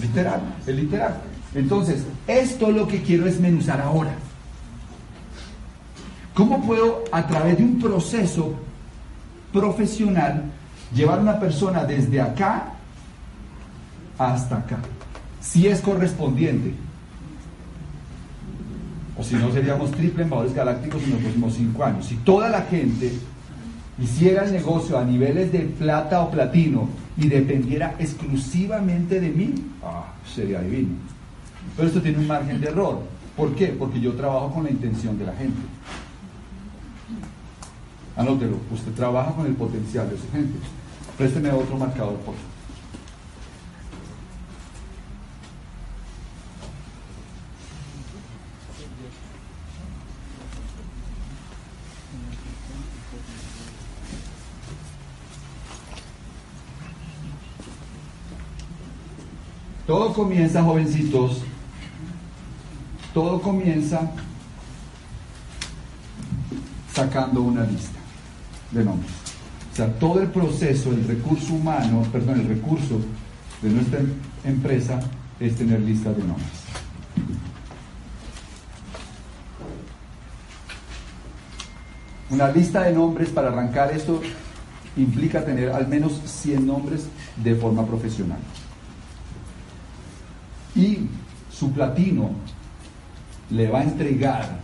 Literal, 0.00 0.40
es 0.66 0.74
literal. 0.74 1.20
Entonces, 1.54 2.04
esto 2.26 2.70
lo 2.70 2.86
que 2.86 3.02
quiero 3.02 3.26
es 3.26 3.40
menuzar 3.40 3.80
ahora. 3.80 4.14
¿Cómo 6.34 6.64
puedo, 6.64 7.04
a 7.12 7.26
través 7.26 7.58
de 7.58 7.64
un 7.64 7.78
proceso 7.78 8.54
profesional, 9.52 10.44
llevar 10.94 11.18
a 11.18 11.22
una 11.22 11.40
persona 11.40 11.84
desde 11.84 12.20
acá 12.20 12.73
hasta 14.18 14.58
acá? 14.58 14.78
Si 15.40 15.66
es 15.66 15.80
correspondiente. 15.80 16.74
O 19.16 19.22
si 19.22 19.36
no, 19.36 19.52
seríamos 19.52 19.92
triple 19.92 20.24
embajadores 20.24 20.54
galácticos 20.54 21.02
en 21.04 21.10
los 21.12 21.20
próximos 21.20 21.54
cinco 21.54 21.84
años. 21.84 22.06
Si 22.06 22.16
toda 22.16 22.48
la 22.48 22.62
gente 22.62 23.12
hiciera 23.98 24.44
el 24.44 24.52
negocio 24.52 24.98
a 24.98 25.04
niveles 25.04 25.52
de 25.52 25.60
plata 25.60 26.20
o 26.22 26.30
platino 26.30 26.88
y 27.16 27.28
dependiera 27.28 27.94
exclusivamente 27.98 29.20
de 29.20 29.30
mí, 29.30 29.54
ah, 29.84 30.12
sería 30.34 30.60
divino. 30.60 30.96
Pero 31.76 31.88
esto 31.88 32.02
tiene 32.02 32.18
un 32.18 32.26
margen 32.26 32.60
de 32.60 32.68
error. 32.68 33.02
¿Por 33.36 33.54
qué? 33.54 33.68
Porque 33.68 34.00
yo 34.00 34.12
trabajo 34.14 34.52
con 34.54 34.64
la 34.64 34.70
intención 34.70 35.18
de 35.18 35.26
la 35.26 35.32
gente. 35.32 35.60
Anótelo, 38.16 38.56
usted 38.72 38.92
trabaja 38.92 39.32
con 39.32 39.46
el 39.46 39.54
potencial 39.54 40.08
de 40.08 40.16
su 40.16 40.30
gente. 40.30 40.58
Présteme 41.18 41.50
otro 41.50 41.76
marcador, 41.76 42.14
por 42.16 42.34
favor. 42.34 42.53
Todo 59.94 60.12
comienza, 60.12 60.60
jovencitos, 60.60 61.42
todo 63.12 63.40
comienza 63.40 64.10
sacando 66.92 67.42
una 67.42 67.62
lista 67.62 68.00
de 68.72 68.84
nombres. 68.84 69.12
O 69.72 69.76
sea, 69.76 69.96
todo 70.00 70.20
el 70.20 70.30
proceso, 70.30 70.90
el 70.90 71.06
recurso 71.06 71.54
humano, 71.54 72.02
perdón, 72.10 72.40
el 72.40 72.48
recurso 72.48 72.98
de 73.62 73.70
nuestra 73.70 74.00
empresa 74.42 74.98
es 75.38 75.54
tener 75.54 75.78
lista 75.78 76.10
de 76.10 76.24
nombres. 76.24 76.48
Una 82.30 82.50
lista 82.50 82.82
de 82.82 82.92
nombres 82.94 83.28
para 83.28 83.46
arrancar 83.46 83.92
esto 83.92 84.20
implica 84.96 85.44
tener 85.44 85.70
al 85.70 85.86
menos 85.86 86.20
100 86.24 86.66
nombres 86.66 87.06
de 87.36 87.54
forma 87.54 87.86
profesional 87.86 88.40
y 90.74 90.98
su 91.52 91.72
platino 91.72 92.30
le 93.50 93.68
va 93.68 93.80
a 93.80 93.84
entregar 93.84 94.58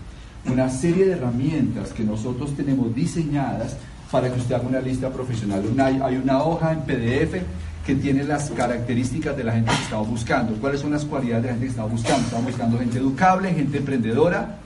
una 0.47 0.69
serie 0.69 1.07
de 1.07 1.13
herramientas 1.13 1.93
que 1.93 2.03
nosotros 2.03 2.57
tenemos 2.57 2.95
diseñadas 2.95 3.77
para 4.11 4.33
que 4.33 4.41
usted 4.41 4.55
haga 4.55 4.67
una 4.67 4.81
lista 4.81 5.11
profesional. 5.11 5.63
hay 5.79 6.17
una 6.17 6.43
hoja 6.43 6.73
en 6.73 6.81
PDF 6.81 7.43
que 7.87 7.95
tiene 7.95 8.25
las 8.25 8.51
características 8.51 9.37
de 9.37 9.45
la 9.45 9.53
gente 9.53 9.71
que 9.71 9.83
estamos 9.83 10.09
buscando. 10.09 10.55
¿Cuáles 10.61 10.81
son 10.81 10.91
las 10.91 11.05
cualidades 11.05 11.43
de 11.43 11.49
la 11.49 11.55
gente 11.55 11.67
que 11.67 11.71
estamos 11.71 11.93
buscando? 11.93 12.25
Estamos 12.25 12.47
buscando 12.47 12.79
gente 12.79 12.99
educable, 12.99 13.55
gente 13.55 13.79
emprendedora, 13.79 14.59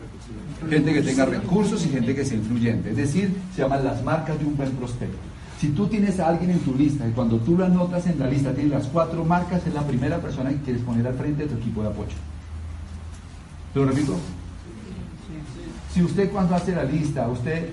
gente 0.69 0.93
que 0.93 1.03
tenga 1.03 1.25
recursos 1.27 1.85
y 1.85 1.91
gente 1.91 2.15
que 2.15 2.25
sea 2.25 2.39
influyente. 2.39 2.91
Es 2.91 2.97
decir, 2.97 3.35
se 3.55 3.63
llaman 3.63 3.85
las 3.85 4.03
marcas 4.03 4.39
de 4.39 4.45
un 4.45 4.57
buen 4.57 4.71
prospecto. 4.73 5.34
Si 5.59 5.69
tú 5.69 5.87
tienes 5.87 6.21
a 6.21 6.29
alguien 6.29 6.51
en 6.51 6.59
tu 6.61 6.75
lista 6.75 7.07
y 7.07 7.13
cuando 7.13 7.39
tú 7.39 7.57
lo 7.57 7.65
anotas 7.65 8.07
en 8.07 8.19
la 8.19 8.27
lista 8.27 8.53
tiene 8.53 8.71
las 8.71 8.87
cuatro 8.87 9.25
marcas, 9.25 9.67
es 9.67 9.73
la 9.73 9.83
primera 9.83 10.19
persona 10.19 10.51
que 10.51 10.61
quieres 10.61 10.83
poner 10.83 11.07
al 11.07 11.15
frente 11.15 11.45
de 11.45 11.49
tu 11.51 11.61
equipo 11.61 11.83
de 11.83 11.89
apoyo. 11.89 12.17
¿Lo 13.75 13.85
repito? 13.85 14.17
Si 15.93 16.03
usted 16.03 16.31
cuando 16.31 16.55
hace 16.55 16.75
la 16.75 16.85
lista, 16.85 17.29
usted 17.29 17.71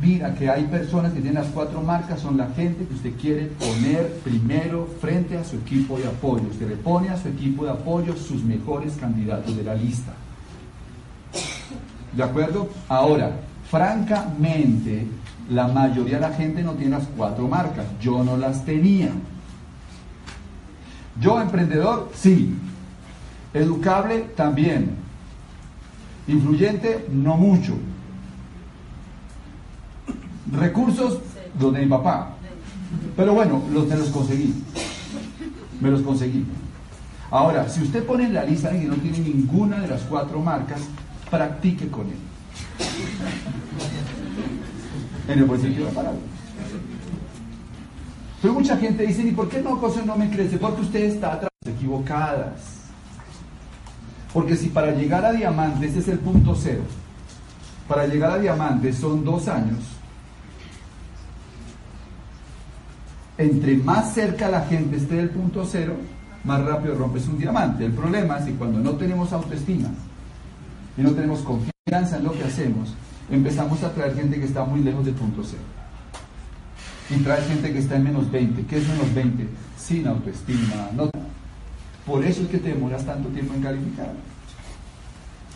mira 0.00 0.34
que 0.34 0.48
hay 0.48 0.64
personas 0.64 1.12
que 1.12 1.20
tienen 1.20 1.42
las 1.42 1.52
cuatro 1.52 1.82
marcas, 1.82 2.20
son 2.20 2.36
la 2.36 2.48
gente 2.50 2.86
que 2.86 2.94
usted 2.94 3.12
quiere 3.20 3.46
poner 3.46 4.20
primero 4.24 4.88
frente 5.00 5.36
a 5.36 5.44
su 5.44 5.56
equipo 5.56 5.98
de 5.98 6.06
apoyo. 6.06 6.44
Usted 6.50 6.68
le 6.68 6.76
pone 6.76 7.10
a 7.10 7.16
su 7.16 7.28
equipo 7.28 7.64
de 7.64 7.72
apoyo 7.72 8.16
sus 8.16 8.42
mejores 8.42 8.94
candidatos 8.94 9.56
de 9.56 9.62
la 9.62 9.74
lista. 9.74 10.12
¿De 12.12 12.22
acuerdo? 12.22 12.68
Ahora, 12.88 13.32
francamente, 13.70 15.06
la 15.50 15.68
mayoría 15.68 16.16
de 16.16 16.20
la 16.20 16.32
gente 16.32 16.62
no 16.62 16.72
tiene 16.72 16.96
las 16.96 17.06
cuatro 17.16 17.46
marcas. 17.48 17.86
Yo 18.00 18.24
no 18.24 18.36
las 18.36 18.64
tenía. 18.64 19.10
Yo 21.20 21.40
emprendedor, 21.40 22.10
sí. 22.14 22.54
Educable, 23.52 24.20
también. 24.36 24.96
Influyente, 26.26 27.06
no 27.12 27.36
mucho. 27.36 27.74
Recursos, 30.50 31.20
los 31.60 31.72
de 31.72 31.80
mi 31.80 31.86
papá. 31.86 32.30
Pero 33.16 33.34
bueno, 33.34 33.62
los, 33.72 33.86
me 33.86 33.96
los 33.96 34.08
conseguí. 34.08 34.54
Me 35.80 35.90
los 35.90 36.02
conseguí. 36.02 36.44
Ahora, 37.30 37.68
si 37.68 37.82
usted 37.82 38.04
pone 38.04 38.24
en 38.24 38.34
la 38.34 38.44
lista 38.44 38.74
y 38.74 38.84
no 38.84 38.94
tiene 38.96 39.18
ninguna 39.18 39.80
de 39.80 39.88
las 39.88 40.02
cuatro 40.02 40.40
marcas, 40.40 40.80
practique 41.30 41.88
con 41.88 42.06
él. 42.06 42.18
En 45.28 45.38
el 45.38 45.44
buen 45.44 45.60
sentido 45.60 45.86
de 45.86 45.92
la 45.92 45.96
palabra. 45.96 46.20
Pero 48.42 48.54
mucha 48.54 48.76
gente 48.76 49.06
dice, 49.06 49.22
¿y 49.22 49.32
por 49.32 49.48
qué 49.48 49.62
no 49.62 49.80
cosas 49.80 50.04
no 50.04 50.16
me 50.16 50.28
crece? 50.28 50.58
Porque 50.58 50.82
usted 50.82 51.04
está 51.04 51.32
atrás 51.32 51.50
equivocadas. 51.64 52.60
Porque 54.34 54.56
si 54.56 54.68
para 54.68 54.90
llegar 54.90 55.24
a 55.24 55.32
diamante, 55.32 55.86
ese 55.86 56.00
es 56.00 56.08
el 56.08 56.18
punto 56.18 56.54
cero, 56.54 56.82
para 57.88 58.06
llegar 58.06 58.32
a 58.32 58.38
diamante 58.38 58.92
son 58.92 59.24
dos 59.24 59.48
años, 59.48 59.78
entre 63.38 63.76
más 63.76 64.12
cerca 64.12 64.48
la 64.48 64.62
gente 64.62 64.96
esté 64.96 65.16
del 65.16 65.30
punto 65.30 65.64
cero, 65.64 65.96
más 66.44 66.62
rápido 66.64 66.96
rompes 66.96 67.26
un 67.26 67.38
diamante. 67.38 67.86
El 67.86 67.92
problema 67.92 68.38
es 68.38 68.46
que 68.46 68.54
cuando 68.54 68.78
no 68.78 68.92
tenemos 68.92 69.32
autoestima 69.32 69.88
y 70.96 71.02
no 71.02 71.12
tenemos 71.12 71.40
confianza 71.40 72.18
en 72.18 72.24
lo 72.24 72.32
que 72.32 72.44
hacemos, 72.44 72.94
empezamos 73.30 73.82
a 73.82 73.92
traer 73.92 74.14
gente 74.14 74.38
que 74.38 74.46
está 74.46 74.64
muy 74.64 74.80
lejos 74.80 75.04
del 75.04 75.14
punto 75.14 75.42
cero. 75.44 75.62
Y 77.10 77.22
trae 77.22 77.42
gente 77.42 77.72
que 77.72 77.78
está 77.78 77.96
en 77.96 78.04
menos 78.04 78.30
20. 78.30 78.64
¿Qué 78.66 78.78
es 78.78 78.88
menos 78.88 79.14
20? 79.14 79.46
Sin 79.76 80.06
autoestima. 80.06 80.90
No. 80.94 81.10
Por 82.06 82.24
eso 82.24 82.42
es 82.42 82.48
que 82.48 82.58
te 82.58 82.70
demoras 82.70 83.04
tanto 83.04 83.28
tiempo 83.28 83.54
en 83.54 83.62
calificar 83.62 84.12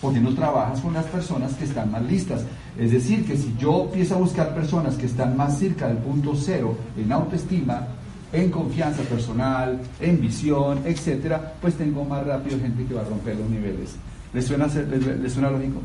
porque 0.01 0.21
no 0.21 0.35
trabajas 0.35 0.81
con 0.81 0.95
las 0.95 1.07
personas 1.07 1.55
que 1.55 1.65
están 1.65 1.91
más 1.91 2.03
listas. 2.03 2.43
Es 2.79 2.93
decir, 2.93 3.27
que 3.27 3.37
si 3.37 3.55
yo 3.59 3.85
empiezo 3.85 4.15
a 4.15 4.19
buscar 4.19 4.55
personas 4.55 4.95
que 4.95 5.07
están 5.07 5.37
más 5.37 5.59
cerca 5.59 5.89
del 5.89 5.99
punto 5.99 6.35
cero 6.37 6.77
en 6.97 7.11
autoestima, 7.11 7.89
en 8.33 8.51
confianza 8.51 9.03
personal, 9.03 9.81
en 10.01 10.21
visión, 10.21 10.83
etcétera, 10.85 11.55
pues 11.61 11.75
tengo 11.75 12.05
más 12.05 12.27
rápido 12.27 12.59
gente 12.61 12.85
que 12.85 12.95
va 12.95 13.01
a 13.01 13.05
romper 13.05 13.37
los 13.37 13.49
niveles. 13.51 13.97
¿Les 14.33 14.45
suena, 14.45 14.67
les, 14.67 15.33
suena 15.33 15.51
lógico? 15.51 15.81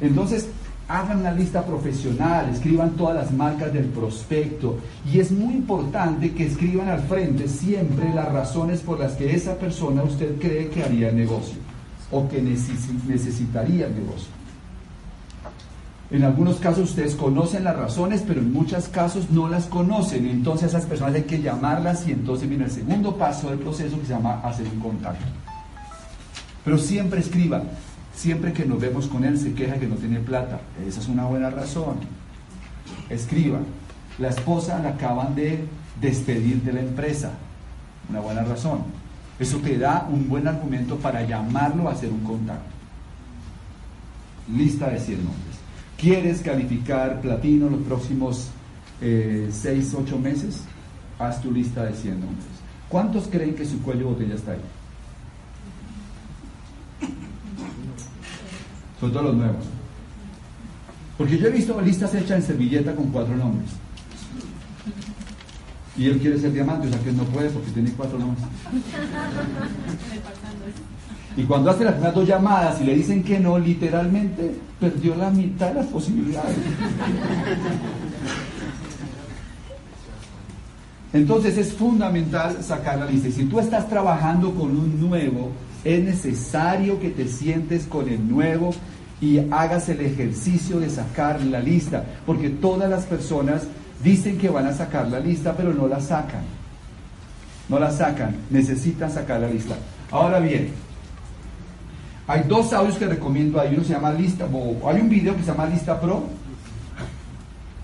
Entonces, 0.00 0.48
hagan 0.88 1.20
una 1.20 1.32
lista 1.32 1.64
profesional, 1.64 2.48
escriban 2.50 2.90
todas 2.90 3.16
las 3.16 3.32
marcas 3.32 3.72
del 3.72 3.86
prospecto 3.86 4.78
y 5.10 5.18
es 5.18 5.32
muy 5.32 5.54
importante 5.54 6.32
que 6.32 6.46
escriban 6.46 6.88
al 6.88 7.00
frente 7.00 7.48
siempre 7.48 8.12
las 8.14 8.30
razones 8.30 8.80
por 8.80 9.00
las 9.00 9.14
que 9.14 9.34
esa 9.34 9.56
persona 9.56 10.02
usted 10.04 10.38
cree 10.38 10.68
que 10.68 10.84
haría 10.84 11.08
el 11.08 11.16
negocio 11.16 11.58
o 12.10 12.28
que 12.28 12.40
necesitaría 12.40 13.86
el 13.86 13.94
negocio. 13.96 14.36
En 16.08 16.22
algunos 16.22 16.58
casos 16.58 16.90
ustedes 16.90 17.16
conocen 17.16 17.64
las 17.64 17.76
razones, 17.76 18.22
pero 18.24 18.40
en 18.40 18.52
muchos 18.52 18.86
casos 18.86 19.28
no 19.30 19.48
las 19.48 19.66
conocen. 19.66 20.26
Entonces 20.26 20.68
esas 20.68 20.86
personas 20.86 21.16
hay 21.16 21.24
que 21.24 21.42
llamarlas 21.42 22.06
y 22.06 22.12
entonces 22.12 22.48
viene 22.48 22.66
el 22.66 22.70
segundo 22.70 23.16
paso 23.16 23.50
del 23.50 23.58
proceso 23.58 23.98
que 23.98 24.06
se 24.06 24.12
llama 24.12 24.40
hacer 24.44 24.68
un 24.72 24.78
contacto. 24.78 25.24
Pero 26.64 26.78
siempre 26.78 27.18
escriba, 27.18 27.64
siempre 28.16 28.52
que 28.52 28.64
nos 28.64 28.80
vemos 28.80 29.06
con 29.06 29.24
él 29.24 29.38
se 29.38 29.52
queja 29.52 29.78
que 29.78 29.86
no 29.86 29.94
tiene 29.94 30.18
plata. 30.18 30.60
Esa 30.86 31.00
es 31.00 31.08
una 31.08 31.26
buena 31.26 31.50
razón. 31.50 31.98
Escriba, 33.08 33.60
la 34.18 34.28
esposa 34.28 34.80
la 34.80 34.90
acaban 34.90 35.34
de 35.36 35.64
despedir 36.00 36.62
de 36.62 36.72
la 36.72 36.80
empresa. 36.80 37.32
Una 38.08 38.20
buena 38.20 38.42
razón. 38.42 38.80
Eso 39.38 39.58
te 39.58 39.76
da 39.78 40.08
un 40.10 40.28
buen 40.28 40.48
argumento 40.48 40.96
para 40.96 41.22
llamarlo 41.22 41.88
a 41.88 41.92
hacer 41.92 42.10
un 42.10 42.20
contacto. 42.20 42.64
Lista 44.56 44.88
de 44.88 44.98
100 44.98 45.18
nombres. 45.18 45.56
¿Quieres 45.98 46.40
calificar 46.40 47.20
platino 47.20 47.68
los 47.68 47.82
próximos 47.82 48.48
6, 49.00 49.02
eh, 49.02 49.84
8 49.94 50.18
meses? 50.18 50.62
Haz 51.18 51.42
tu 51.42 51.52
lista 51.52 51.84
de 51.84 51.94
100 51.94 52.20
nombres. 52.20 52.46
¿Cuántos 52.88 53.26
creen 53.28 53.54
que 53.54 53.64
su 53.64 53.82
cuello 53.82 54.08
botella 54.08 54.36
está 54.36 54.52
ahí? 54.52 54.60
Son 59.00 59.12
todos 59.12 59.26
los 59.26 59.34
nuevos. 59.34 59.64
Porque 61.18 61.38
yo 61.38 61.48
he 61.48 61.50
visto 61.50 61.80
listas 61.80 62.14
hechas 62.14 62.38
en 62.38 62.42
servilleta 62.42 62.94
con 62.94 63.10
cuatro 63.10 63.36
nombres. 63.36 63.70
Y 65.96 66.06
él 66.06 66.18
quiere 66.18 66.38
ser 66.38 66.52
diamante, 66.52 66.88
o 66.88 66.90
sea 66.90 67.00
que 67.00 67.12
no 67.12 67.24
puede 67.24 67.48
porque 67.48 67.70
tiene 67.70 67.90
cuatro 67.92 68.18
nombres. 68.18 68.44
Y 71.36 71.42
cuando 71.44 71.70
hace 71.70 71.84
las 71.84 71.94
primeras 71.94 72.14
dos 72.14 72.26
llamadas 72.28 72.80
y 72.80 72.84
le 72.84 72.94
dicen 72.94 73.22
que 73.22 73.38
no, 73.38 73.58
literalmente 73.58 74.54
perdió 74.80 75.14
la 75.16 75.30
mitad 75.30 75.68
de 75.68 75.74
las 75.74 75.86
posibilidades. 75.86 76.56
Entonces 81.12 81.56
es 81.56 81.72
fundamental 81.72 82.62
sacar 82.62 82.98
la 82.98 83.06
lista. 83.06 83.28
Y 83.28 83.32
si 83.32 83.44
tú 83.44 83.58
estás 83.58 83.88
trabajando 83.88 84.54
con 84.54 84.76
un 84.76 85.00
nuevo, 85.00 85.52
es 85.94 86.04
necesario 86.04 87.00
que 87.00 87.10
te 87.10 87.28
sientes 87.28 87.86
con 87.86 88.08
el 88.08 88.28
nuevo 88.28 88.74
y 89.20 89.38
hagas 89.50 89.88
el 89.88 90.00
ejercicio 90.00 90.80
de 90.80 90.90
sacar 90.90 91.40
la 91.42 91.60
lista, 91.60 92.04
porque 92.26 92.50
todas 92.50 92.90
las 92.90 93.04
personas 93.04 93.62
Dicen 94.02 94.36
que 94.38 94.48
van 94.48 94.66
a 94.66 94.72
sacar 94.72 95.08
la 95.08 95.20
lista, 95.20 95.54
pero 95.56 95.72
no 95.72 95.88
la 95.88 96.00
sacan. 96.00 96.42
No 97.68 97.78
la 97.78 97.90
sacan, 97.90 98.36
necesitan 98.50 99.10
sacar 99.10 99.40
la 99.40 99.48
lista. 99.48 99.74
Ahora 100.10 100.38
bien, 100.38 100.68
hay 102.28 102.42
dos 102.46 102.72
audios 102.72 102.96
que 102.96 103.06
recomiendo 103.06 103.60
ahí. 103.60 103.74
Uno 103.74 103.84
se 103.84 103.94
llama 103.94 104.12
Lista, 104.12 104.46
hay 104.86 105.00
un 105.00 105.08
video 105.08 105.34
que 105.34 105.42
se 105.42 105.48
llama 105.48 105.66
Lista 105.66 106.00
Pro. 106.00 106.24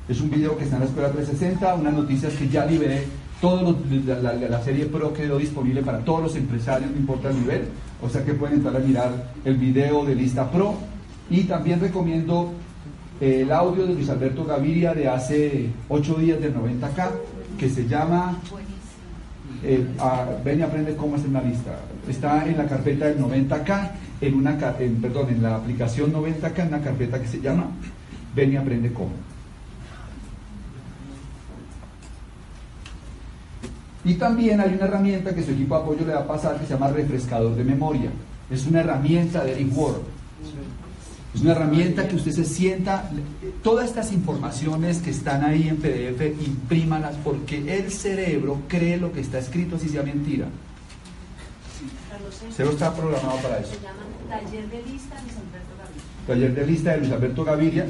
Es 0.09 0.21
un 0.21 0.31
video 0.31 0.57
que 0.57 0.65
está 0.65 0.77
en 0.77 0.83
la 0.83 0.89
Escuela 0.89 1.11
360, 1.11 1.75
unas 1.75 1.95
noticias 1.95 2.35
que 2.35 2.49
ya 2.49 2.67
liberé. 2.67 3.05
Todo 3.41 3.77
la, 4.07 4.33
la, 4.35 4.63
serie 4.63 4.87
Pro 4.87 5.13
quedó 5.13 5.39
disponible 5.39 5.83
para 5.83 5.99
todos 5.99 6.23
los 6.23 6.37
empresarios, 6.37 6.91
no 6.93 6.97
importa 6.97 7.31
el 7.31 7.41
nivel. 7.41 7.69
O 8.03 8.09
sea 8.09 8.25
que 8.25 8.35
pueden 8.35 8.57
entrar 8.57 8.77
a 8.77 8.81
mirar 8.81 9.33
el 9.45 9.57
video 9.57 10.05
de 10.05 10.15
Lista 10.15 10.51
Pro. 10.51 10.75
Y 11.31 11.45
también 11.45 11.81
recomiendo 11.81 12.53
el 13.21 13.51
audio 13.53 13.87
de 13.87 13.95
Luis 13.95 14.11
Alberto 14.11 14.45
Gaviria 14.45 14.93
de 14.93 15.09
hace 15.09 15.71
8 15.89 16.15
días 16.17 16.41
del 16.41 16.55
90K, 16.55 17.11
que 17.57 17.71
se 17.71 17.87
llama 17.87 18.39
eh, 19.63 19.87
Ven 20.45 20.59
y 20.59 20.63
aprende 20.63 20.97
cómo 20.97 21.15
hacer 21.15 21.29
una 21.29 21.43
lista. 21.43 21.79
Está 22.09 22.47
en 22.49 22.59
la 22.59 22.67
carpeta 22.67 23.07
del 23.07 23.19
90K, 23.19 23.91
en 24.21 24.35
una 24.35 24.59
perdón, 24.59 25.29
en 25.31 25.43
la 25.43 25.57
aplicación 25.57 26.13
90K, 26.13 26.59
en 26.59 26.69
una 26.69 26.81
carpeta 26.81 27.21
que 27.21 27.29
se 27.29 27.41
llama 27.41 27.67
Ven 28.35 28.53
y 28.53 28.57
aprende 28.57 28.93
cómo. 28.93 29.11
Y 34.05 34.15
también 34.15 34.61
hay 34.61 34.75
una 34.75 34.87
herramienta 34.87 35.35
que 35.35 35.43
su 35.43 35.53
equipo 35.53 35.77
de 35.77 35.83
apoyo 35.83 36.07
le 36.07 36.15
va 36.15 36.21
a 36.21 36.27
pasar 36.27 36.59
que 36.59 36.67
se 36.67 36.73
llama 36.73 36.89
refrescador 36.89 37.55
de 37.55 37.65
memoria. 37.65 38.11
Es 38.51 38.67
una 38.67 38.81
herramienta 38.81 39.45
de 39.45 39.65
Ward 39.65 40.03
es 41.35 41.41
una 41.41 41.53
herramienta 41.53 42.07
que 42.07 42.17
usted 42.17 42.33
se 42.33 42.45
sienta, 42.45 43.11
todas 43.63 43.89
estas 43.89 44.13
informaciones 44.13 44.99
que 44.99 45.11
están 45.11 45.43
ahí 45.43 45.67
en 45.67 45.79
PDF, 45.79 46.21
imprímalas 46.47 47.15
porque 47.25 47.75
el 47.75 47.91
cerebro 47.91 48.61
cree 48.69 48.99
lo 48.99 49.13
que 49.13 49.21
está 49.21 49.39
escrito 49.39 49.79
si 49.79 49.89
sea 49.89 50.03
mentira. 50.03 50.47
Se 52.55 52.65
lo 52.65 52.73
está 52.73 52.95
programado 52.95 53.39
para 53.39 53.61
eso. 53.61 53.71
Se 53.71 53.81
llama 53.81 54.03
Taller 54.29 54.69
de 54.69 54.83
Lista 54.83 55.15
de 55.15 55.23
Luis 55.23 55.37
Alberto 55.37 55.75
Gaviria. 55.79 56.27
Taller 56.27 56.55
de 56.55 56.67
Lista 56.67 56.91
de 56.91 56.99
Luis 56.99 57.13
Alberto 57.13 57.45
Gaviria. 57.45 57.87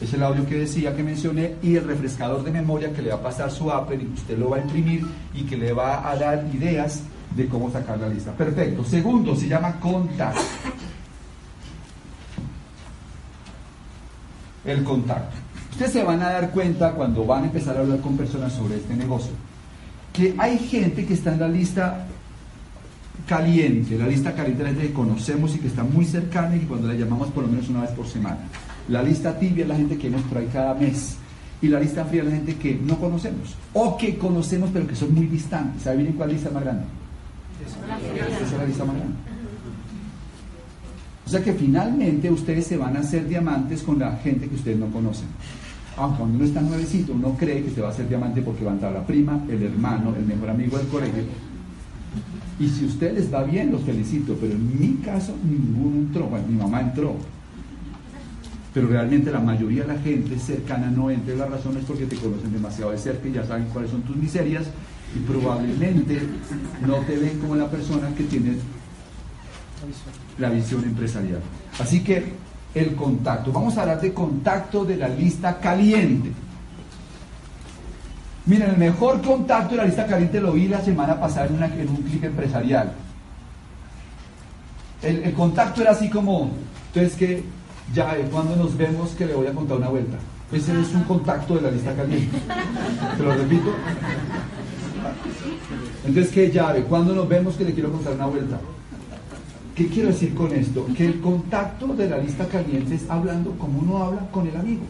Es 0.00 0.12
el 0.12 0.22
audio 0.22 0.46
que 0.46 0.56
decía, 0.56 0.94
que 0.94 1.02
mencioné, 1.02 1.54
y 1.62 1.76
el 1.76 1.84
refrescador 1.84 2.42
de 2.44 2.50
memoria 2.50 2.92
que 2.92 3.02
le 3.02 3.10
va 3.10 3.16
a 3.16 3.22
pasar 3.22 3.50
su 3.50 3.70
Apple 3.70 3.96
y 3.96 4.06
que 4.06 4.14
usted 4.14 4.38
lo 4.38 4.50
va 4.50 4.58
a 4.58 4.60
imprimir 4.60 5.06
y 5.34 5.42
que 5.42 5.56
le 5.56 5.72
va 5.72 6.08
a 6.08 6.16
dar 6.16 6.44
ideas 6.52 7.02
de 7.34 7.46
cómo 7.48 7.70
sacar 7.70 7.98
la 7.98 8.08
lista. 8.08 8.32
Perfecto. 8.32 8.84
Segundo, 8.84 9.34
se 9.34 9.48
llama 9.48 9.78
contacto. 9.80 10.40
El 14.64 14.82
contacto. 14.82 15.36
Ustedes 15.70 15.92
se 15.92 16.04
van 16.04 16.22
a 16.22 16.30
dar 16.30 16.50
cuenta 16.50 16.92
cuando 16.92 17.24
van 17.26 17.42
a 17.42 17.46
empezar 17.46 17.76
a 17.76 17.80
hablar 17.80 18.00
con 18.00 18.16
personas 18.16 18.52
sobre 18.52 18.76
este 18.76 18.94
negocio, 18.94 19.32
que 20.12 20.34
hay 20.38 20.58
gente 20.58 21.04
que 21.04 21.14
está 21.14 21.34
en 21.34 21.40
la 21.40 21.48
lista 21.48 22.06
caliente, 23.26 23.98
la 23.98 24.06
lista 24.06 24.32
caliente 24.34 24.62
la 24.62 24.68
gente 24.70 24.86
que 24.88 24.92
conocemos 24.92 25.54
y 25.54 25.58
que 25.58 25.68
está 25.68 25.82
muy 25.82 26.04
cercana 26.04 26.56
y 26.56 26.60
cuando 26.60 26.88
la 26.88 26.94
llamamos 26.94 27.28
por 27.28 27.44
lo 27.44 27.50
menos 27.50 27.68
una 27.68 27.82
vez 27.82 27.90
por 27.90 28.06
semana. 28.06 28.38
La 28.88 29.02
lista 29.02 29.38
tibia 29.38 29.62
es 29.62 29.68
la 29.68 29.76
gente 29.76 29.96
que 29.96 30.10
nos 30.10 30.22
trae 30.24 30.46
cada 30.46 30.74
mes. 30.74 31.16
Y 31.62 31.68
la 31.68 31.80
lista 31.80 32.04
fría 32.04 32.22
es 32.22 32.28
la 32.28 32.34
gente 32.34 32.56
que 32.56 32.74
no 32.74 32.98
conocemos. 32.98 33.54
O 33.72 33.96
que 33.96 34.18
conocemos 34.18 34.70
pero 34.72 34.86
que 34.86 34.94
son 34.94 35.14
muy 35.14 35.26
distantes. 35.26 35.82
¿Saben 35.82 36.00
bien 36.00 36.12
cuál 36.12 36.30
lista 36.30 36.48
es 36.48 36.54
más 36.54 36.64
grande? 36.64 36.84
Esa 37.64 38.44
es 38.44 38.52
la 38.52 38.64
lista 38.64 38.84
más 38.84 38.96
grande. 38.96 39.14
O 41.26 41.30
sea 41.30 41.42
que 41.42 41.54
finalmente 41.54 42.30
ustedes 42.30 42.66
se 42.66 42.76
van 42.76 42.96
a 42.96 43.00
hacer 43.00 43.26
diamantes 43.26 43.82
con 43.82 43.98
la 43.98 44.16
gente 44.16 44.46
que 44.46 44.56
ustedes 44.56 44.78
no 44.78 44.88
conocen. 44.88 45.26
Aunque 45.96 46.18
cuando 46.18 46.36
uno 46.36 46.44
está 46.44 46.60
nuevecito, 46.60 47.12
uno 47.12 47.36
cree 47.38 47.62
que 47.62 47.70
se 47.70 47.80
va 47.80 47.88
a 47.88 47.90
hacer 47.92 48.08
diamante 48.08 48.42
porque 48.42 48.64
va 48.64 48.72
a 48.72 48.74
entrar 48.74 48.92
la 48.92 49.06
prima, 49.06 49.42
el 49.48 49.62
hermano, 49.62 50.14
el 50.16 50.26
mejor 50.26 50.50
amigo 50.50 50.76
del 50.76 50.88
colegio. 50.88 51.22
Y 52.58 52.68
si 52.68 52.84
a 52.84 52.88
ustedes 52.88 53.14
les 53.14 53.32
va 53.32 53.42
bien, 53.42 53.72
los 53.72 53.82
felicito, 53.82 54.36
pero 54.40 54.52
en 54.52 54.80
mi 54.80 54.96
caso 54.96 55.34
ninguno 55.44 55.96
entró. 55.96 56.26
Bueno, 56.26 56.46
mi 56.48 56.56
mamá 56.56 56.82
entró, 56.82 57.16
pero 58.74 58.88
realmente 58.88 59.30
la 59.30 59.38
mayoría 59.38 59.82
de 59.82 59.94
la 59.94 60.00
gente 60.00 60.36
cercana 60.36 60.90
no 60.90 61.08
entra. 61.08 61.36
La 61.36 61.46
razón 61.46 61.76
es 61.78 61.84
porque 61.84 62.06
te 62.06 62.16
conocen 62.16 62.52
demasiado 62.52 62.90
de 62.90 62.98
cerca 62.98 63.28
y 63.28 63.32
ya 63.32 63.46
saben 63.46 63.66
cuáles 63.72 63.92
son 63.92 64.02
tus 64.02 64.16
miserias 64.16 64.64
y 65.14 65.20
probablemente 65.20 66.20
no 66.84 66.96
te 66.96 67.16
ven 67.16 67.38
como 67.38 67.54
la 67.54 67.70
persona 67.70 68.08
que 68.16 68.24
tiene 68.24 68.56
la 70.38 70.50
visión 70.50 70.82
empresarial. 70.82 71.38
Así 71.78 72.02
que 72.02 72.32
el 72.74 72.96
contacto, 72.96 73.52
vamos 73.52 73.78
a 73.78 73.82
hablar 73.82 74.00
de 74.00 74.12
contacto 74.12 74.84
de 74.84 74.96
la 74.96 75.08
lista 75.08 75.60
caliente. 75.60 76.32
Miren, 78.46 78.70
el 78.70 78.76
mejor 78.76 79.22
contacto 79.22 79.70
de 79.70 79.76
la 79.76 79.84
lista 79.84 80.04
caliente 80.04 80.40
lo 80.40 80.52
vi 80.52 80.66
la 80.66 80.80
semana 80.80 81.18
pasada 81.20 81.46
en, 81.46 81.80
en 81.80 81.88
un 81.88 82.02
clic 82.02 82.24
empresarial. 82.24 82.92
El, 85.00 85.22
el, 85.22 85.32
contacto 85.32 85.80
era 85.80 85.92
así 85.92 86.10
como, 86.10 86.50
entonces 86.88 87.16
que 87.16 87.44
ya 87.92 88.16
cuando 88.30 88.56
nos 88.56 88.76
vemos 88.76 89.10
que 89.10 89.26
le 89.26 89.34
voy 89.34 89.46
a 89.46 89.52
contar 89.52 89.76
una 89.78 89.88
vuelta. 89.88 90.16
Ese 90.52 90.80
es 90.80 90.94
un 90.94 91.04
contacto 91.04 91.56
de 91.56 91.62
la 91.62 91.70
lista 91.70 91.94
caliente. 91.94 92.38
Te 93.16 93.22
lo 93.22 93.34
repito. 93.34 93.74
Entonces, 96.06 96.32
¿qué 96.32 96.50
llave? 96.50 96.82
Cuando 96.84 97.14
nos 97.14 97.28
vemos 97.28 97.56
que 97.56 97.64
le 97.64 97.72
quiero 97.72 97.90
contar 97.90 98.14
una 98.14 98.26
vuelta? 98.26 98.60
¿Qué 99.74 99.88
quiero 99.88 100.08
decir 100.08 100.34
con 100.34 100.52
esto? 100.52 100.86
Que 100.96 101.06
el 101.06 101.20
contacto 101.20 101.88
de 101.88 102.08
la 102.08 102.18
lista 102.18 102.46
caliente 102.46 102.94
es 102.94 103.10
hablando 103.10 103.52
como 103.58 103.80
uno 103.80 104.04
habla 104.04 104.20
con 104.30 104.46
el 104.46 104.56
amigo. 104.56 104.82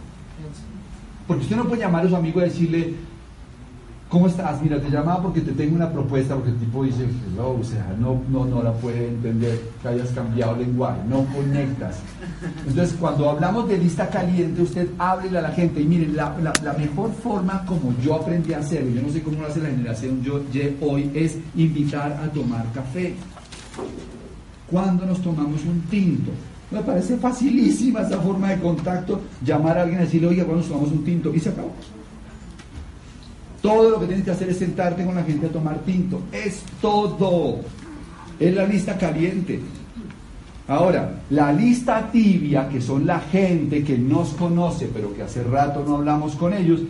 Porque 1.26 1.44
usted 1.44 1.56
no 1.56 1.64
puede 1.64 1.82
llamar 1.82 2.04
a 2.04 2.08
su 2.08 2.16
amigo 2.16 2.40
y 2.40 2.44
decirle, 2.44 2.94
¿cómo 4.08 4.26
estás? 4.28 4.62
Mira, 4.62 4.80
te 4.80 4.90
llamaba 4.90 5.22
porque 5.22 5.40
te 5.40 5.52
tengo 5.52 5.76
una 5.76 5.90
propuesta, 5.90 6.34
porque 6.34 6.50
el 6.50 6.58
tipo 6.58 6.84
dice, 6.84 7.04
hello, 7.04 7.58
o 7.60 7.64
sea, 7.64 7.94
no, 7.98 8.22
no, 8.28 8.44
no 8.44 8.62
la 8.62 8.72
puede 8.72 9.08
entender 9.08 9.60
que 9.82 9.88
hayas 9.88 10.10
cambiado 10.10 10.56
lenguaje, 10.56 11.00
no 11.08 11.24
conectas. 11.26 11.96
Entonces, 12.66 12.96
cuando 12.98 13.30
hablamos 13.30 13.68
de 13.68 13.78
lista 13.78 14.08
caliente, 14.08 14.62
usted 14.62 14.88
háblele 14.98 15.38
a 15.38 15.42
la 15.42 15.50
gente. 15.50 15.80
Y 15.80 15.84
miren, 15.84 16.16
la, 16.16 16.34
mejor 16.78 17.12
forma 17.12 17.64
como 17.66 17.94
yo 18.02 18.14
aprendí 18.14 18.52
a 18.52 18.58
hacerlo, 18.58 18.90
yo 18.90 19.02
no 19.02 19.12
sé 19.12 19.22
cómo 19.22 19.40
lo 19.40 19.48
hace 19.48 19.60
la 19.60 19.70
generación 19.70 20.22
yo, 20.22 20.40
hoy, 20.80 21.10
es 21.14 21.36
invitar 21.56 22.12
a 22.12 22.28
tomar 22.32 22.64
café. 22.72 23.14
Cuando 24.70 25.06
nos 25.06 25.20
tomamos 25.20 25.64
un 25.64 25.80
tinto, 25.82 26.30
me 26.70 26.80
parece 26.80 27.16
facilísima 27.16 28.00
esa 28.00 28.18
forma 28.18 28.50
de 28.50 28.60
contacto, 28.60 29.20
llamar 29.44 29.78
a 29.78 29.82
alguien 29.82 30.00
y 30.00 30.04
decirle, 30.04 30.28
oiga, 30.28 30.44
cuando 30.44 30.62
nos 30.62 30.68
tomamos 30.68 30.92
un 30.92 31.04
tinto, 31.04 31.34
y 31.34 31.40
se 31.40 31.50
acabó. 31.50 31.70
Todo 33.64 33.88
lo 33.88 34.00
que 34.00 34.08
tienes 34.08 34.26
que 34.26 34.30
hacer 34.30 34.50
es 34.50 34.58
sentarte 34.58 35.06
con 35.06 35.14
la 35.14 35.22
gente 35.22 35.46
a 35.46 35.48
tomar 35.48 35.78
tinto. 35.86 36.20
Es 36.30 36.64
todo. 36.82 37.60
Es 38.38 38.54
la 38.54 38.66
lista 38.66 38.98
caliente. 38.98 39.58
Ahora, 40.68 41.22
la 41.30 41.50
lista 41.50 42.10
tibia, 42.12 42.68
que 42.68 42.82
son 42.82 43.06
la 43.06 43.20
gente 43.20 43.82
que 43.82 43.96
nos 43.96 44.34
conoce, 44.34 44.90
pero 44.92 45.14
que 45.14 45.22
hace 45.22 45.42
rato 45.42 45.82
no 45.82 45.96
hablamos 45.96 46.36
con 46.36 46.52
ellos, 46.52 46.80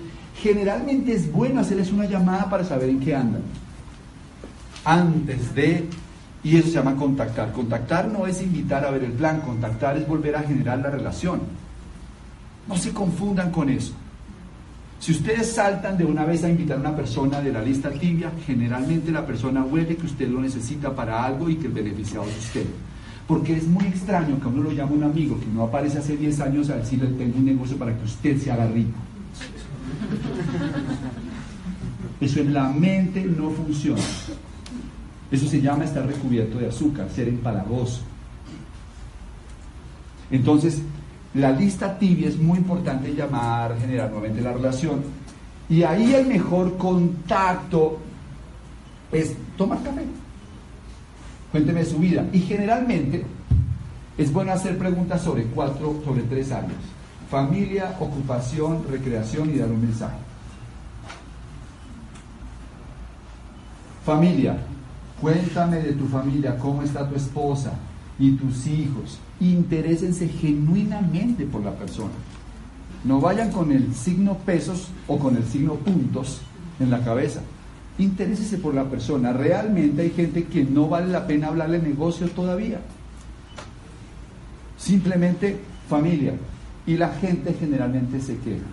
generalmente 0.42 1.12
es 1.12 1.30
bueno 1.30 1.60
hacerles 1.60 1.92
una 1.92 2.06
llamada 2.06 2.50
para 2.50 2.64
saber 2.64 2.88
en 2.88 2.98
qué 2.98 3.14
andan. 3.14 3.42
Antes 4.84 5.54
de, 5.54 5.86
y 6.42 6.56
eso 6.56 6.66
se 6.66 6.74
llama 6.74 6.96
contactar. 6.96 7.52
Contactar 7.52 8.08
no 8.08 8.26
es 8.26 8.42
invitar 8.42 8.84
a 8.84 8.90
ver 8.90 9.04
el 9.04 9.12
plan, 9.12 9.42
contactar 9.42 9.96
es 9.96 10.08
volver 10.08 10.34
a 10.34 10.42
generar 10.42 10.80
la 10.80 10.90
relación. 10.90 11.40
No 12.66 12.76
se 12.76 12.92
confundan 12.92 13.52
con 13.52 13.70
eso. 13.70 13.94
Si 15.04 15.12
ustedes 15.12 15.52
saltan 15.52 15.98
de 15.98 16.06
una 16.06 16.24
vez 16.24 16.44
a 16.44 16.48
invitar 16.48 16.78
a 16.78 16.80
una 16.80 16.96
persona 16.96 17.42
de 17.42 17.52
la 17.52 17.60
lista 17.60 17.90
tibia, 17.90 18.32
generalmente 18.46 19.12
la 19.12 19.26
persona 19.26 19.62
huele 19.62 19.96
que 19.96 20.06
usted 20.06 20.30
lo 20.30 20.40
necesita 20.40 20.96
para 20.96 21.22
algo 21.22 21.50
y 21.50 21.56
que 21.56 21.66
el 21.66 21.74
beneficiado 21.74 22.24
es 22.24 22.38
usted. 22.38 22.64
Porque 23.28 23.54
es 23.54 23.66
muy 23.66 23.84
extraño 23.84 24.40
que 24.40 24.48
uno 24.48 24.62
lo 24.62 24.72
llame 24.72 24.94
un 24.94 25.02
amigo 25.02 25.38
que 25.38 25.44
no 25.44 25.64
aparece 25.64 25.98
hace 25.98 26.16
10 26.16 26.40
años 26.40 26.70
a 26.70 26.76
decirle 26.76 27.08
tengo 27.18 27.36
un 27.36 27.44
negocio 27.44 27.76
para 27.76 27.94
que 27.94 28.02
usted 28.02 28.38
se 28.38 28.50
haga 28.50 28.66
rico. 28.66 28.98
Eso 32.18 32.40
en 32.40 32.54
la 32.54 32.70
mente 32.70 33.26
no 33.26 33.50
funciona. 33.50 34.00
Eso 35.30 35.46
se 35.46 35.60
llama 35.60 35.84
estar 35.84 36.06
recubierto 36.06 36.58
de 36.58 36.68
azúcar, 36.68 37.10
ser 37.14 37.28
empalagoso. 37.28 38.00
Entonces, 40.30 40.80
la 41.34 41.50
lista 41.50 41.98
tibia 41.98 42.28
es 42.28 42.38
muy 42.38 42.58
importante 42.58 43.12
llamar, 43.12 43.76
generar 43.78 44.10
nuevamente 44.10 44.40
la 44.40 44.52
relación. 44.52 45.02
Y 45.68 45.82
ahí 45.82 46.14
el 46.14 46.26
mejor 46.26 46.76
contacto 46.76 47.98
es 49.10 49.34
tomar 49.56 49.82
café. 49.82 50.04
Cuénteme 51.50 51.84
su 51.84 51.98
vida. 51.98 52.24
Y 52.32 52.40
generalmente 52.40 53.24
es 54.16 54.32
bueno 54.32 54.52
hacer 54.52 54.78
preguntas 54.78 55.22
sobre 55.22 55.44
cuatro, 55.46 56.00
sobre 56.04 56.22
tres 56.22 56.52
áreas. 56.52 56.80
Familia, 57.28 57.96
ocupación, 57.98 58.84
recreación 58.88 59.50
y 59.50 59.58
dar 59.58 59.70
un 59.70 59.80
mensaje. 59.80 60.18
Familia, 64.04 64.56
cuéntame 65.20 65.78
de 65.78 65.94
tu 65.94 66.06
familia, 66.06 66.56
cómo 66.58 66.82
está 66.82 67.08
tu 67.08 67.16
esposa 67.16 67.72
y 68.18 68.32
tus 68.32 68.66
hijos, 68.66 69.18
interésense 69.40 70.28
genuinamente 70.28 71.46
por 71.46 71.64
la 71.64 71.72
persona. 71.72 72.12
No 73.04 73.20
vayan 73.20 73.50
con 73.50 73.70
el 73.72 73.94
signo 73.94 74.38
pesos 74.38 74.88
o 75.06 75.18
con 75.18 75.36
el 75.36 75.44
signo 75.44 75.74
puntos 75.74 76.40
en 76.80 76.90
la 76.90 77.04
cabeza. 77.04 77.40
Interésese 77.98 78.58
por 78.58 78.74
la 78.74 78.84
persona. 78.84 79.32
Realmente 79.32 80.02
hay 80.02 80.10
gente 80.10 80.44
que 80.44 80.64
no 80.64 80.88
vale 80.88 81.12
la 81.12 81.26
pena 81.26 81.48
hablarle 81.48 81.80
negocio 81.80 82.28
todavía. 82.28 82.80
Simplemente 84.78 85.60
familia. 85.88 86.34
Y 86.86 86.96
la 86.96 87.10
gente 87.10 87.54
generalmente 87.58 88.20
se 88.20 88.36
queja. 88.38 88.64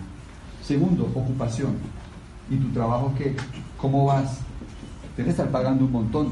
Segundo, 0.62 1.04
ocupación. 1.14 1.72
¿Y 2.50 2.56
tu 2.56 2.68
trabajo 2.68 3.14
qué? 3.16 3.36
¿Cómo 3.78 4.06
vas? 4.06 4.38
Tienes 5.14 5.34
que 5.34 5.42
estar 5.42 5.50
pagando 5.50 5.84
un 5.84 5.92
montón. 5.92 6.28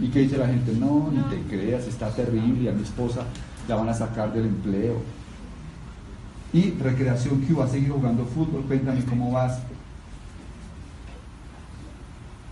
¿Y 0.00 0.08
qué 0.08 0.20
dice 0.20 0.36
la 0.36 0.46
gente? 0.46 0.72
No, 0.72 1.10
ni 1.12 1.20
te 1.24 1.42
creas, 1.48 1.86
está 1.86 2.10
terrible, 2.10 2.68
a 2.68 2.72
mi 2.72 2.82
esposa 2.82 3.24
la 3.68 3.76
van 3.76 3.88
a 3.88 3.94
sacar 3.94 4.32
del 4.32 4.46
empleo. 4.46 5.00
Y 6.52 6.72
recreación 6.72 7.42
que 7.42 7.52
va 7.52 7.64
a 7.64 7.68
seguir 7.68 7.90
jugando 7.90 8.24
fútbol, 8.24 8.64
cuéntame 8.64 9.04
cómo 9.04 9.32
vas. 9.32 9.60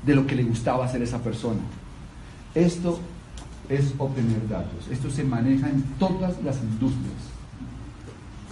De 0.04 0.14
lo 0.14 0.26
que 0.26 0.36
le 0.36 0.44
gustaba 0.44 0.84
hacer 0.84 1.02
esa 1.02 1.18
persona. 1.18 1.60
Esto 2.54 3.00
es 3.68 3.92
obtener 3.98 4.48
datos. 4.48 4.88
Esto 4.90 5.10
se 5.10 5.24
maneja 5.24 5.68
en 5.68 5.82
todas 5.98 6.40
las 6.42 6.56
industrias. 6.62 7.12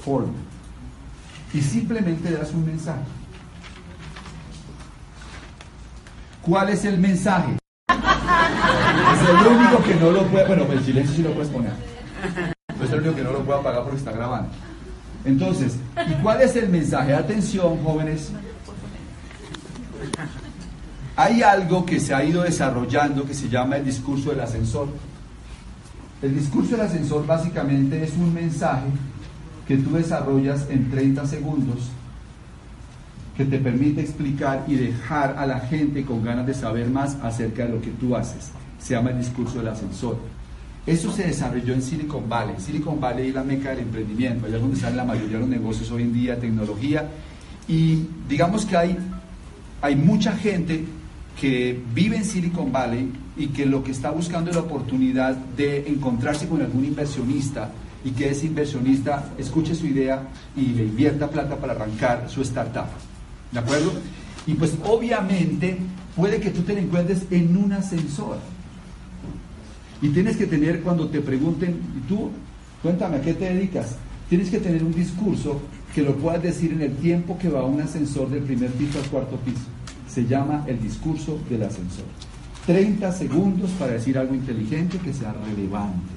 Forma. 0.04 0.34
Y 1.54 1.60
simplemente 1.60 2.30
das 2.32 2.52
un 2.52 2.66
mensaje. 2.66 3.04
¿Cuál 6.42 6.68
es 6.68 6.84
el 6.84 6.98
mensaje? 6.98 7.56
Es 7.88 9.28
el 9.28 9.46
único 9.46 9.82
que 9.82 9.94
no 9.94 10.10
lo 10.10 10.22
puede, 10.26 10.46
bueno, 10.46 10.66
el 10.72 10.84
silencio 10.84 11.16
sí 11.16 11.22
lo 11.22 11.32
puedes 11.32 11.50
poner. 11.50 11.72
Es 12.82 12.90
el 12.90 13.00
único 13.00 13.14
que 13.14 13.22
no 13.22 13.32
lo 13.32 13.40
puedo 13.40 13.60
apagar 13.60 13.82
porque 13.82 13.98
está 13.98 14.12
grabando. 14.12 14.50
Entonces, 15.24 15.76
¿y 16.08 16.12
cuál 16.22 16.42
es 16.42 16.54
el 16.56 16.68
mensaje? 16.68 17.14
Atención, 17.14 17.82
jóvenes. 17.82 18.32
Hay 21.16 21.42
algo 21.42 21.86
que 21.86 21.98
se 21.98 22.14
ha 22.14 22.22
ido 22.24 22.42
desarrollando 22.42 23.24
que 23.24 23.34
se 23.34 23.48
llama 23.48 23.76
el 23.76 23.84
discurso 23.84 24.30
del 24.30 24.40
ascensor. 24.40 24.88
El 26.22 26.34
discurso 26.34 26.76
del 26.76 26.86
ascensor 26.86 27.26
básicamente 27.26 28.02
es 28.02 28.12
un 28.12 28.32
mensaje 28.32 28.86
que 29.66 29.76
tú 29.78 29.94
desarrollas 29.94 30.66
en 30.68 30.90
30 30.90 31.26
segundos 31.26 31.90
que 33.36 33.44
te 33.44 33.58
permite 33.58 34.00
explicar 34.00 34.64
y 34.66 34.76
dejar 34.76 35.36
a 35.38 35.46
la 35.46 35.60
gente 35.60 36.04
con 36.04 36.24
ganas 36.24 36.46
de 36.46 36.54
saber 36.54 36.88
más 36.88 37.16
acerca 37.22 37.66
de 37.66 37.72
lo 37.74 37.80
que 37.80 37.90
tú 37.90 38.16
haces. 38.16 38.50
Se 38.78 38.94
llama 38.94 39.10
el 39.10 39.18
discurso 39.18 39.58
del 39.58 39.68
ascensor. 39.68 40.18
Eso 40.86 41.12
se 41.12 41.24
desarrolló 41.24 41.74
en 41.74 41.82
Silicon 41.82 42.28
Valley. 42.28 42.54
Silicon 42.58 43.00
Valley 43.00 43.28
es 43.28 43.34
la 43.34 43.42
meca 43.42 43.70
del 43.70 43.80
emprendimiento, 43.80 44.46
allá 44.46 44.56
es 44.56 44.62
donde 44.62 44.76
salen 44.76 44.96
la 44.96 45.04
mayoría 45.04 45.34
de 45.34 45.40
los 45.40 45.48
negocios 45.48 45.90
hoy 45.90 46.02
en 46.02 46.12
día, 46.12 46.38
tecnología. 46.38 47.08
Y 47.68 48.04
digamos 48.28 48.64
que 48.64 48.76
hay, 48.76 48.96
hay 49.82 49.96
mucha 49.96 50.32
gente 50.36 50.84
que 51.38 51.78
vive 51.92 52.16
en 52.16 52.24
Silicon 52.24 52.72
Valley 52.72 53.12
y 53.36 53.48
que 53.48 53.66
lo 53.66 53.82
que 53.82 53.90
está 53.90 54.10
buscando 54.10 54.50
es 54.50 54.56
la 54.56 54.62
oportunidad 54.62 55.34
de 55.34 55.88
encontrarse 55.88 56.48
con 56.48 56.62
algún 56.62 56.84
inversionista 56.84 57.70
y 58.04 58.12
que 58.12 58.30
ese 58.30 58.46
inversionista 58.46 59.32
escuche 59.36 59.74
su 59.74 59.86
idea 59.86 60.28
y 60.56 60.66
le 60.66 60.84
invierta 60.84 61.28
plata 61.28 61.56
para 61.56 61.72
arrancar 61.72 62.30
su 62.30 62.40
startup. 62.42 62.86
¿De 63.52 63.58
acuerdo? 63.58 63.92
Y 64.46 64.54
pues 64.54 64.74
obviamente 64.84 65.78
puede 66.14 66.40
que 66.40 66.50
tú 66.50 66.62
te 66.62 66.78
encuentres 66.78 67.26
en 67.30 67.56
un 67.56 67.72
ascensor. 67.72 68.38
Y 70.02 70.08
tienes 70.10 70.36
que 70.36 70.46
tener, 70.46 70.82
cuando 70.82 71.08
te 71.08 71.20
pregunten, 71.20 71.80
¿y 71.96 72.08
tú? 72.08 72.30
Cuéntame, 72.82 73.16
¿a 73.16 73.22
qué 73.22 73.34
te 73.34 73.52
dedicas? 73.52 73.96
Tienes 74.28 74.50
que 74.50 74.58
tener 74.58 74.84
un 74.84 74.92
discurso 74.92 75.60
que 75.94 76.02
lo 76.02 76.14
puedas 76.16 76.42
decir 76.42 76.72
en 76.72 76.82
el 76.82 76.96
tiempo 76.96 77.38
que 77.38 77.48
va 77.48 77.64
un 77.64 77.80
ascensor 77.80 78.28
del 78.28 78.42
primer 78.42 78.70
piso 78.72 78.98
al 78.98 79.06
cuarto 79.06 79.36
piso. 79.36 79.66
Se 80.08 80.26
llama 80.26 80.64
el 80.66 80.80
discurso 80.80 81.38
del 81.48 81.62
ascensor. 81.62 82.04
30 82.66 83.12
segundos 83.12 83.70
para 83.78 83.92
decir 83.92 84.18
algo 84.18 84.34
inteligente 84.34 84.98
que 84.98 85.14
sea 85.14 85.32
relevante. 85.32 86.15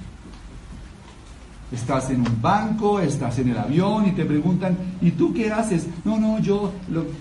Estás 1.72 2.10
en 2.10 2.22
un 2.22 2.42
banco, 2.42 3.00
estás 3.00 3.38
en 3.38 3.50
el 3.50 3.58
avión 3.58 4.08
y 4.08 4.12
te 4.12 4.26
preguntan, 4.26 4.76
¿y 5.02 5.12
tú 5.12 5.34
qué 5.34 5.52
haces? 5.52 5.86
No, 6.04 6.20
no, 6.20 6.40
yo, 6.40 6.72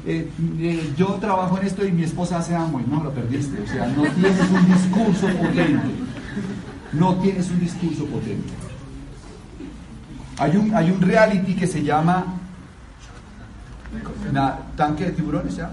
eh, 0.07 0.31
eh, 0.59 0.93
yo 0.97 1.07
trabajo 1.21 1.59
en 1.59 1.67
esto 1.67 1.85
y 1.85 1.93
mi 1.93 2.05
esposa 2.05 2.39
hace 2.39 2.55
amo. 2.55 2.81
Y 2.81 2.91
no, 2.91 3.05
lo 3.05 3.11
perdiste. 3.11 3.61
O 3.63 3.67
sea, 3.67 3.87
no 3.89 4.03
tienes 4.05 4.41
un 4.51 4.73
discurso 4.73 5.27
potente. 5.37 5.89
No 6.95 7.15
tienes 7.17 7.51
un 7.51 7.61
discurso 7.61 8.07
potente. 8.07 8.55
Hay 10.39 10.57
un, 10.57 10.75
hay 10.75 10.91
un 10.91 11.03
reality 11.03 11.55
que 11.55 11.67
se 11.67 11.83
llama 11.83 12.25
Tanque 14.77 15.07
de 15.07 15.13
tiburones, 15.13 15.57
¿ya? 15.57 15.71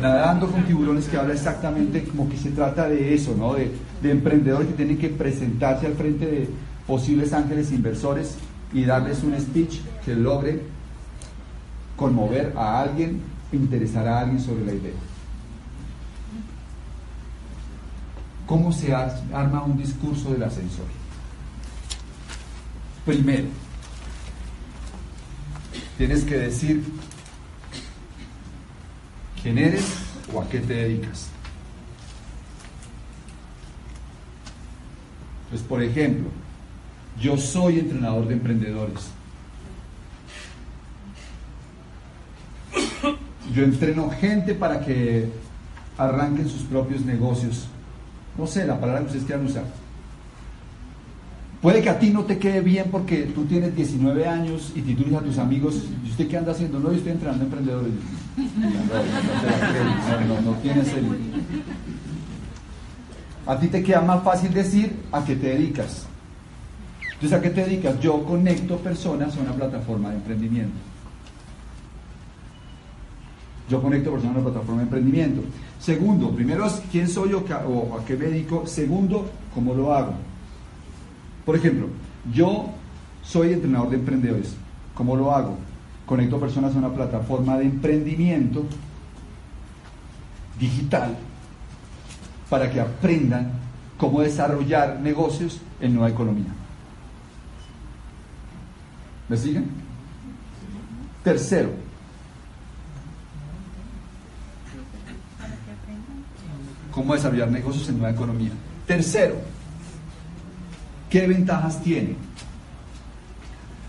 Nadando 0.00 0.50
con 0.50 0.62
tiburones 0.64 1.06
que 1.06 1.16
habla 1.16 1.34
exactamente 1.34 2.04
como 2.04 2.28
que 2.28 2.36
se 2.36 2.50
trata 2.50 2.88
de 2.88 3.14
eso, 3.14 3.34
¿no? 3.36 3.54
De, 3.54 3.72
de 4.02 4.10
emprendedores 4.10 4.68
que 4.68 4.74
tienen 4.74 4.98
que 4.98 5.08
presentarse 5.08 5.86
al 5.86 5.94
frente 5.94 6.26
de 6.26 6.48
posibles 6.88 7.34
ángeles 7.34 7.70
inversores 7.70 8.36
y 8.72 8.84
darles 8.86 9.22
un 9.22 9.38
speech 9.38 9.80
que 10.04 10.14
logre 10.14 10.62
conmover 11.96 12.54
a 12.56 12.80
alguien, 12.80 13.20
interesar 13.52 14.08
a 14.08 14.20
alguien 14.20 14.40
sobre 14.40 14.64
la 14.64 14.72
idea. 14.72 14.94
¿Cómo 18.46 18.72
se 18.72 18.94
arma 18.94 19.64
un 19.64 19.76
discurso 19.76 20.32
del 20.32 20.42
ascensor? 20.42 20.86
Primero, 23.04 23.48
tienes 25.98 26.24
que 26.24 26.38
decir 26.38 26.82
quién 29.42 29.58
eres 29.58 29.84
o 30.32 30.40
a 30.40 30.48
qué 30.48 30.60
te 30.60 30.72
dedicas. 30.72 31.28
Pues, 35.50 35.60
por 35.62 35.82
ejemplo, 35.82 36.30
yo 37.20 37.36
soy 37.36 37.80
entrenador 37.80 38.26
de 38.28 38.34
emprendedores. 38.34 39.10
Yo 43.54 43.64
entreno 43.64 44.10
gente 44.10 44.54
para 44.54 44.80
que 44.80 45.28
arranquen 45.96 46.48
sus 46.48 46.62
propios 46.62 47.02
negocios. 47.02 47.66
No 48.36 48.46
sé, 48.46 48.66
la 48.66 48.78
palabra 48.78 49.00
que 49.00 49.06
ustedes 49.06 49.24
quieran 49.24 49.46
usar. 49.46 49.64
Puede 51.60 51.82
que 51.82 51.90
a 51.90 51.98
ti 51.98 52.10
no 52.10 52.24
te 52.24 52.38
quede 52.38 52.60
bien 52.60 52.86
porque 52.90 53.22
tú 53.34 53.44
tienes 53.46 53.74
19 53.74 54.28
años 54.28 54.72
y 54.76 54.80
dices 54.80 55.12
a 55.14 55.20
tus 55.20 55.38
amigos, 55.38 55.82
¿y 56.04 56.10
usted 56.10 56.28
qué 56.28 56.36
anda 56.36 56.52
haciendo? 56.52 56.78
No, 56.78 56.92
yo 56.92 56.98
estoy 56.98 57.12
entrenando 57.12 57.44
emprendedores. 57.44 57.90
No, 58.36 60.34
no, 60.34 60.40
no 60.42 60.52
tienes 60.58 60.88
el... 60.92 61.04
A 63.44 63.58
ti 63.58 63.66
te 63.66 63.82
queda 63.82 64.02
más 64.02 64.22
fácil 64.22 64.54
decir 64.54 64.94
a 65.10 65.24
qué 65.24 65.34
te 65.34 65.48
dedicas. 65.48 66.07
Entonces, 67.20 67.36
¿a 67.36 67.42
qué 67.42 67.50
te 67.50 67.64
dedicas? 67.64 67.98
Yo 67.98 68.22
conecto 68.22 68.76
personas 68.76 69.36
a 69.36 69.40
una 69.40 69.52
plataforma 69.52 70.10
de 70.10 70.16
emprendimiento. 70.16 70.76
Yo 73.68 73.82
conecto 73.82 74.12
personas 74.12 74.36
a 74.36 74.38
una 74.38 74.50
plataforma 74.50 74.82
de 74.82 74.84
emprendimiento. 74.84 75.42
Segundo, 75.80 76.30
primero 76.30 76.64
es 76.64 76.80
quién 76.92 77.08
soy 77.08 77.30
yo 77.30 77.44
o 77.66 77.98
a 77.98 78.04
qué 78.04 78.16
me 78.16 78.26
dedico. 78.26 78.68
Segundo, 78.68 79.28
cómo 79.52 79.74
lo 79.74 79.92
hago. 79.92 80.12
Por 81.44 81.56
ejemplo, 81.56 81.88
yo 82.32 82.66
soy 83.24 83.52
entrenador 83.52 83.90
de 83.90 83.96
emprendedores. 83.96 84.54
¿Cómo 84.94 85.16
lo 85.16 85.34
hago? 85.34 85.56
Conecto 86.06 86.38
personas 86.38 86.72
a 86.76 86.78
una 86.78 86.94
plataforma 86.94 87.58
de 87.58 87.64
emprendimiento 87.64 88.64
digital 90.60 91.16
para 92.48 92.70
que 92.70 92.80
aprendan 92.80 93.50
cómo 93.96 94.20
desarrollar 94.20 95.00
negocios 95.00 95.60
en 95.80 95.94
nueva 95.94 96.10
economía. 96.10 96.57
¿Me 99.28 99.36
siguen? 99.36 99.66
Tercero, 101.22 101.70
cómo 106.90 107.14
desarrollar 107.14 107.50
negocios 107.50 107.88
en 107.88 107.98
nueva 107.98 108.14
economía. 108.14 108.50
Tercero, 108.86 109.36
¿qué 111.10 111.26
ventajas 111.26 111.82
tiene? 111.82 112.16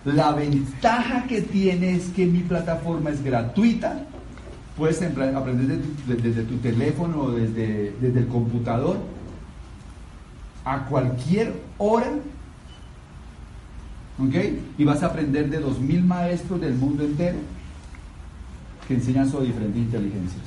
La 0.04 0.34
ventaja 0.34 1.24
que 1.24 1.42
tiene 1.42 1.96
es 1.96 2.10
que 2.10 2.26
mi 2.26 2.40
plataforma 2.40 3.10
es 3.10 3.24
gratuita. 3.24 4.06
Puedes 4.76 5.02
aprender 5.02 5.80
desde, 6.08 6.44
tu 6.44 6.58
teléfono 6.58 7.22
o 7.22 7.32
desde, 7.32 7.94
desde 8.00 8.20
el 8.20 8.28
computador 8.28 8.98
a 10.66 10.86
cualquier 10.86 11.54
hora 11.78 12.12
¿Ok? 14.20 14.36
Y 14.78 14.84
vas 14.84 15.01
a 15.03 15.07
aprender 15.07 15.49
de 15.49 15.59
dos 15.59 15.80
mil 15.80 16.03
maestros 16.03 16.59
del 16.59 16.76
mundo 16.76 17.03
entero 17.03 17.38
que 18.88 18.95
enseñan 18.95 19.30
sobre 19.30 19.47
diferentes 19.47 19.82
inteligencias. 19.82 20.43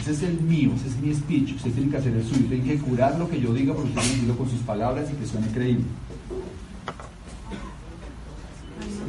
Ese 0.00 0.12
es 0.12 0.22
el 0.22 0.40
mío, 0.40 0.70
ese 0.76 0.88
es 0.88 0.96
mi 1.00 1.14
speech. 1.14 1.56
Ustedes 1.56 1.74
tienen 1.74 1.90
que 1.90 1.96
hacer 1.98 2.14
el 2.14 2.24
suyo, 2.24 2.46
tienen 2.46 2.66
que 2.66 2.78
curar 2.78 3.18
lo 3.18 3.28
que 3.28 3.40
yo 3.40 3.52
diga 3.52 3.74
porque 3.74 3.90
ustedes 3.90 4.22
lo 4.24 4.36
con 4.36 4.48
sus 4.48 4.60
palabras 4.60 5.10
y 5.12 5.14
que 5.14 5.26
suene 5.26 5.48
creíble. 5.48 5.84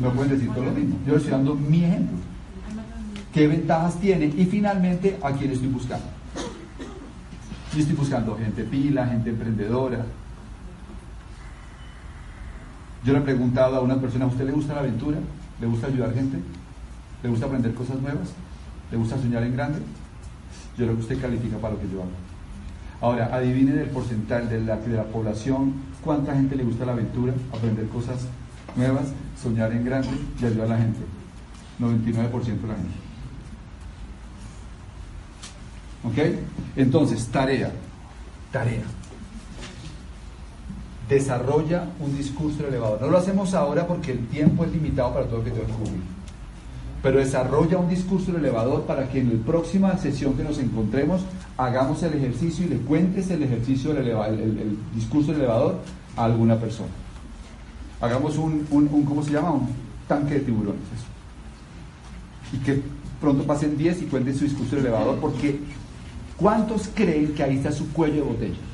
No 0.02 0.12
pueden 0.12 0.32
decir 0.32 0.50
todo 0.52 0.66
lo 0.66 0.72
mismo. 0.72 0.98
Yo 1.08 1.16
estoy 1.16 1.32
dando 1.32 1.56
mi 1.56 1.84
ejemplo. 1.84 2.18
¿Qué 3.34 3.48
ventajas 3.48 4.00
tiene? 4.00 4.26
Y 4.26 4.46
finalmente, 4.46 5.18
¿a 5.22 5.32
quién 5.32 5.52
estoy 5.52 5.68
buscando? 5.68 6.08
Yo 7.74 7.80
estoy 7.80 7.96
buscando 7.96 8.36
gente 8.36 8.64
pila, 8.64 9.06
gente 9.06 9.30
emprendedora, 9.30 10.06
yo 13.04 13.14
le 13.14 13.20
he 13.20 13.22
preguntado 13.22 13.78
a 13.78 13.82
una 13.82 14.00
persona, 14.00 14.26
¿a 14.26 14.28
usted 14.28 14.46
le 14.46 14.52
gusta 14.52 14.74
la 14.74 14.82
aventura? 14.82 15.18
¿Le 15.62 15.68
gusta 15.68 15.88
ayudar 15.88 16.14
gente? 16.14 16.38
¿Le 17.24 17.30
gusta 17.30 17.46
aprender 17.46 17.74
cosas 17.74 18.00
nuevas? 18.02 18.30
¿Le 18.92 18.98
gusta 18.98 19.18
soñar 19.18 19.44
en 19.44 19.54
grande? 19.54 19.80
Yo 20.78 20.86
creo 20.86 20.96
que 20.96 21.02
usted 21.02 21.22
califica 21.22 21.58
para 21.58 21.76
lo 21.76 21.80
que 21.80 21.88
yo 21.90 22.02
hago. 22.02 22.12
Ahora, 23.02 23.34
adivinen 23.34 23.80
el 23.80 23.90
porcentaje 23.90 24.48
de 24.48 24.62
la, 24.62 24.76
de 24.76 24.98
la 24.98 25.04
población, 25.04 25.74
cuánta 26.04 26.34
gente 26.36 26.56
le 26.56 26.64
gusta 26.64 26.86
la 26.86 26.92
aventura, 26.92 27.34
aprender 27.54 27.88
cosas 27.88 28.28
nuevas, 28.76 29.14
soñar 29.42 29.72
en 29.72 29.86
grande 29.86 30.10
y 30.42 30.46
ayudar 30.46 30.68
a 30.68 30.70
la 30.72 30.78
gente. 30.78 31.00
99% 31.80 32.44
de 32.44 32.68
la 32.68 32.76
gente. 32.76 32.96
¿Ok? 36.04 36.40
Entonces, 36.76 37.26
tarea. 37.28 37.72
Tarea 38.52 38.99
desarrolla 41.10 41.86
un 42.00 42.16
discurso 42.16 42.68
elevador. 42.68 43.02
No 43.02 43.08
lo 43.10 43.18
hacemos 43.18 43.54
ahora 43.56 43.88
porque 43.88 44.12
el 44.12 44.28
tiempo 44.28 44.64
es 44.64 44.72
limitado 44.72 45.14
para 45.14 45.26
todo 45.26 45.40
lo 45.40 45.44
que 45.44 45.52
tengo 45.52 45.66
que 45.66 45.74
cubrir. 45.74 46.04
Pero 47.02 47.20
desarrolla 47.20 47.80
un 47.80 47.90
discurso 47.90 48.38
elevador 48.38 48.84
para 48.84 49.10
que 49.10 49.20
en 49.20 49.40
la 49.40 49.46
próxima 49.46 49.98
sesión 49.98 50.36
que 50.36 50.44
nos 50.44 50.60
encontremos 50.60 51.22
hagamos 51.58 52.04
el 52.04 52.14
ejercicio 52.14 52.66
y 52.66 52.70
le 52.70 52.78
cuentes 52.78 53.30
el 53.32 53.42
ejercicio 53.42 53.94
del 53.94 54.08
el, 54.08 54.78
discurso 54.94 55.34
elevador 55.34 55.80
a 56.16 56.26
alguna 56.26 56.58
persona. 56.58 56.90
Hagamos 58.02 58.38
un, 58.38 58.68
un, 58.70 59.04
¿cómo 59.04 59.24
se 59.24 59.32
llama? 59.32 59.52
Un 59.52 59.68
tanque 60.08 60.36
de 60.36 60.40
tiburones. 60.42 60.80
Y 62.54 62.58
que 62.58 62.82
pronto 63.20 63.44
pasen 63.44 63.78
10 63.78 64.04
y 64.04 64.06
cuenten 64.06 64.38
su 64.38 64.44
discurso 64.44 64.78
elevador 64.78 65.18
porque 65.20 65.60
¿cuántos 66.38 66.90
creen 66.94 67.34
que 67.34 67.44
ahí 67.44 67.58
está 67.58 67.72
su 67.72 67.92
cuello 67.92 68.16
de 68.16 68.22
botella? 68.22 68.69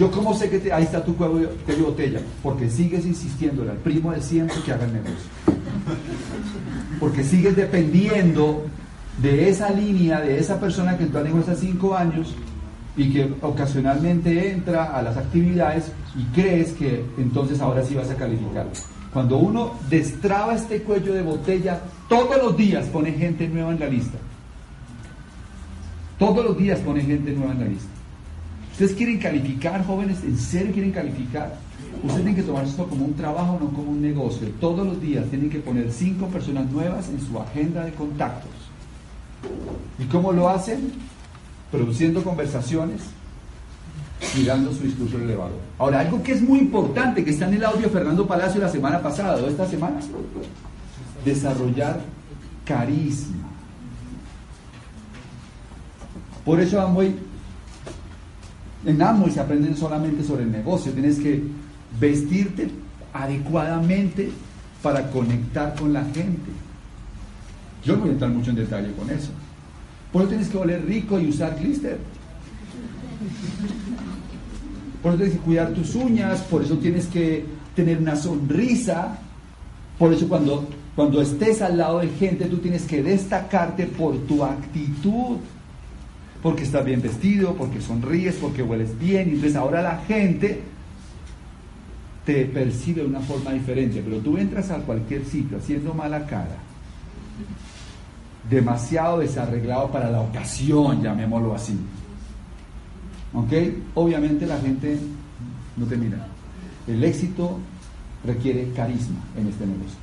Yo 0.00 0.10
cómo 0.10 0.32
sé 0.32 0.48
que 0.48 0.72
ahí 0.72 0.84
está 0.84 1.04
tu 1.04 1.14
cuello 1.14 1.50
de 1.66 1.76
botella, 1.76 2.20
porque 2.42 2.70
sigues 2.70 3.04
insistiendo 3.04 3.70
al 3.70 3.76
primo 3.76 4.12
de 4.12 4.22
siempre 4.22 4.56
que 4.64 4.72
haga 4.72 4.86
el 4.86 4.94
negocio. 4.94 5.28
Porque 6.98 7.22
sigues 7.22 7.54
dependiendo 7.54 8.64
de 9.20 9.50
esa 9.50 9.68
línea, 9.68 10.22
de 10.22 10.38
esa 10.38 10.58
persona 10.58 10.96
que 10.96 11.04
entró 11.04 11.20
en 11.20 11.38
hace 11.40 11.54
cinco 11.54 11.94
años 11.94 12.34
y 12.96 13.12
que 13.12 13.30
ocasionalmente 13.42 14.52
entra 14.52 14.84
a 14.84 15.02
las 15.02 15.18
actividades 15.18 15.92
y 16.16 16.24
crees 16.34 16.72
que 16.72 17.04
entonces 17.18 17.60
ahora 17.60 17.84
sí 17.84 17.94
vas 17.94 18.08
a 18.08 18.16
calificar. 18.16 18.68
Cuando 19.12 19.36
uno 19.36 19.72
destraba 19.90 20.54
este 20.54 20.80
cuello 20.80 21.12
de 21.12 21.20
botella, 21.20 21.78
todos 22.08 22.42
los 22.42 22.56
días 22.56 22.86
pone 22.86 23.12
gente 23.12 23.46
nueva 23.48 23.72
en 23.72 23.80
la 23.80 23.86
lista. 23.88 24.16
Todos 26.18 26.42
los 26.42 26.56
días 26.56 26.80
pone 26.80 27.02
gente 27.02 27.32
nueva 27.32 27.52
en 27.52 27.60
la 27.60 27.66
lista. 27.66 27.99
¿Ustedes 28.80 28.96
quieren 28.96 29.18
calificar, 29.18 29.84
jóvenes? 29.84 30.24
¿En 30.24 30.38
serio 30.38 30.72
quieren 30.72 30.90
calificar? 30.90 31.54
Ustedes 31.96 32.14
tienen 32.14 32.34
que 32.34 32.42
tomar 32.42 32.64
esto 32.64 32.86
como 32.86 33.04
un 33.04 33.12
trabajo, 33.12 33.58
no 33.60 33.68
como 33.68 33.90
un 33.90 34.00
negocio. 34.00 34.48
Todos 34.58 34.86
los 34.86 34.98
días 35.02 35.26
tienen 35.28 35.50
que 35.50 35.58
poner 35.58 35.92
cinco 35.92 36.28
personas 36.28 36.64
nuevas 36.70 37.10
en 37.10 37.20
su 37.20 37.38
agenda 37.38 37.84
de 37.84 37.92
contactos. 37.92 38.50
¿Y 39.98 40.04
cómo 40.04 40.32
lo 40.32 40.48
hacen? 40.48 40.92
Produciendo 41.70 42.24
conversaciones, 42.24 43.02
mirando 44.34 44.72
su 44.72 44.84
discurso 44.84 45.18
elevado. 45.18 45.52
Ahora, 45.76 46.00
algo 46.00 46.22
que 46.22 46.32
es 46.32 46.40
muy 46.40 46.60
importante, 46.60 47.22
que 47.22 47.32
está 47.32 47.48
en 47.48 47.56
el 47.56 47.64
audio 47.66 47.82
de 47.82 47.90
Fernando 47.90 48.26
Palacio 48.26 48.62
la 48.62 48.70
semana 48.70 49.02
pasada 49.02 49.44
o 49.44 49.46
esta 49.46 49.66
semana, 49.66 50.00
desarrollar 51.22 52.00
carisma. 52.64 53.46
Por 56.46 56.58
eso 56.60 56.80
Amway, 56.80 57.28
en 58.84 59.02
Amway 59.02 59.30
se 59.30 59.40
aprenden 59.40 59.76
solamente 59.76 60.24
sobre 60.24 60.44
el 60.44 60.52
negocio, 60.52 60.92
tienes 60.92 61.18
que 61.18 61.42
vestirte 61.98 62.70
adecuadamente 63.12 64.30
para 64.82 65.10
conectar 65.10 65.74
con 65.74 65.92
la 65.92 66.04
gente. 66.04 66.50
Yo 67.84 67.94
no 67.94 68.00
voy 68.00 68.10
a 68.10 68.12
entrar 68.12 68.30
mucho 68.30 68.50
en 68.50 68.56
detalle 68.56 68.92
con 68.92 69.10
eso. 69.10 69.30
Por 70.12 70.22
eso 70.22 70.30
tienes 70.30 70.48
que 70.48 70.58
oler 70.58 70.84
rico 70.84 71.18
y 71.18 71.28
usar 71.28 71.58
glister. 71.58 71.98
Por 75.02 75.12
eso 75.12 75.18
tienes 75.18 75.38
que 75.38 75.44
cuidar 75.44 75.70
tus 75.70 75.94
uñas, 75.94 76.40
por 76.42 76.62
eso 76.62 76.76
tienes 76.78 77.06
que 77.06 77.44
tener 77.74 77.98
una 77.98 78.16
sonrisa. 78.16 79.18
Por 79.98 80.12
eso 80.12 80.28
cuando, 80.28 80.68
cuando 80.96 81.20
estés 81.20 81.62
al 81.62 81.78
lado 81.78 82.00
de 82.00 82.08
gente, 82.08 82.46
tú 82.46 82.58
tienes 82.58 82.82
que 82.84 83.02
destacarte 83.02 83.86
por 83.86 84.16
tu 84.26 84.44
actitud. 84.44 85.38
Porque 86.42 86.62
estás 86.62 86.84
bien 86.84 87.02
vestido, 87.02 87.54
porque 87.54 87.80
sonríes, 87.80 88.36
porque 88.36 88.62
hueles 88.62 88.98
bien. 88.98 89.28
Y 89.28 89.32
entonces 89.32 89.56
ahora 89.56 89.82
la 89.82 89.98
gente 89.98 90.62
te 92.24 92.44
percibe 92.46 93.02
de 93.02 93.08
una 93.08 93.20
forma 93.20 93.52
diferente. 93.52 94.02
Pero 94.04 94.18
tú 94.18 94.36
entras 94.38 94.70
a 94.70 94.78
cualquier 94.78 95.24
sitio 95.24 95.58
haciendo 95.58 95.92
mala 95.92 96.26
cara, 96.26 96.56
demasiado 98.48 99.18
desarreglado 99.18 99.90
para 99.90 100.10
la 100.10 100.20
ocasión, 100.20 101.02
llamémoslo 101.02 101.54
así. 101.54 101.78
¿Ok? 103.32 103.52
Obviamente 103.94 104.46
la 104.46 104.58
gente 104.58 104.98
no 105.76 105.86
te 105.86 105.96
mira. 105.96 106.26
El 106.86 107.04
éxito 107.04 107.58
requiere 108.24 108.70
carisma 108.74 109.20
en 109.36 109.48
este 109.48 109.66
negocio. 109.66 109.98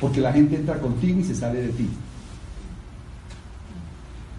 Porque 0.00 0.20
la 0.20 0.32
gente 0.32 0.56
entra 0.56 0.78
contigo 0.78 1.20
y 1.20 1.24
se 1.24 1.34
sale 1.34 1.62
de 1.62 1.68
ti. 1.68 1.88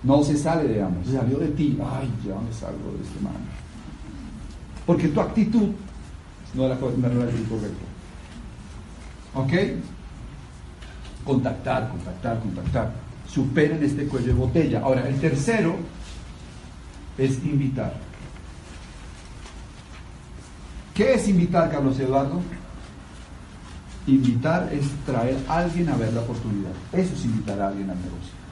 No 0.05 0.23
se 0.23 0.37
sale 0.37 0.67
de 0.69 0.81
ambos, 0.81 1.05
se 1.07 1.17
salió 1.17 1.39
de 1.39 1.47
ti. 1.49 1.77
Ay, 1.83 2.09
ya 2.25 2.39
me 2.39 2.53
salgo 2.53 2.91
de 2.97 3.03
este 3.03 3.19
man. 3.21 3.33
Porque 4.85 5.09
tu 5.09 5.19
actitud 5.19 5.69
no 6.53 6.63
es 6.63 6.69
la 6.69 6.77
correcta. 6.77 7.85
¿Ok? 9.33 9.51
Contactar, 11.25 11.89
contactar, 11.89 12.39
contactar 12.39 13.05
superen 13.35 13.83
este 13.83 14.05
cuello 14.05 14.27
de 14.27 14.33
botella. 14.33 14.81
Ahora, 14.81 15.07
el 15.07 15.19
tercero 15.19 15.75
es 17.17 17.43
invitar. 17.43 17.93
¿Qué 20.93 21.15
es 21.15 21.27
invitar, 21.27 21.69
Carlos 21.69 21.99
Eduardo? 21.99 22.41
Invitar 24.07 24.69
es 24.71 24.85
traer 25.05 25.37
a 25.49 25.57
alguien 25.57 25.89
a 25.89 25.97
ver 25.97 26.13
la 26.13 26.21
oportunidad. 26.21 26.71
Eso 26.93 27.13
es 27.13 27.25
invitar 27.25 27.59
a 27.59 27.67
alguien 27.67 27.89
al 27.89 27.97
negocio. 27.97 28.44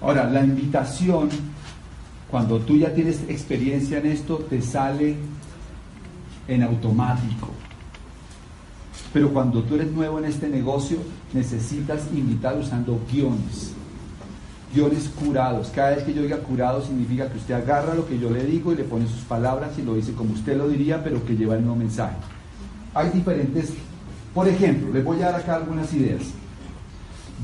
Ahora, 0.00 0.30
la 0.30 0.44
invitación, 0.44 1.28
cuando 2.30 2.58
tú 2.60 2.76
ya 2.76 2.94
tienes 2.94 3.20
experiencia 3.28 3.98
en 3.98 4.06
esto, 4.06 4.36
te 4.48 4.62
sale 4.62 5.16
en 6.46 6.62
automático. 6.62 7.48
Pero 9.12 9.32
cuando 9.32 9.62
tú 9.62 9.74
eres 9.74 9.90
nuevo 9.90 10.18
en 10.18 10.26
este 10.26 10.48
negocio, 10.48 10.98
necesitas 11.32 12.02
invitar 12.14 12.56
usando 12.56 13.00
guiones. 13.10 13.72
Guiones 14.72 15.08
curados. 15.08 15.72
Cada 15.74 15.96
vez 15.96 16.04
que 16.04 16.14
yo 16.14 16.22
diga 16.22 16.38
curado 16.38 16.84
significa 16.84 17.28
que 17.28 17.38
usted 17.38 17.54
agarra 17.54 17.94
lo 17.94 18.06
que 18.06 18.18
yo 18.18 18.30
le 18.30 18.44
digo 18.44 18.72
y 18.72 18.76
le 18.76 18.84
pone 18.84 19.08
sus 19.08 19.22
palabras 19.22 19.70
y 19.78 19.82
lo 19.82 19.94
dice 19.94 20.12
como 20.12 20.34
usted 20.34 20.56
lo 20.56 20.68
diría, 20.68 21.02
pero 21.02 21.24
que 21.24 21.36
lleva 21.36 21.54
el 21.54 21.60
mismo 21.60 21.74
mensaje. 21.74 22.16
Hay 22.94 23.10
diferentes, 23.10 23.72
por 24.34 24.46
ejemplo, 24.46 24.92
les 24.92 25.02
voy 25.02 25.22
a 25.22 25.30
dar 25.30 25.40
acá 25.40 25.56
algunas 25.56 25.92
ideas 25.94 26.22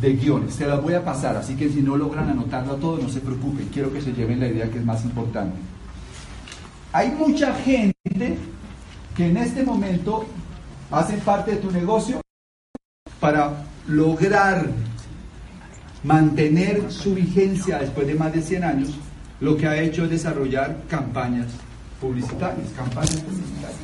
de 0.05 0.13
guiones. 0.17 0.55
Se 0.55 0.67
las 0.67 0.83
voy 0.83 0.95
a 0.95 1.05
pasar, 1.05 1.37
así 1.37 1.57
que 1.57 1.69
si 1.69 1.81
no 1.81 1.97
logran 1.97 2.29
anotarlo 2.29 2.77
todo, 2.77 2.99
no 2.99 3.09
se 3.09 3.21
preocupen. 3.21 3.69
Quiero 3.73 3.93
que 3.93 4.03
se 4.03 4.13
lleven 4.13 4.41
la 4.41 4.49
idea 4.49 4.71
que 4.71 4.79
es 4.79 4.85
más 4.85 5.05
importante. 5.05 5.57
Hay 6.93 7.11
mucha 7.13 7.55
gente 7.55 8.37
que 9.17 9.27
en 9.27 9.37
este 9.39 9.63
momento 9.63 10.27
hacen 10.91 11.21
parte 11.21 11.53
de 11.53 11.57
tu 11.57 11.71
negocio 11.71 12.21
para 13.19 13.65
lograr 13.89 14.69
mantener 16.03 16.93
su 16.93 17.15
vigencia 17.15 17.79
después 17.79 18.07
de 18.07 18.15
más 18.15 18.33
de 18.33 18.43
100 18.43 18.65
años, 18.65 18.91
lo 19.41 19.57
que 19.57 19.67
ha 19.67 19.81
hecho 19.81 20.05
es 20.05 20.11
desarrollar 20.11 20.83
campañas 20.89 21.47
publicitarias, 22.01 22.69
campañas 22.77 23.17
publicitarias. 23.17 23.81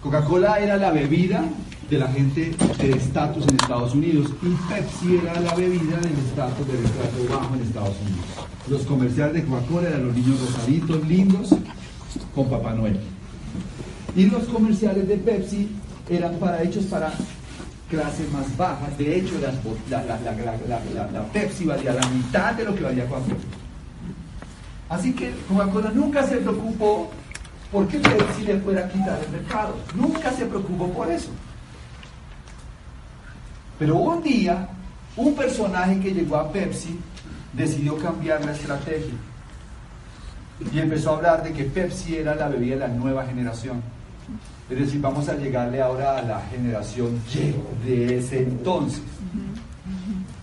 Coca-Cola 0.00 0.60
era 0.60 0.76
la 0.76 0.92
bebida 0.92 1.44
de 1.90 1.98
la 1.98 2.08
gente 2.08 2.52
de 2.78 2.90
estatus 2.90 3.46
en 3.46 3.54
Estados 3.54 3.94
Unidos 3.94 4.28
y 4.42 4.72
Pepsi 4.72 5.16
era 5.22 5.40
la 5.40 5.54
bebida 5.54 5.98
del 5.98 6.18
estatus 6.18 6.66
del 6.66 6.84
estrato 6.84 7.16
bajo 7.30 7.54
en 7.54 7.62
Estados 7.62 7.96
Unidos. 8.00 8.26
Los 8.68 8.82
comerciales 8.82 9.34
de 9.34 9.44
Coca-Cola 9.44 9.88
eran 9.88 10.06
los 10.06 10.16
niños 10.16 10.40
rosaditos, 10.40 11.06
lindos, 11.06 11.50
con 12.34 12.50
Papá 12.50 12.72
Noel. 12.72 12.98
Y 14.16 14.26
los 14.26 14.44
comerciales 14.44 15.06
de 15.06 15.16
Pepsi 15.16 15.68
eran 16.10 16.34
para 16.36 16.62
hechos 16.62 16.86
para 16.86 17.12
clases 17.88 18.32
más 18.32 18.56
bajas. 18.56 18.98
De 18.98 19.18
hecho, 19.18 19.34
la, 19.40 21.22
Pepsi 21.32 21.66
valía 21.66 21.92
la 21.92 22.08
mitad 22.08 22.54
de 22.54 22.64
lo 22.64 22.74
que 22.74 22.82
valía 22.82 23.06
Coca-Cola. 23.06 23.36
Así 24.88 25.12
que 25.12 25.30
Coca-Cola 25.48 25.92
nunca 25.94 26.26
se 26.26 26.38
preocupó 26.38 27.10
porque 27.70 27.98
Pepsi 27.98 28.42
le 28.44 28.58
fuera 28.58 28.86
a 28.86 28.88
quitar 28.88 29.20
el 29.24 29.30
mercado. 29.30 29.76
Nunca 29.94 30.32
se 30.32 30.46
preocupó 30.46 30.88
por 30.88 31.10
eso. 31.10 31.30
Pero 33.78 33.96
un 33.96 34.22
día, 34.22 34.68
un 35.16 35.34
personaje 35.34 36.00
que 36.00 36.12
llegó 36.12 36.36
a 36.36 36.50
Pepsi 36.50 36.98
decidió 37.52 37.96
cambiar 37.98 38.44
la 38.44 38.52
estrategia. 38.52 39.14
Y 40.72 40.78
empezó 40.78 41.10
a 41.10 41.16
hablar 41.16 41.42
de 41.42 41.52
que 41.52 41.64
Pepsi 41.64 42.16
era 42.16 42.34
la 42.34 42.48
bebida 42.48 42.74
de 42.74 42.80
la 42.80 42.88
nueva 42.88 43.26
generación. 43.26 43.82
Es 44.68 44.78
decir, 44.78 45.00
vamos 45.00 45.28
a 45.28 45.36
llegarle 45.36 45.80
ahora 45.80 46.18
a 46.18 46.22
la 46.22 46.40
generación 46.50 47.20
Y 47.32 47.86
de 47.86 48.18
ese 48.18 48.42
entonces. 48.42 49.02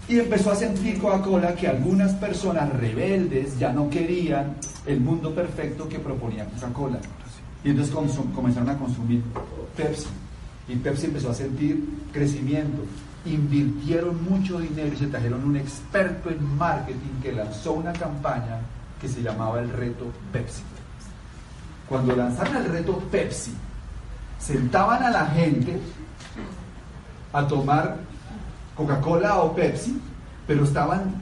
Y 0.08 0.20
empezó 0.20 0.52
a 0.52 0.56
sentir 0.56 1.00
Coca-Cola 1.00 1.56
que 1.56 1.68
algunas 1.68 2.14
personas 2.14 2.72
rebeldes 2.74 3.58
ya 3.58 3.74
no 3.74 3.90
querían 3.90 4.56
el 4.86 5.00
mundo 5.00 5.34
perfecto 5.34 5.90
que 5.90 6.00
proponía 6.00 6.46
Coca-Cola. 6.46 7.00
Y 7.64 7.70
entonces 7.70 7.96
comenzaron 8.36 8.70
a 8.70 8.78
consumir 8.78 9.24
Pepsi. 9.76 10.08
Y 10.68 10.76
Pepsi 10.76 11.08
empezó 11.08 11.32
a 11.32 11.34
sentir 11.34 11.84
crecimiento. 12.12 12.84
Invirtieron 13.26 14.24
mucho 14.24 14.60
dinero 14.60 14.94
y 14.94 14.98
se 14.98 15.08
trajeron 15.08 15.44
un 15.44 15.56
experto 15.56 16.30
en 16.30 16.58
marketing 16.58 17.22
que 17.22 17.32
lanzó 17.32 17.74
una 17.74 17.94
campaña 17.94 18.60
que 19.00 19.08
se 19.08 19.22
llamaba 19.22 19.60
el 19.60 19.70
reto 19.70 20.12
Pepsi. 20.32 20.62
Cuando 21.88 22.16
lanzaron 22.16 22.58
el 22.58 22.66
reto 22.66 22.98
Pepsi, 23.12 23.54
sentaban 24.40 25.04
a 25.04 25.10
la 25.10 25.26
gente 25.28 25.80
a 27.32 27.48
tomar 27.48 27.98
Coca-Cola 28.76 29.40
o 29.40 29.56
Pepsi, 29.56 30.00
pero 30.48 30.64
estaban 30.64 31.16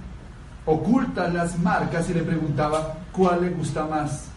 ocultas 0.66 1.34
las 1.34 1.60
marcas 1.60 2.10
y 2.10 2.14
le 2.14 2.24
preguntaba 2.24 2.96
cuál 3.12 3.42
le 3.42 3.50
gusta 3.50 3.86
más. 3.86 4.28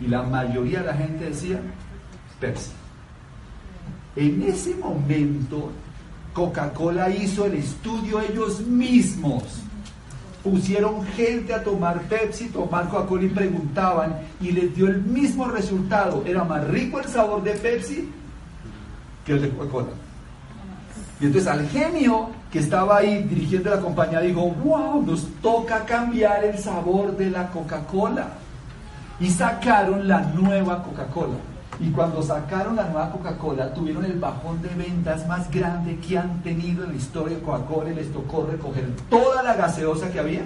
Y 0.00 0.06
la 0.06 0.22
mayoría 0.22 0.80
de 0.80 0.86
la 0.86 0.94
gente 0.94 1.30
decía 1.30 1.60
Pepsi. 2.40 2.70
En 4.16 4.42
ese 4.42 4.74
momento 4.76 5.72
Coca-Cola 6.34 7.08
hizo 7.10 7.46
el 7.46 7.54
estudio 7.54 8.20
ellos 8.20 8.60
mismos. 8.60 9.44
Pusieron 10.42 11.06
gente 11.16 11.54
a 11.54 11.62
tomar 11.62 12.02
Pepsi, 12.02 12.48
tomar 12.48 12.88
Coca-Cola 12.88 13.22
y 13.22 13.28
preguntaban 13.28 14.18
y 14.40 14.50
les 14.50 14.74
dio 14.74 14.88
el 14.88 15.00
mismo 15.00 15.46
resultado. 15.46 16.22
Era 16.26 16.44
más 16.44 16.66
rico 16.68 16.98
el 16.98 17.06
sabor 17.06 17.42
de 17.42 17.52
Pepsi 17.52 18.10
que 19.24 19.32
el 19.32 19.42
de 19.42 19.50
Coca-Cola. 19.50 19.88
Y 21.20 21.26
entonces 21.26 21.50
al 21.50 21.66
genio 21.68 22.30
que 22.50 22.58
estaba 22.58 22.98
ahí 22.98 23.22
dirigiendo 23.22 23.70
la 23.70 23.80
compañía 23.80 24.20
dijo, 24.20 24.50
wow, 24.64 25.02
nos 25.02 25.26
toca 25.40 25.84
cambiar 25.84 26.44
el 26.44 26.58
sabor 26.58 27.16
de 27.16 27.30
la 27.30 27.48
Coca-Cola. 27.50 28.28
Y 29.20 29.30
sacaron 29.30 30.08
la 30.08 30.20
nueva 30.20 30.82
Coca-Cola. 30.82 31.53
Y 31.80 31.90
cuando 31.90 32.22
sacaron 32.22 32.76
la 32.76 32.84
nueva 32.84 33.10
Coca-Cola, 33.10 33.74
tuvieron 33.74 34.04
el 34.04 34.18
bajón 34.18 34.62
de 34.62 34.68
ventas 34.68 35.26
más 35.26 35.50
grande 35.50 35.98
que 35.98 36.16
han 36.16 36.40
tenido 36.42 36.84
en 36.84 36.90
la 36.90 36.96
historia 36.96 37.36
de 37.36 37.42
Coca-Cola 37.42 37.90
y 37.90 37.94
les 37.94 38.12
tocó 38.12 38.46
recoger 38.46 38.94
toda 39.10 39.42
la 39.42 39.54
gaseosa 39.54 40.10
que 40.10 40.20
había 40.20 40.42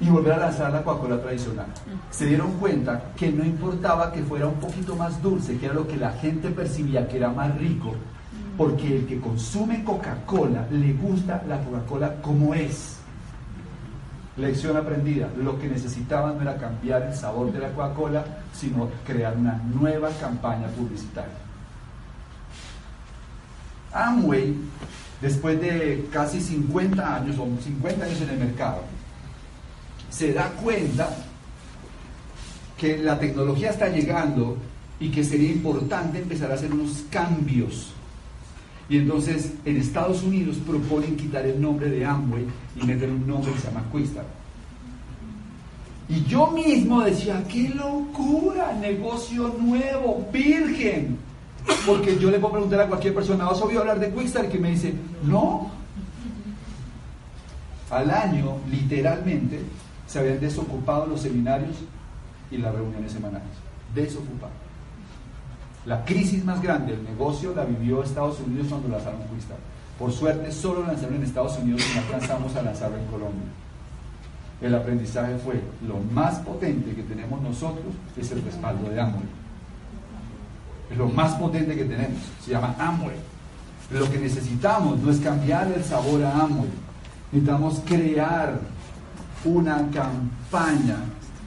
y 0.00 0.08
volver 0.10 0.34
a 0.34 0.38
lanzar 0.38 0.72
la 0.72 0.82
Coca-Cola 0.82 1.20
tradicional. 1.20 1.66
Se 2.10 2.26
dieron 2.26 2.52
cuenta 2.54 3.02
que 3.16 3.32
no 3.32 3.44
importaba 3.44 4.12
que 4.12 4.22
fuera 4.22 4.46
un 4.46 4.54
poquito 4.54 4.94
más 4.94 5.20
dulce, 5.22 5.56
que 5.58 5.66
era 5.66 5.74
lo 5.74 5.88
que 5.88 5.96
la 5.96 6.12
gente 6.12 6.50
percibía 6.50 7.08
que 7.08 7.16
era 7.16 7.30
más 7.30 7.56
rico, 7.58 7.94
porque 8.56 8.98
el 8.98 9.06
que 9.06 9.20
consume 9.20 9.82
Coca-Cola 9.84 10.66
le 10.70 10.92
gusta 10.92 11.42
la 11.48 11.60
Coca-Cola 11.60 12.14
como 12.22 12.54
es. 12.54 12.97
Lección 14.38 14.76
aprendida. 14.76 15.28
Lo 15.36 15.58
que 15.58 15.68
necesitaban 15.68 16.36
no 16.36 16.42
era 16.42 16.56
cambiar 16.56 17.02
el 17.02 17.14
sabor 17.14 17.52
de 17.52 17.58
la 17.58 17.70
Coca-Cola, 17.70 18.24
sino 18.52 18.88
crear 19.04 19.36
una 19.36 19.60
nueva 19.74 20.10
campaña 20.20 20.68
publicitaria. 20.68 21.34
Amway, 23.92 24.54
después 25.20 25.60
de 25.60 26.08
casi 26.12 26.40
50 26.40 27.16
años, 27.16 27.36
o 27.38 27.48
50 27.60 28.04
años 28.04 28.20
en 28.20 28.30
el 28.30 28.38
mercado, 28.38 28.82
se 30.08 30.32
da 30.32 30.50
cuenta 30.50 31.10
que 32.76 32.98
la 32.98 33.18
tecnología 33.18 33.70
está 33.70 33.88
llegando 33.88 34.56
y 35.00 35.10
que 35.10 35.24
sería 35.24 35.50
importante 35.50 36.20
empezar 36.20 36.50
a 36.52 36.54
hacer 36.54 36.72
unos 36.72 37.04
cambios. 37.10 37.92
Y 38.88 38.98
entonces 38.98 39.52
en 39.64 39.76
Estados 39.76 40.22
Unidos 40.22 40.56
proponen 40.66 41.16
quitar 41.16 41.44
el 41.44 41.60
nombre 41.60 41.90
de 41.90 42.04
Amway 42.04 42.46
y 42.80 42.86
meter 42.86 43.10
un 43.10 43.26
nombre 43.26 43.52
que 43.52 43.58
se 43.58 43.68
llama 43.68 43.84
Quistar. 43.92 44.24
Y 46.08 46.24
yo 46.24 46.50
mismo 46.52 47.02
decía, 47.02 47.44
qué 47.48 47.68
locura, 47.68 48.72
negocio 48.72 49.54
nuevo, 49.60 50.26
virgen. 50.32 51.18
Porque 51.86 52.18
yo 52.18 52.30
le 52.30 52.38
puedo 52.38 52.52
preguntar 52.52 52.80
a 52.80 52.88
cualquier 52.88 53.14
persona, 53.14 53.46
¿has 53.46 53.60
oído 53.60 53.80
hablar 53.80 54.00
de 54.00 54.10
Quickstar? 54.10 54.48
Que 54.48 54.58
me 54.58 54.70
dice, 54.70 54.94
no. 55.22 55.70
Al 57.90 58.10
año, 58.10 58.56
literalmente, 58.70 59.60
se 60.06 60.18
habían 60.18 60.40
desocupado 60.40 61.06
los 61.06 61.20
seminarios 61.20 61.76
y 62.50 62.56
las 62.56 62.74
reuniones 62.74 63.12
semanales. 63.12 63.48
Desocupado. 63.94 64.67
La 65.88 66.04
crisis 66.04 66.44
más 66.44 66.62
grande 66.62 66.92
del 66.92 67.02
negocio 67.02 67.52
la 67.56 67.64
vivió 67.64 68.04
Estados 68.04 68.38
Unidos 68.38 68.68
cuando 68.68 68.88
lanzaron 68.88 69.20
Quickstar. 69.22 69.58
Por 69.98 70.12
suerte, 70.12 70.52
solo 70.52 70.86
lanzaron 70.86 71.16
en 71.16 71.24
Estados 71.24 71.58
Unidos 71.58 71.82
y 71.90 71.96
no 71.96 72.02
alcanzamos 72.02 72.54
a 72.54 72.62
lanzarlo 72.62 72.98
en 72.98 73.06
Colombia 73.06 73.48
el 74.60 74.74
aprendizaje 74.74 75.36
fue 75.38 75.62
lo 75.86 75.98
más 76.12 76.38
potente 76.40 76.94
que 76.94 77.02
tenemos 77.02 77.40
nosotros 77.40 77.86
es 78.16 78.30
el 78.32 78.42
respaldo 78.42 78.90
de 78.90 79.00
Amway. 79.00 79.28
Es 80.90 80.98
lo 80.98 81.08
más 81.08 81.34
potente 81.34 81.76
que 81.76 81.84
tenemos, 81.84 82.18
se 82.44 82.52
llama 82.52 82.74
Amway. 82.78 83.16
Lo 83.90 84.10
que 84.10 84.18
necesitamos 84.18 84.98
no 84.98 85.10
es 85.10 85.20
cambiar 85.20 85.70
el 85.72 85.84
sabor 85.84 86.22
a 86.24 86.42
Amway, 86.42 86.70
necesitamos 87.30 87.80
crear 87.86 88.58
una 89.44 89.88
campaña 89.90 90.96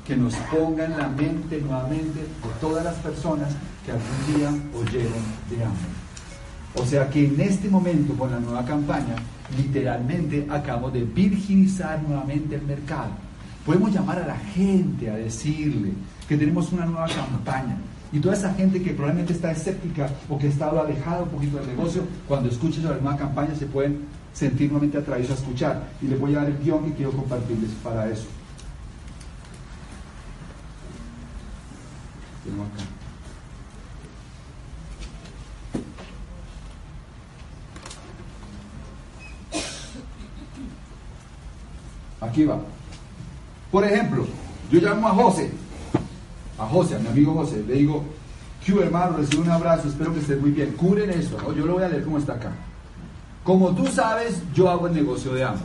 que 0.05 0.15
nos 0.15 0.33
ponga 0.35 0.85
en 0.85 0.97
la 0.97 1.09
mente 1.09 1.59
nuevamente 1.59 2.19
de 2.19 2.27
todas 2.59 2.83
las 2.83 2.95
personas 2.95 3.49
que 3.85 3.91
algún 3.91 4.35
día 4.35 4.49
oyeron 4.73 5.23
de 5.49 5.63
Amway. 5.63 6.01
O 6.75 6.85
sea 6.85 7.09
que 7.09 7.27
en 7.27 7.39
este 7.41 7.69
momento, 7.69 8.13
con 8.13 8.31
la 8.31 8.39
nueva 8.39 8.63
campaña, 8.63 9.15
literalmente 9.57 10.47
acabamos 10.49 10.93
de 10.93 11.03
virginizar 11.03 12.01
nuevamente 12.01 12.55
el 12.55 12.61
mercado. 12.61 13.11
Podemos 13.65 13.91
llamar 13.93 14.19
a 14.19 14.27
la 14.27 14.37
gente 14.37 15.09
a 15.09 15.15
decirle 15.15 15.91
que 16.27 16.37
tenemos 16.37 16.71
una 16.71 16.85
nueva 16.85 17.07
campaña. 17.07 17.77
Y 18.13 18.19
toda 18.19 18.35
esa 18.35 18.53
gente 18.53 18.81
que 18.81 18.91
probablemente 18.91 19.33
está 19.33 19.51
escéptica 19.51 20.09
o 20.29 20.37
que 20.37 20.47
ha 20.47 20.49
estado 20.49 20.81
alejada 20.81 21.23
un 21.23 21.29
poquito 21.29 21.57
del 21.57 21.67
negocio, 21.67 22.03
cuando 22.27 22.49
escuchen 22.49 22.81
sobre 22.81 22.97
la 22.97 23.01
nueva 23.01 23.17
campaña 23.17 23.55
se 23.55 23.65
pueden 23.65 23.99
sentir 24.33 24.71
nuevamente 24.71 24.97
atraídos 24.97 25.31
a 25.31 25.33
escuchar. 25.35 25.89
Y 26.01 26.07
les 26.07 26.19
voy 26.19 26.35
a 26.35 26.39
dar 26.39 26.47
el 26.47 26.57
guion 26.57 26.85
que 26.85 26.93
quiero 26.93 27.11
compartirles 27.11 27.71
para 27.83 28.09
eso. 28.09 28.27
Aquí 42.21 42.45
va. 42.45 42.59
Por 43.71 43.83
ejemplo, 43.83 44.25
yo 44.71 44.79
llamo 44.79 45.07
a 45.07 45.11
José, 45.11 45.51
a 46.57 46.65
José, 46.67 46.95
a 46.95 46.99
mi 46.99 47.07
amigo 47.07 47.33
José, 47.33 47.63
le 47.67 47.73
digo, 47.73 48.03
Q 48.65 48.81
hermano, 48.81 49.17
recibe 49.17 49.41
un 49.41 49.49
abrazo, 49.49 49.87
espero 49.87 50.13
que 50.13 50.19
estés 50.19 50.39
muy 50.39 50.51
bien. 50.51 50.73
Curen 50.73 51.09
eso, 51.09 51.37
yo 51.53 51.65
lo 51.65 51.73
voy 51.73 51.83
a 51.83 51.89
leer 51.89 52.03
como 52.03 52.19
está 52.19 52.33
acá. 52.33 52.51
Como 53.43 53.73
tú 53.73 53.87
sabes, 53.87 54.41
yo 54.53 54.69
hago 54.69 54.87
el 54.87 54.93
negocio 54.93 55.33
de 55.33 55.43
hambre. 55.43 55.63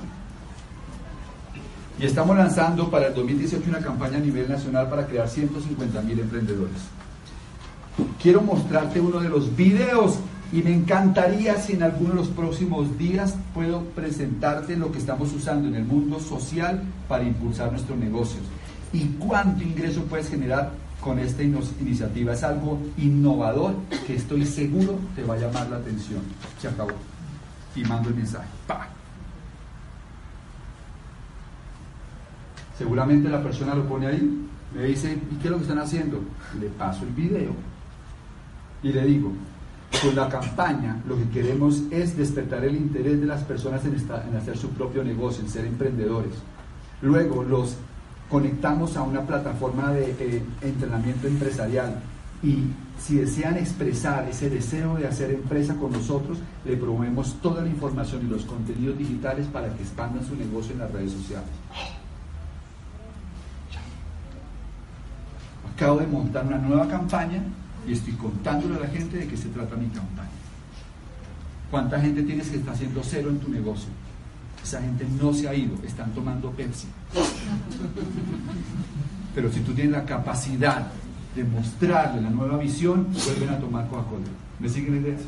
Y 1.98 2.06
estamos 2.06 2.36
lanzando 2.36 2.90
para 2.90 3.08
el 3.08 3.14
2018 3.14 3.68
una 3.68 3.80
campaña 3.80 4.16
a 4.16 4.20
nivel 4.20 4.48
nacional 4.48 4.88
para 4.88 5.06
crear 5.06 5.28
150 5.28 6.00
mil 6.02 6.18
emprendedores. 6.20 6.76
Quiero 8.22 8.40
mostrarte 8.40 9.00
uno 9.00 9.20
de 9.20 9.28
los 9.28 9.54
videos 9.54 10.18
y 10.52 10.62
me 10.62 10.72
encantaría 10.72 11.56
si 11.60 11.72
en 11.72 11.82
alguno 11.82 12.10
de 12.10 12.16
los 12.16 12.28
próximos 12.28 12.96
días 12.98 13.36
puedo 13.52 13.82
presentarte 13.82 14.76
lo 14.76 14.92
que 14.92 14.98
estamos 14.98 15.32
usando 15.32 15.68
en 15.68 15.74
el 15.74 15.84
mundo 15.84 16.20
social 16.20 16.82
para 17.08 17.24
impulsar 17.24 17.72
nuestros 17.72 17.98
negocios. 17.98 18.42
¿Y 18.92 19.06
cuánto 19.18 19.62
ingreso 19.62 20.04
puedes 20.04 20.28
generar 20.28 20.72
con 21.00 21.18
esta 21.18 21.42
iniciativa? 21.42 22.32
Es 22.32 22.44
algo 22.44 22.78
innovador 22.96 23.74
que 24.06 24.14
estoy 24.14 24.46
seguro 24.46 24.98
te 25.16 25.24
va 25.24 25.34
a 25.34 25.38
llamar 25.38 25.68
la 25.68 25.76
atención. 25.78 26.22
Se 26.60 26.68
acabó. 26.68 26.92
Y 27.74 27.82
mando 27.82 28.08
el 28.08 28.14
mensaje. 28.14 28.48
¡Pah! 28.66 28.88
Seguramente 32.78 33.28
la 33.28 33.42
persona 33.42 33.74
lo 33.74 33.86
pone 33.86 34.06
ahí, 34.06 34.48
me 34.74 34.84
dice, 34.84 35.18
¿y 35.30 35.36
qué 35.36 35.48
es 35.48 35.50
lo 35.50 35.56
que 35.56 35.62
están 35.62 35.78
haciendo? 35.78 36.20
Le 36.60 36.68
paso 36.68 37.04
el 37.04 37.10
video 37.10 37.52
y 38.82 38.92
le 38.92 39.04
digo, 39.06 39.32
con 40.02 40.14
la 40.14 40.28
campaña 40.28 41.02
lo 41.08 41.16
que 41.16 41.28
queremos 41.30 41.82
es 41.90 42.16
despertar 42.16 42.64
el 42.64 42.76
interés 42.76 43.20
de 43.20 43.26
las 43.26 43.42
personas 43.44 43.84
en, 43.84 43.94
en 43.94 44.36
hacer 44.36 44.56
su 44.56 44.70
propio 44.70 45.02
negocio, 45.02 45.42
en 45.42 45.50
ser 45.50 45.64
emprendedores. 45.64 46.34
Luego 47.02 47.42
los 47.42 47.76
conectamos 48.28 48.96
a 48.96 49.02
una 49.02 49.22
plataforma 49.22 49.92
de 49.92 50.14
eh, 50.18 50.42
entrenamiento 50.62 51.28
empresarial 51.28 52.00
y 52.42 52.64
si 52.98 53.16
desean 53.16 53.56
expresar 53.56 54.28
ese 54.28 54.50
deseo 54.50 54.96
de 54.96 55.06
hacer 55.06 55.30
empresa 55.30 55.76
con 55.76 55.92
nosotros, 55.92 56.38
le 56.64 56.76
promovemos 56.76 57.34
toda 57.40 57.62
la 57.62 57.68
información 57.68 58.26
y 58.26 58.30
los 58.30 58.44
contenidos 58.44 58.98
digitales 58.98 59.46
para 59.46 59.72
que 59.74 59.82
expandan 59.82 60.26
su 60.26 60.34
negocio 60.34 60.72
en 60.72 60.78
las 60.80 60.90
redes 60.90 61.12
sociales. 61.12 61.48
Acabo 65.74 65.98
de 65.98 66.06
montar 66.06 66.46
una 66.46 66.58
nueva 66.58 66.88
campaña 66.88 67.42
y 67.86 67.92
estoy 67.92 68.14
contándole 68.14 68.76
a 68.76 68.80
la 68.80 68.88
gente 68.88 69.18
de 69.18 69.28
qué 69.28 69.36
se 69.36 69.48
trata 69.48 69.76
mi 69.76 69.86
campaña. 69.88 70.28
¿Cuánta 71.70 72.00
gente 72.00 72.22
tienes 72.22 72.48
que 72.48 72.56
está 72.56 72.72
haciendo 72.72 73.02
cero 73.04 73.30
en 73.30 73.38
tu 73.38 73.50
negocio? 73.50 73.88
Esa 74.62 74.80
gente 74.80 75.06
no 75.20 75.32
se 75.32 75.48
ha 75.48 75.54
ido, 75.54 75.76
están 75.84 76.12
tomando 76.12 76.50
Pepsi. 76.50 76.88
Pero 79.34 79.52
si 79.52 79.60
tú 79.60 79.72
tienes 79.72 79.92
la 79.92 80.04
capacidad 80.04 80.88
de 81.34 81.44
mostrarle 81.44 82.22
la 82.22 82.30
nueva 82.30 82.58
visión, 82.58 83.06
vuelven 83.26 83.50
a 83.50 83.58
tomar 83.58 83.86
Coca-Cola. 83.88 84.24
¿Me 84.58 84.68
siguen 84.68 84.94
la 84.94 85.00
idea? 85.00 85.18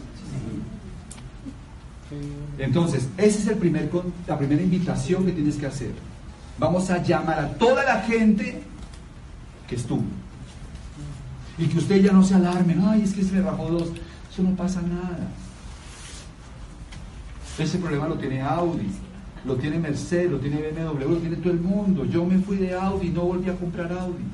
Entonces, 2.59 3.07
esa 3.19 3.39
es 3.39 3.47
la 3.47 4.37
primera 4.37 4.63
invitación 4.63 5.27
que 5.27 5.33
tienes 5.33 5.57
que 5.57 5.67
hacer. 5.67 5.93
Vamos 6.59 6.91
a 6.91 7.03
llamar 7.03 7.39
a 7.39 7.49
toda 7.55 7.85
la 7.85 8.01
gente 8.03 8.63
que 9.69 9.77
estuvo 9.77 10.03
y 11.59 11.67
que 11.67 11.79
usted 11.79 12.03
ya 12.03 12.13
no 12.13 12.23
se 12.23 12.35
alarme, 12.35 12.77
ay, 12.87 13.03
es 13.03 13.13
que 13.13 13.23
se 13.23 13.33
me 13.33 13.41
bajó 13.41 13.69
dos, 13.69 13.89
eso 14.31 14.43
no 14.43 14.55
pasa 14.55 14.81
nada. 14.81 15.29
Ese 17.59 17.79
problema 17.79 18.07
lo 18.07 18.15
tiene 18.15 18.41
Audi, 18.41 18.89
lo 19.45 19.57
tiene 19.57 19.79
Mercedes, 19.79 20.31
lo 20.31 20.39
tiene 20.39 20.63
BMW, 20.63 21.11
lo 21.11 21.17
tiene 21.17 21.37
todo 21.37 21.53
el 21.53 21.61
mundo. 21.61 22.05
Yo 22.05 22.25
me 22.25 22.39
fui 22.39 22.57
de 22.57 22.73
Audi 22.75 23.09
no 23.09 23.23
volví 23.23 23.51
a 23.51 23.57
comprar 23.57 23.93
Audi. 23.93 24.25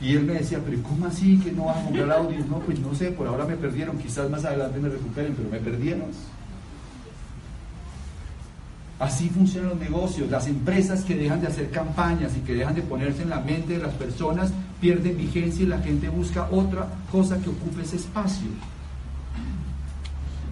Y 0.00 0.14
él 0.14 0.24
me 0.24 0.34
decía, 0.34 0.60
pero 0.64 0.82
¿cómo 0.82 1.06
así 1.06 1.38
que 1.38 1.52
no 1.52 1.66
vas 1.66 1.78
a 1.78 1.84
comprar 1.84 2.10
Audi? 2.12 2.36
No, 2.48 2.60
pues 2.60 2.78
no 2.80 2.94
sé, 2.94 3.10
por 3.10 3.26
ahora 3.26 3.44
me 3.44 3.56
perdieron, 3.56 3.98
quizás 3.98 4.30
más 4.30 4.44
adelante 4.46 4.78
me 4.80 4.88
recuperen, 4.88 5.34
pero 5.34 5.50
me 5.50 5.58
perdieron. 5.58 6.06
Así 8.98 9.28
funcionan 9.28 9.70
los 9.70 9.78
negocios. 9.78 10.30
Las 10.30 10.46
empresas 10.46 11.02
que 11.02 11.14
dejan 11.14 11.42
de 11.42 11.48
hacer 11.48 11.70
campañas 11.70 12.34
y 12.34 12.40
que 12.40 12.54
dejan 12.54 12.74
de 12.74 12.80
ponerse 12.80 13.22
en 13.22 13.28
la 13.28 13.40
mente 13.40 13.74
de 13.74 13.82
las 13.82 13.92
personas 13.92 14.52
pierden 14.80 15.16
vigencia 15.16 15.64
y 15.64 15.66
la 15.66 15.78
gente 15.78 16.08
busca 16.08 16.48
otra 16.50 16.86
cosa 17.10 17.38
que 17.40 17.50
ocupe 17.50 17.82
ese 17.82 17.96
espacio. 17.96 18.48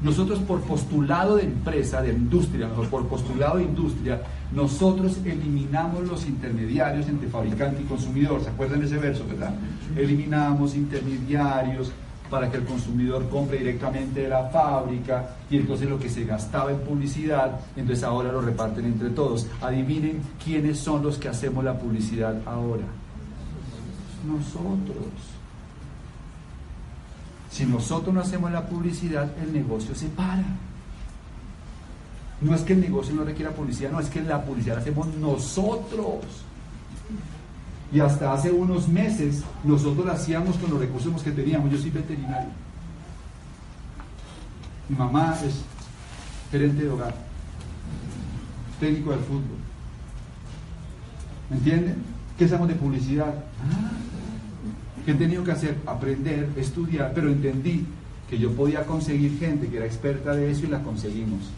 Nosotros 0.02 0.38
por 0.40 0.60
postulado 0.62 1.36
de 1.36 1.44
empresa, 1.44 2.02
de 2.02 2.12
industria, 2.12 2.68
mejor 2.68 2.88
por 2.88 3.06
postulado 3.08 3.56
de 3.56 3.64
industria, 3.64 4.20
nosotros 4.52 5.18
eliminamos 5.24 6.06
los 6.06 6.26
intermediarios 6.26 7.08
entre 7.08 7.28
fabricante 7.28 7.82
y 7.82 7.86
consumidor. 7.86 8.42
¿Se 8.42 8.50
acuerdan 8.50 8.80
de 8.80 8.86
ese 8.86 8.98
verso, 8.98 9.24
verdad? 9.26 9.54
Eliminamos 9.96 10.74
intermediarios, 10.74 11.90
para 12.30 12.50
que 12.50 12.56
el 12.56 12.64
consumidor 12.64 13.28
compre 13.28 13.58
directamente 13.58 14.22
de 14.22 14.28
la 14.28 14.48
fábrica 14.48 15.36
y 15.50 15.56
entonces 15.56 15.88
lo 15.88 15.98
que 15.98 16.08
se 16.08 16.24
gastaba 16.24 16.72
en 16.72 16.80
publicidad, 16.80 17.60
entonces 17.76 18.02
ahora 18.02 18.32
lo 18.32 18.40
reparten 18.40 18.86
entre 18.86 19.10
todos. 19.10 19.46
Adivinen 19.60 20.20
quiénes 20.42 20.78
son 20.78 21.02
los 21.02 21.18
que 21.18 21.28
hacemos 21.28 21.62
la 21.62 21.78
publicidad 21.78 22.36
ahora. 22.46 22.84
Nosotros. 24.26 25.06
Si 27.50 27.64
nosotros 27.64 28.14
no 28.14 28.20
hacemos 28.20 28.50
la 28.50 28.66
publicidad, 28.66 29.30
el 29.38 29.52
negocio 29.52 29.94
se 29.94 30.08
para. 30.08 30.44
No 32.40 32.54
es 32.54 32.62
que 32.62 32.72
el 32.72 32.80
negocio 32.80 33.14
no 33.14 33.24
requiera 33.24 33.52
publicidad, 33.52 33.92
no, 33.92 34.00
es 34.00 34.08
que 34.08 34.20
la 34.22 34.44
publicidad 34.44 34.76
la 34.76 34.80
hacemos 34.80 35.06
nosotros. 35.14 36.24
Y 37.92 38.00
hasta 38.00 38.32
hace 38.32 38.50
unos 38.50 38.88
meses 38.88 39.42
nosotros 39.62 40.04
lo 40.04 40.12
hacíamos 40.12 40.56
con 40.56 40.70
los 40.70 40.80
recursos 40.80 41.22
que 41.22 41.30
teníamos. 41.30 41.70
Yo 41.70 41.78
soy 41.78 41.90
veterinario. 41.90 42.50
Mi 44.88 44.96
mamá 44.96 45.36
es 45.44 45.62
gerente 46.50 46.82
de 46.82 46.90
hogar, 46.90 47.14
técnico 48.80 49.12
del 49.12 49.20
fútbol. 49.20 49.58
¿Me 51.50 51.56
entienden? 51.56 52.02
¿Qué 52.36 52.48
sabemos 52.48 52.68
de 52.68 52.74
publicidad? 52.74 53.32
Ah, 53.62 53.92
¿Qué 55.04 55.10
he 55.10 55.14
tenido 55.14 55.44
que 55.44 55.52
hacer? 55.52 55.76
Aprender, 55.84 56.48
estudiar, 56.56 57.12
pero 57.14 57.28
entendí 57.28 57.84
que 58.28 58.38
yo 58.38 58.50
podía 58.52 58.86
conseguir 58.86 59.38
gente 59.38 59.68
que 59.68 59.76
era 59.76 59.84
experta 59.84 60.34
de 60.34 60.50
eso 60.50 60.64
y 60.64 60.68
la 60.68 60.82
conseguimos. 60.82 61.50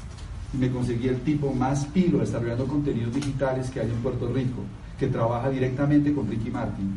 Y 0.53 0.57
me 0.57 0.70
conseguí 0.70 1.07
el 1.07 1.20
tipo 1.20 1.53
más 1.53 1.84
pilo 1.86 2.18
desarrollando 2.18 2.66
contenidos 2.66 3.14
digitales 3.14 3.70
que 3.70 3.80
hay 3.80 3.88
en 3.88 4.03
Puerto 4.03 4.28
Rico 4.32 4.62
que 4.99 5.07
trabaja 5.07 5.49
directamente 5.51 6.12
con 6.12 6.28
Ricky 6.28 6.51
Martin, 6.51 6.97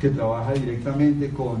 que 0.00 0.08
trabaja 0.08 0.52
directamente 0.54 1.30
con 1.30 1.60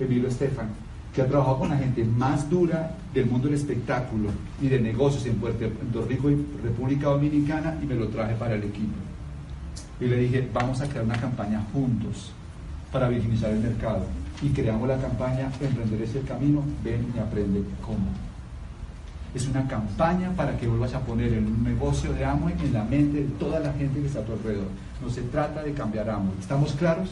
Emilio 0.00 0.28
Estefan, 0.28 0.68
que 1.14 1.20
ha 1.20 1.26
trabajado 1.26 1.58
con 1.58 1.68
la 1.68 1.76
gente 1.76 2.04
más 2.04 2.48
dura 2.48 2.96
del 3.12 3.26
mundo 3.26 3.48
del 3.48 3.56
espectáculo 3.56 4.30
y 4.62 4.68
de 4.68 4.80
negocios 4.80 5.26
en 5.26 5.34
Puerto, 5.34 5.68
Rico 6.08 6.30
y 6.30 6.46
República 6.62 7.08
Dominicana 7.08 7.76
y 7.82 7.86
me 7.86 7.94
lo 7.94 8.08
traje 8.08 8.34
para 8.36 8.54
el 8.54 8.62
equipo. 8.62 8.94
Y 10.00 10.06
le 10.06 10.16
dije, 10.16 10.48
vamos 10.52 10.80
a 10.80 10.88
crear 10.88 11.04
una 11.04 11.20
campaña 11.20 11.62
juntos 11.72 12.32
para 12.92 13.08
virginizar 13.08 13.50
el 13.50 13.60
mercado. 13.60 14.04
Y 14.42 14.50
creamos 14.50 14.86
la 14.88 14.98
campaña 14.98 15.50
Emprender 15.60 16.02
es 16.02 16.14
el 16.14 16.24
camino, 16.24 16.62
ven 16.84 17.12
y 17.16 17.18
aprende 17.18 17.62
cómo. 17.80 18.06
Es 19.34 19.46
una 19.46 19.66
campaña 19.66 20.30
para 20.36 20.56
que 20.58 20.66
vuelvas 20.66 20.92
a 20.94 21.00
poner 21.00 21.32
un 21.38 21.64
negocio 21.64 22.12
de 22.12 22.24
Amway 22.24 22.54
en 22.62 22.72
la 22.72 22.84
mente 22.84 23.18
de 23.18 23.28
toda 23.38 23.60
la 23.60 23.72
gente 23.72 24.00
que 24.00 24.06
está 24.06 24.20
a 24.20 24.24
tu 24.24 24.32
alrededor. 24.32 24.68
No 25.00 25.08
se 25.08 25.22
trata 25.22 25.62
de 25.62 25.72
cambiar 25.72 26.10
Amway. 26.10 26.38
¿Estamos 26.38 26.72
claros? 26.72 27.08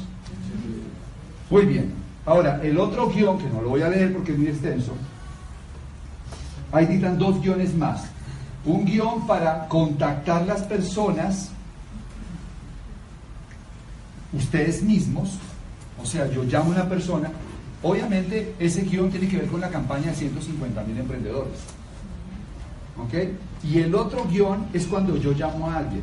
Muy 1.48 1.64
bien. 1.64 1.92
Ahora, 2.26 2.60
el 2.62 2.78
otro 2.78 3.08
guion, 3.08 3.38
que 3.38 3.48
no 3.48 3.62
lo 3.62 3.70
voy 3.70 3.82
a 3.82 3.88
leer 3.88 4.12
porque 4.12 4.32
es 4.32 4.38
muy 4.38 4.48
extenso, 4.48 4.92
ahí 6.72 6.84
dictan 6.86 7.16
dos 7.16 7.40
guiones 7.40 7.74
más. 7.74 8.04
Un 8.66 8.84
guion 8.84 9.26
para 9.26 9.66
contactar 9.68 10.46
las 10.46 10.62
personas, 10.62 11.50
ustedes 14.34 14.82
mismos, 14.82 15.38
o 16.02 16.06
sea, 16.06 16.30
yo 16.30 16.44
llamo 16.44 16.72
a 16.72 16.76
una 16.76 16.88
persona, 16.88 17.30
obviamente 17.82 18.54
ese 18.58 18.82
guion 18.82 19.10
tiene 19.10 19.28
que 19.28 19.38
ver 19.38 19.46
con 19.46 19.60
la 19.60 19.68
campaña 19.68 20.10
de 20.10 20.14
150 20.14 20.82
mil 20.84 20.98
emprendedores. 20.98 21.58
Y 23.62 23.78
el 23.78 23.94
otro 23.94 24.24
guion 24.26 24.66
es 24.72 24.86
cuando 24.86 25.16
yo 25.16 25.32
llamo 25.32 25.70
a 25.70 25.78
alguien. 25.78 26.02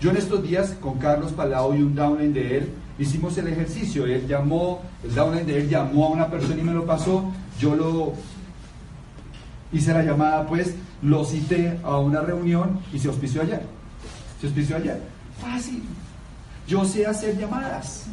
Yo 0.00 0.10
en 0.10 0.16
estos 0.16 0.42
días 0.42 0.76
con 0.80 0.98
Carlos 0.98 1.32
Palau 1.32 1.74
y 1.74 1.82
un 1.82 1.94
downline 1.94 2.32
de 2.32 2.58
él 2.58 2.72
hicimos 2.98 3.36
el 3.38 3.48
ejercicio. 3.48 4.06
Él 4.06 4.26
llamó, 4.28 4.82
el 5.02 5.14
downline 5.14 5.46
de 5.46 5.58
él 5.58 5.68
llamó 5.68 6.06
a 6.06 6.10
una 6.10 6.28
persona 6.28 6.60
y 6.60 6.64
me 6.64 6.72
lo 6.72 6.86
pasó. 6.86 7.32
Yo 7.58 7.74
lo 7.74 8.12
hice 9.72 9.92
la 9.92 10.02
llamada, 10.02 10.46
pues 10.46 10.74
lo 11.02 11.24
cité 11.24 11.78
a 11.82 11.98
una 11.98 12.20
reunión 12.20 12.80
y 12.92 12.98
se 12.98 13.08
auspició 13.08 13.42
ayer. 13.42 13.62
Se 14.40 14.46
auspició 14.46 14.76
ayer. 14.76 15.00
Fácil. 15.40 15.82
Yo 16.66 16.84
sé 16.84 17.06
hacer 17.06 17.36
llamadas. 17.38 18.06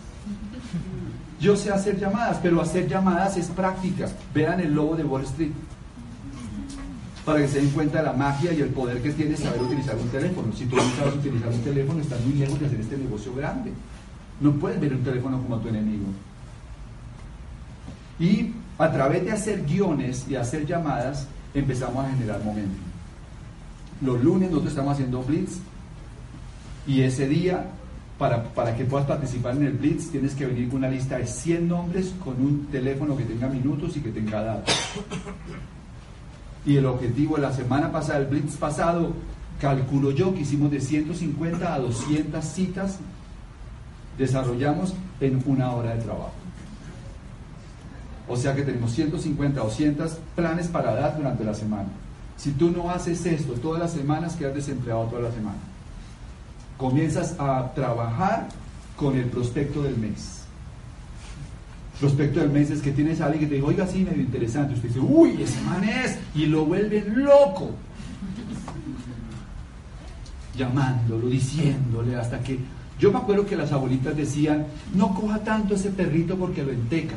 Yo 1.45 1.55
sé 1.55 1.71
hacer 1.71 1.99
llamadas, 1.99 2.39
pero 2.41 2.59
hacer 2.59 2.87
llamadas 2.87 3.37
es 3.37 3.49
práctica. 3.49 4.07
Vean 4.33 4.61
el 4.61 4.73
logo 4.73 4.95
de 4.95 5.03
Wall 5.03 5.25
Street 5.25 5.51
para 7.23 7.37
que 7.37 7.47
se 7.47 7.61
den 7.61 7.69
cuenta 7.69 7.99
de 7.99 8.05
la 8.05 8.13
magia 8.13 8.51
y 8.51 8.61
el 8.61 8.69
poder 8.69 8.99
que 8.99 9.11
tiene 9.11 9.37
saber 9.37 9.61
utilizar 9.61 9.95
un 9.95 10.09
teléfono. 10.09 10.51
Si 10.53 10.65
tú 10.65 10.75
no 10.75 10.81
sabes 10.97 11.13
utilizar 11.13 11.49
un 11.49 11.61
teléfono, 11.61 12.01
estás 12.01 12.19
muy 12.21 12.33
lejos 12.33 12.59
de 12.59 12.65
hacer 12.65 12.79
este 12.79 12.97
negocio 12.97 13.35
grande. 13.35 13.71
No 14.41 14.53
puedes 14.53 14.81
ver 14.81 14.95
un 14.95 15.03
teléfono 15.03 15.39
como 15.39 15.59
tu 15.59 15.67
enemigo. 15.67 16.05
Y 18.19 18.51
a 18.79 18.91
través 18.91 19.23
de 19.23 19.31
hacer 19.31 19.65
guiones 19.67 20.25
y 20.27 20.35
hacer 20.35 20.65
llamadas, 20.65 21.27
empezamos 21.53 22.05
a 22.05 22.09
generar 22.09 22.43
momentum. 22.43 22.73
Los 24.01 24.23
lunes 24.23 24.49
nosotros 24.49 24.71
estamos 24.71 24.93
haciendo 24.93 25.21
blitz 25.21 25.59
y 26.87 27.01
ese 27.01 27.27
día, 27.27 27.67
para, 28.17 28.43
para 28.43 28.75
que 28.75 28.85
puedas 28.85 29.07
participar 29.07 29.55
en 29.55 29.65
el 29.65 29.73
blitz, 29.73 30.09
tienes 30.09 30.33
que 30.35 30.45
venir 30.45 30.69
con 30.69 30.77
una 30.77 30.89
lista 30.89 31.17
de 31.17 31.27
100 31.27 31.67
nombres 31.67 32.13
con 32.23 32.33
un 32.35 32.67
teléfono 32.67 33.17
que 33.17 33.23
tenga 33.23 33.47
minutos 33.47 33.97
y 33.97 33.99
que 33.99 34.09
tenga 34.09 34.41
datos. 34.41 34.73
Y 36.65 36.77
el 36.77 36.85
objetivo 36.87 37.35
de 37.35 37.43
la 37.43 37.53
semana 37.53 37.91
pasada, 37.91 38.19
el 38.19 38.25
Blitz 38.25 38.57
pasado, 38.57 39.13
calculo 39.61 40.11
yo 40.11 40.33
que 40.33 40.41
hicimos 40.41 40.71
de 40.71 40.81
150 40.81 41.73
a 41.73 41.79
200 41.79 42.43
citas, 42.43 42.99
desarrollamos 44.17 44.95
en 45.19 45.43
una 45.45 45.71
hora 45.73 45.95
de 45.95 46.01
trabajo. 46.01 46.33
O 48.27 48.35
sea 48.35 48.55
que 48.55 48.63
tenemos 48.63 48.91
150 48.93 49.61
o 49.61 49.65
200 49.65 50.17
planes 50.35 50.67
para 50.67 50.95
dar 50.95 51.15
durante 51.15 51.43
la 51.43 51.53
semana. 51.53 51.89
Si 52.35 52.51
tú 52.51 52.71
no 52.71 52.89
haces 52.89 53.23
esto 53.27 53.53
todas 53.53 53.79
las 53.79 53.91
semanas, 53.91 54.35
quedas 54.35 54.55
desempleado 54.55 55.03
toda 55.03 55.21
la 55.21 55.31
semana. 55.31 55.59
Comienzas 56.77 57.35
a 57.39 57.71
trabajar 57.73 58.49
con 58.95 59.17
el 59.17 59.25
prospecto 59.25 59.83
del 59.83 59.97
mes 59.97 60.35
prospecto 61.99 62.39
del 62.39 62.49
mes 62.49 62.69
es 62.71 62.81
que 62.81 62.91
tienes 62.91 63.21
a 63.21 63.25
alguien 63.25 63.41
que 63.41 63.47
te 63.47 63.55
dice, 63.55 63.67
oiga, 63.67 63.87
sí, 63.87 63.99
medio 63.99 64.21
interesante. 64.21 64.73
Usted 64.73 64.89
dice, 64.89 64.99
uy, 64.99 65.41
ese 65.41 65.59
man 65.61 65.83
es, 65.83 66.17
y 66.33 66.45
lo 66.45 66.65
vuelven 66.65 67.23
loco. 67.23 67.71
Llamándolo, 70.57 71.27
diciéndole, 71.27 72.15
hasta 72.15 72.39
que. 72.39 72.59
Yo 72.97 73.11
me 73.11 73.17
acuerdo 73.17 73.45
que 73.45 73.57
las 73.57 73.73
abuelitas 73.73 74.15
decían, 74.15 74.67
no 74.93 75.13
coja 75.13 75.39
tanto 75.39 75.75
ese 75.75 75.89
perrito 75.89 76.37
porque 76.37 76.63
lo 76.63 76.71
enteca. 76.71 77.15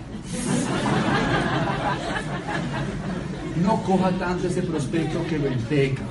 No 3.64 3.82
coja 3.84 4.10
tanto 4.12 4.48
ese 4.48 4.62
prospecto 4.62 5.24
que 5.28 5.38
lo 5.38 5.46
enteca. 5.46 6.02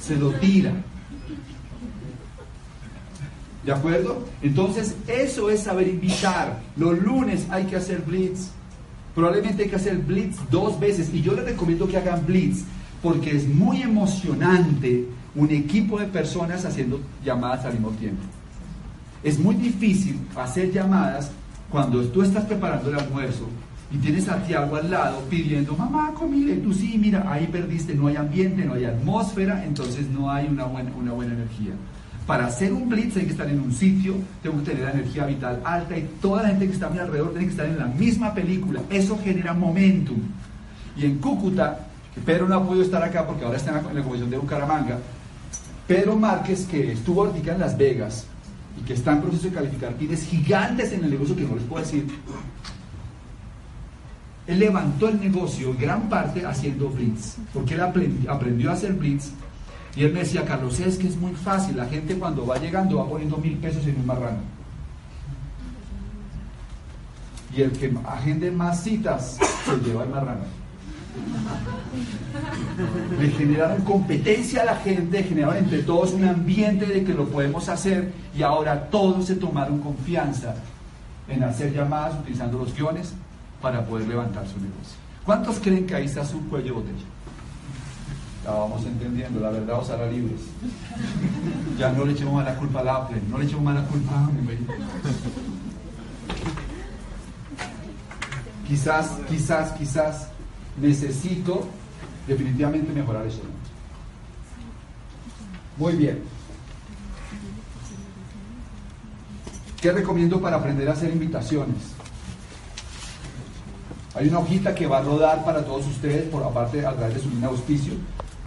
Se 0.00 0.16
lo 0.16 0.30
tira. 0.32 0.72
¿De 3.64 3.72
acuerdo? 3.72 4.26
Entonces, 4.42 4.96
eso 5.06 5.48
es 5.50 5.60
saber 5.60 5.88
invitar. 5.88 6.60
Los 6.76 6.98
lunes 7.00 7.46
hay 7.50 7.64
que 7.64 7.76
hacer 7.76 8.02
blitz. 8.02 8.48
Probablemente 9.14 9.64
hay 9.64 9.68
que 9.68 9.76
hacer 9.76 9.98
blitz 9.98 10.36
dos 10.50 10.80
veces. 10.80 11.10
Y 11.12 11.22
yo 11.22 11.34
les 11.34 11.44
recomiendo 11.44 11.86
que 11.86 11.96
hagan 11.96 12.26
blitz 12.26 12.64
porque 13.02 13.36
es 13.36 13.46
muy 13.46 13.82
emocionante 13.82 15.06
un 15.34 15.50
equipo 15.50 15.98
de 15.98 16.06
personas 16.06 16.64
haciendo 16.64 17.00
llamadas 17.24 17.64
al 17.64 17.74
mismo 17.74 17.90
tiempo. 17.90 18.22
Es 19.22 19.38
muy 19.38 19.54
difícil 19.54 20.18
hacer 20.36 20.72
llamadas 20.72 21.30
cuando 21.70 22.02
tú 22.04 22.22
estás 22.22 22.44
preparando 22.44 22.90
el 22.90 22.98
almuerzo 22.98 23.46
y 23.92 23.98
tienes 23.98 24.28
a 24.28 24.42
Tiago 24.42 24.76
al 24.76 24.90
lado 24.90 25.20
pidiendo, 25.28 25.76
mamá, 25.76 26.12
comida, 26.14 26.52
y 26.54 26.58
tú 26.58 26.72
sí, 26.72 26.96
mira, 26.98 27.30
ahí 27.30 27.46
perdiste, 27.46 27.94
no 27.94 28.06
hay 28.06 28.16
ambiente, 28.16 28.64
no 28.64 28.74
hay 28.74 28.86
atmósfera, 28.86 29.64
entonces 29.64 30.08
no 30.08 30.30
hay 30.30 30.46
una 30.48 30.64
buena, 30.64 30.90
una 30.96 31.12
buena 31.12 31.34
energía. 31.34 31.72
Para 32.26 32.46
hacer 32.46 32.72
un 32.72 32.88
blitz 32.88 33.16
hay 33.16 33.24
que 33.24 33.32
estar 33.32 33.48
en 33.48 33.60
un 33.60 33.72
sitio, 33.72 34.14
tengo 34.42 34.58
que 34.58 34.70
tener 34.70 34.84
la 34.84 34.92
energía 34.92 35.26
vital 35.26 35.60
alta 35.64 35.96
y 35.96 36.08
toda 36.20 36.42
la 36.42 36.50
gente 36.50 36.66
que 36.66 36.72
está 36.72 36.86
a 36.86 36.90
mi 36.90 36.98
alrededor 36.98 37.30
tiene 37.30 37.46
que 37.46 37.50
estar 37.50 37.66
en 37.66 37.78
la 37.78 37.86
misma 37.86 38.32
película. 38.32 38.80
Eso 38.90 39.18
genera 39.22 39.52
momentum. 39.52 40.20
Y 40.96 41.04
en 41.04 41.18
Cúcuta, 41.18 41.80
que 42.14 42.20
Pedro 42.20 42.48
no 42.48 42.54
ha 42.54 42.64
podido 42.64 42.84
estar 42.84 43.02
acá 43.02 43.26
porque 43.26 43.44
ahora 43.44 43.56
está 43.56 43.70
en 43.76 43.96
la, 43.96 44.02
comisión 44.02 44.30
de 44.30 44.38
Bucaramanga, 44.38 44.98
Pedro 45.88 46.16
Márquez, 46.16 46.66
que 46.66 46.92
estuvo 46.92 47.24
ahorita 47.24 47.52
en 47.52 47.58
Las 47.58 47.76
Vegas, 47.76 48.26
y 48.80 48.84
que 48.84 48.94
está 48.94 49.12
en 49.12 49.22
proceso 49.22 49.48
de 49.48 49.54
calificar 49.54 49.92
tienes 49.94 50.24
gigantes 50.24 50.92
en 50.92 51.04
el 51.04 51.10
negocio 51.10 51.34
que 51.34 51.42
no 51.42 51.56
les 51.56 51.64
puedo 51.64 51.82
decir. 51.82 52.06
Él 54.46 54.58
levantó 54.58 55.08
el 55.08 55.20
negocio 55.20 55.74
gran 55.78 56.08
parte 56.08 56.46
haciendo 56.46 56.88
blitz, 56.88 57.36
porque 57.52 57.74
él 57.74 57.80
aprendió 57.80 58.70
a 58.70 58.74
hacer 58.74 58.92
blitz 58.92 59.32
y 59.94 60.04
él 60.04 60.12
me 60.12 60.20
decía, 60.20 60.44
Carlos, 60.44 60.80
es 60.80 60.96
que 60.96 61.06
es 61.06 61.16
muy 61.16 61.32
fácil, 61.32 61.76
la 61.76 61.86
gente 61.86 62.14
cuando 62.18 62.46
va 62.46 62.56
llegando 62.58 62.96
va 62.96 63.08
poniendo 63.08 63.36
mil 63.36 63.56
pesos 63.58 63.86
en 63.86 63.96
un 63.96 64.06
marrano. 64.06 64.40
Y 67.54 67.60
el 67.60 67.72
que 67.72 67.92
agende 68.06 68.50
más 68.50 68.82
citas 68.82 69.38
se 69.66 69.76
lleva 69.86 70.04
el 70.04 70.08
marrano. 70.08 70.44
Le 73.20 73.28
generaron 73.28 73.82
competencia 73.82 74.62
a 74.62 74.64
la 74.64 74.76
gente, 74.76 75.22
generaron 75.22 75.58
entre 75.58 75.82
todos 75.82 76.12
un 76.12 76.24
ambiente 76.24 76.86
de 76.86 77.04
que 77.04 77.12
lo 77.12 77.28
podemos 77.28 77.68
hacer 77.68 78.12
y 78.34 78.42
ahora 78.42 78.88
todos 78.88 79.26
se 79.26 79.34
tomaron 79.36 79.80
confianza 79.80 80.54
en 81.28 81.42
hacer 81.42 81.74
llamadas 81.74 82.18
utilizando 82.18 82.58
los 82.58 82.74
guiones 82.74 83.12
para 83.60 83.84
poder 83.84 84.08
levantar 84.08 84.46
su 84.46 84.54
negocio. 84.54 84.96
¿Cuántos 85.26 85.58
creen 85.60 85.86
que 85.86 85.94
ahí 85.94 86.06
está 86.06 86.24
su 86.24 86.40
cuello 86.48 86.76
botella? 86.76 87.11
La 88.44 88.50
vamos 88.52 88.84
entendiendo, 88.84 89.38
la 89.40 89.50
verdad 89.50 89.78
os 89.78 89.90
hará 89.90 90.06
libres. 90.06 90.40
Ya 91.78 91.92
no 91.92 92.04
le 92.04 92.12
echemos 92.12 92.34
mala 92.34 92.56
culpa 92.56 92.80
al 92.80 92.88
Apple, 92.88 93.22
no 93.28 93.38
le 93.38 93.44
echemos 93.44 93.64
mala 93.64 93.84
culpa 93.86 94.12
a 94.14 94.28
Quizás, 98.66 99.18
quizás, 99.28 99.72
quizás 99.72 100.28
necesito 100.80 101.68
definitivamente 102.26 102.92
mejorar 102.92 103.26
eso. 103.26 103.42
Muy 105.76 105.92
bien. 105.94 106.22
¿Qué 109.80 109.92
recomiendo 109.92 110.40
para 110.40 110.56
aprender 110.56 110.88
a 110.88 110.92
hacer 110.92 111.10
invitaciones? 111.10 111.76
Hay 114.14 114.28
una 114.28 114.40
hojita 114.40 114.74
que 114.74 114.86
va 114.86 114.98
a 114.98 115.02
rodar 115.02 115.44
para 115.44 115.64
todos 115.64 115.86
ustedes, 115.86 116.28
por 116.28 116.42
aparte 116.42 116.84
a 116.86 116.92
través 116.92 117.14
de 117.14 117.20
su 117.20 117.28
línea 117.30 117.48
de 117.48 117.54
auspicio, 117.54 117.94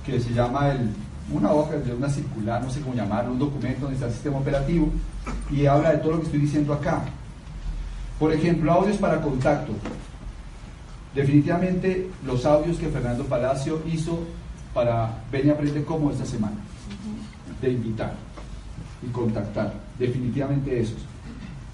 que 0.05 0.19
se 0.19 0.33
llama 0.33 0.71
el, 0.71 0.89
una 1.31 1.51
hoja, 1.51 1.75
una 1.97 2.09
circular, 2.09 2.63
no 2.63 2.69
sé 2.69 2.81
cómo 2.81 2.95
llamarlo, 2.95 3.31
un 3.31 3.39
documento 3.39 3.81
donde 3.81 3.95
está 3.95 4.07
el 4.07 4.13
sistema 4.13 4.37
operativo, 4.37 4.89
y 5.51 5.65
habla 5.65 5.91
de 5.91 5.97
todo 5.97 6.13
lo 6.13 6.19
que 6.19 6.25
estoy 6.25 6.41
diciendo 6.41 6.73
acá. 6.73 7.03
Por 8.19 8.31
ejemplo, 8.31 8.71
audios 8.71 8.97
para 8.97 9.21
contacto. 9.21 9.73
Definitivamente 11.13 12.09
los 12.25 12.45
audios 12.45 12.77
que 12.77 12.89
Fernando 12.89 13.23
Palacio 13.25 13.81
hizo 13.91 14.19
para 14.73 15.23
Ven 15.31 15.47
y 15.47 15.49
Aprende 15.49 15.83
Cómo 15.83 16.11
esta 16.11 16.25
semana, 16.25 16.57
de 17.61 17.71
invitar 17.71 18.13
y 19.01 19.09
contactar, 19.11 19.73
definitivamente 19.97 20.79
esos. 20.79 20.97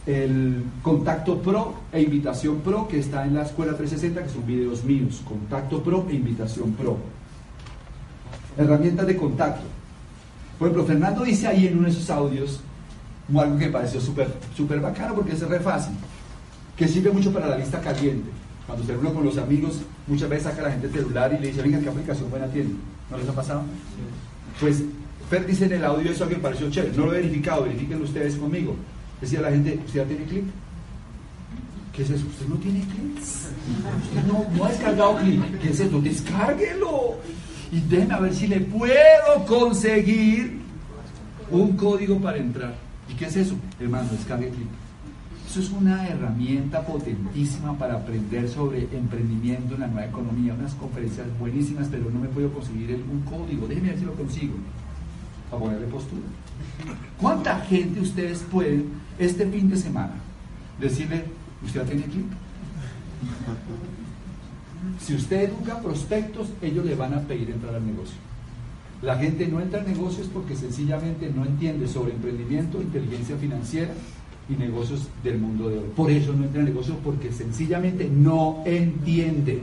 El 0.05 0.63
Contacto 0.81 1.39
Pro 1.41 1.75
e 1.91 2.01
Invitación 2.01 2.59
Pro 2.61 2.87
que 2.87 2.99
está 2.99 3.25
en 3.25 3.35
la 3.35 3.43
Escuela 3.43 3.75
360, 3.75 4.23
que 4.23 4.29
son 4.29 4.45
videos 4.45 4.83
míos, 4.83 5.21
Contacto 5.23 5.83
Pro 5.83 6.07
e 6.09 6.15
Invitación 6.15 6.71
Pro. 6.73 6.97
Herramientas 8.57 9.07
de 9.07 9.17
contacto. 9.17 9.63
Por 10.59 10.67
ejemplo, 10.67 10.85
Fernando 10.85 11.23
dice 11.23 11.47
ahí 11.47 11.67
en 11.67 11.77
uno 11.77 11.85
de 11.85 11.91
esos 11.91 12.09
audios 12.09 12.61
algo 13.39 13.57
que 13.57 13.67
pareció 13.67 14.01
súper 14.01 14.27
super 14.55 14.79
bacano 14.79 15.15
porque 15.15 15.33
es 15.33 15.41
re 15.41 15.59
fácil, 15.59 15.93
que 16.75 16.87
sirve 16.87 17.11
mucho 17.11 17.31
para 17.31 17.47
la 17.47 17.57
lista 17.57 17.79
caliente. 17.79 18.29
Cuando 18.65 18.85
se 18.85 18.93
reúne 18.93 19.13
con 19.13 19.25
los 19.25 19.37
amigos, 19.37 19.81
muchas 20.07 20.29
veces 20.29 20.43
saca 20.45 20.63
la 20.63 20.71
gente 20.71 20.87
el 20.87 20.93
celular 20.93 21.33
y 21.33 21.41
le 21.41 21.47
dice, 21.47 21.61
venga, 21.61 21.79
¿qué 21.79 21.89
aplicación 21.89 22.29
buena 22.29 22.47
tiene? 22.47 22.71
¿No 23.09 23.17
les 23.17 23.27
ha 23.27 23.33
pasado? 23.33 23.63
Pues 24.59 24.83
Fer 25.29 25.45
dice 25.45 25.65
en 25.65 25.73
el 25.73 25.85
audio 25.85 26.11
eso 26.11 26.27
que 26.27 26.35
me 26.35 26.41
pareció 26.41 26.69
chévere, 26.69 26.95
no 26.95 27.05
lo 27.05 27.13
he 27.13 27.17
verificado, 27.17 27.63
verifiquen 27.63 28.01
ustedes 28.01 28.35
conmigo. 28.35 28.75
Decía 29.19 29.41
la 29.41 29.49
gente, 29.49 29.79
¿usted 29.85 30.01
ya 30.01 30.05
tiene 30.05 30.25
clip? 30.25 30.45
¿Qué 31.93 32.03
es 32.03 32.09
eso? 32.09 32.25
¿Usted 32.27 32.47
no 32.47 32.55
tiene 32.55 32.79
clip? 32.81 33.17
Usted 33.21 34.23
no, 34.27 34.45
no 34.55 34.65
ha 34.65 34.69
descargado 34.69 35.17
clip. 35.17 35.43
¿Qué 35.61 35.69
es 35.69 35.79
eso? 35.79 36.01
Descárguelo. 36.01 37.10
Y 37.71 37.79
déjeme 37.79 38.13
a 38.13 38.19
ver 38.19 38.33
si 38.33 38.47
le 38.47 38.59
puedo 38.59 39.45
conseguir 39.47 40.59
un 41.49 41.77
código 41.77 42.19
para 42.19 42.37
entrar. 42.37 42.75
¿Y 43.09 43.13
qué 43.13 43.25
es 43.25 43.35
eso? 43.37 43.55
Hermano, 43.79 44.09
descargue 44.11 44.49
clip. 44.49 44.67
Eso 45.49 45.59
es 45.59 45.69
una 45.71 46.07
herramienta 46.07 46.81
potentísima 46.81 47.77
para 47.77 47.95
aprender 47.95 48.47
sobre 48.47 48.83
emprendimiento 48.93 49.75
en 49.75 49.81
la 49.81 49.87
nueva 49.87 50.07
economía. 50.07 50.53
Unas 50.53 50.73
conferencias 50.75 51.27
buenísimas, 51.39 51.87
pero 51.91 52.09
no 52.09 52.19
me 52.19 52.27
puedo 52.27 52.51
conseguir 52.53 53.03
un 53.11 53.21
código. 53.21 53.67
Déjenme 53.67 53.89
ver 53.89 53.99
si 53.99 54.05
lo 54.05 54.13
consigo. 54.13 54.53
Para 55.49 55.63
ponerle 55.63 55.87
postura. 55.87 56.21
¿Cuánta 57.19 57.59
gente 57.61 57.99
ustedes 57.99 58.39
pueden 58.49 58.89
este 59.19 59.45
fin 59.45 59.69
de 59.69 59.77
semana 59.77 60.13
decirle, 60.79 61.25
usted 61.65 61.83
tiene 61.83 62.05
equipo? 62.05 62.35
Si 64.99 65.15
usted 65.15 65.49
educa 65.49 65.79
prospectos, 65.79 66.47
ellos 66.61 66.85
le 66.85 66.95
van 66.95 67.13
a 67.13 67.21
pedir 67.21 67.51
entrar 67.51 67.75
al 67.75 67.85
negocio. 67.85 68.17
La 69.01 69.17
gente 69.17 69.47
no 69.47 69.59
entra 69.59 69.81
al 69.81 69.87
negocio 69.87 70.23
es 70.23 70.29
porque 70.29 70.55
sencillamente 70.55 71.31
no 71.35 71.43
entiende 71.43 71.87
sobre 71.87 72.11
emprendimiento, 72.11 72.81
inteligencia 72.81 73.35
financiera 73.37 73.93
y 74.47 74.53
negocios 74.53 75.07
del 75.23 75.39
mundo 75.39 75.69
de 75.69 75.79
hoy. 75.79 75.85
Por 75.95 76.11
eso 76.11 76.33
no 76.33 76.43
entra 76.43 76.59
en 76.59 76.67
negocio, 76.67 76.95
porque 77.03 77.31
sencillamente 77.31 78.09
no 78.09 78.63
entienden. 78.65 79.61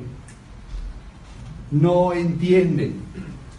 No 1.70 2.12
entienden. 2.12 2.94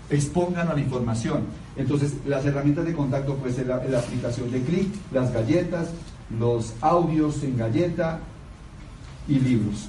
Expongan 0.10 0.68
a 0.68 0.74
la 0.74 0.82
información. 0.82 1.44
Entonces, 1.78 2.16
las 2.26 2.46
herramientas 2.46 2.86
de 2.86 2.94
contacto 2.94 3.36
puede 3.36 3.54
ser 3.54 3.68
la, 3.68 3.76
aplicación 3.76 4.52
de 4.52 4.62
clic, 4.62 4.88
las 5.14 5.32
galletas, 5.32 5.90
los 6.38 6.74
audios 6.82 7.44
en 7.44 7.58
galleta 7.58 8.20
y 9.28 9.40
libros. 9.40 9.88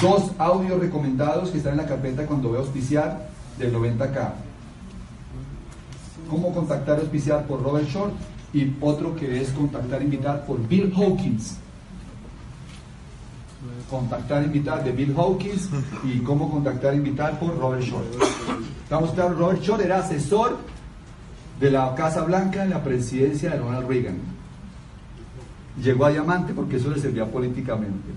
Dos 0.00 0.30
audios 0.38 0.80
recomendados 0.80 1.50
que 1.50 1.58
están 1.58 1.72
en 1.72 1.78
la 1.78 1.86
carpeta 1.86 2.26
cuando 2.26 2.54
a 2.54 2.58
auspiciar 2.58 3.28
del 3.58 3.74
90K. 3.74 4.32
¿Cómo 6.28 6.52
contactar 6.54 6.98
y 6.98 7.00
auspiciar 7.02 7.46
por 7.46 7.62
Robert 7.62 7.88
Short? 7.88 8.12
y 8.52 8.74
otro 8.80 9.16
que 9.16 9.40
es 9.40 9.50
contactar, 9.50 10.02
invitar 10.02 10.44
por 10.44 10.66
Bill 10.66 10.92
Hawkins. 10.94 11.56
Contactar, 13.88 14.44
invitar 14.44 14.84
de 14.84 14.92
Bill 14.92 15.14
Hawkins 15.16 15.68
y 16.04 16.18
cómo 16.18 16.50
contactar, 16.50 16.94
invitar 16.94 17.38
por 17.38 17.56
Robert 17.58 17.82
Short. 17.82 18.06
Estamos 18.82 19.10
claros, 19.12 19.38
Robert 19.38 19.62
Short 19.62 19.82
era 19.82 19.98
asesor 19.98 20.58
de 21.60 21.70
la 21.70 21.94
Casa 21.94 22.22
Blanca 22.22 22.64
en 22.64 22.70
la 22.70 22.82
presidencia 22.82 23.50
de 23.50 23.58
Ronald 23.58 23.88
Reagan. 23.88 24.18
Llegó 25.82 26.06
a 26.06 26.10
diamante 26.10 26.52
porque 26.52 26.76
eso 26.76 26.90
le 26.90 27.00
servía 27.00 27.24
políticamente. 27.24 28.10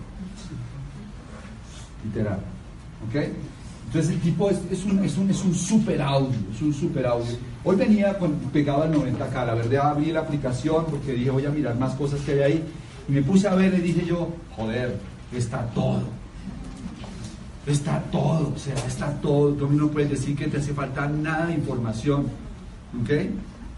Literal. 2.06 2.39
¿Ok? 3.08 3.16
Entonces 3.88 4.12
el 4.14 4.20
tipo 4.20 4.49
es, 4.49 4.58
un, 4.86 5.03
es, 5.03 5.18
un, 5.18 5.30
es 5.30 5.43
un 5.43 5.56
super 5.56 6.01
audio, 6.01 6.38
es 6.53 6.62
un 6.62 6.74
super 6.74 7.06
audio. 7.06 7.32
Hoy 7.64 7.76
venía 7.76 8.18
con, 8.18 8.34
pegado 8.51 8.84
al 8.84 8.93
90K, 8.93 9.45
la 9.45 9.53
verdad 9.53 9.91
abrí 9.91 10.12
la 10.12 10.22
aplicación 10.22 10.86
porque 10.89 11.14
dije 11.14 11.30
voy 11.30 11.45
a 11.45 11.49
mirar 11.49 11.78
más 11.78 11.93
cosas 11.95 12.20
que 12.22 12.34
hay 12.34 12.39
ahí 12.39 12.64
y 13.08 13.12
me 13.12 13.22
puse 13.22 13.47
a 13.47 13.56
ver 13.56 13.74
y 13.74 13.82
dije 13.82 14.06
yo, 14.06 14.30
joder, 14.56 14.97
está 15.34 15.66
todo. 15.68 16.03
Está 17.66 17.99
todo, 18.12 18.53
o 18.56 18.60
sea, 18.60 18.76
está 18.86 19.12
todo. 19.22 19.53
Tú 19.53 19.70
no 19.72 19.88
puedes 19.88 20.10
decir 20.10 20.36
que 20.36 20.47
te 20.47 20.58
hace 20.58 20.74
falta 20.74 21.08
nada 21.08 21.47
de 21.47 21.53
información. 21.53 22.28
¿Ok? 23.01 23.10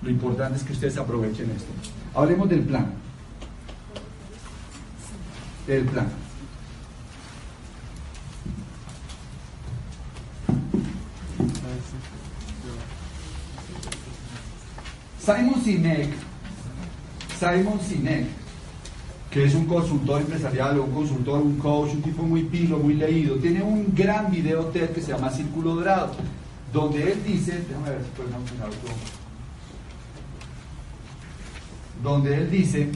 Lo 0.01 0.09
importante 0.09 0.57
es 0.57 0.63
que 0.63 0.73
ustedes 0.73 0.97
aprovechen 0.97 1.49
esto. 1.51 1.71
Hablemos 2.13 2.49
del 2.49 2.61
plan. 2.61 2.87
El 5.67 5.85
plan. 5.85 6.07
Simon 15.27 15.61
Sinek, 15.61 16.07
Simon 17.37 17.79
Sinek, 17.81 18.27
que 19.29 19.43
es 19.43 19.55
un 19.55 19.65
consultor 19.65 20.21
empresarial, 20.21 20.79
un 20.79 20.91
consultor, 20.91 21.41
un 21.41 21.57
coach, 21.57 21.95
un 21.95 22.01
tipo 22.01 22.23
muy 22.23 22.43
pilo, 22.43 22.77
muy 22.77 22.93
leído, 22.93 23.35
tiene 23.35 23.61
un 23.61 23.93
gran 23.93 24.31
video 24.31 24.67
TED 24.67 24.91
que 24.93 25.01
se 25.01 25.11
llama 25.11 25.29
Círculo 25.29 25.75
Dorado, 25.75 26.13
donde 26.71 27.11
él 27.11 27.21
dice, 27.25 27.61
déjame 27.67 27.89
ver 27.89 28.03
si 28.05 28.09
puedo 28.11 28.29
imaginar 28.29 28.67
algo, 28.67 28.77
donde 32.01 32.37
él 32.37 32.49
dice 32.49 32.89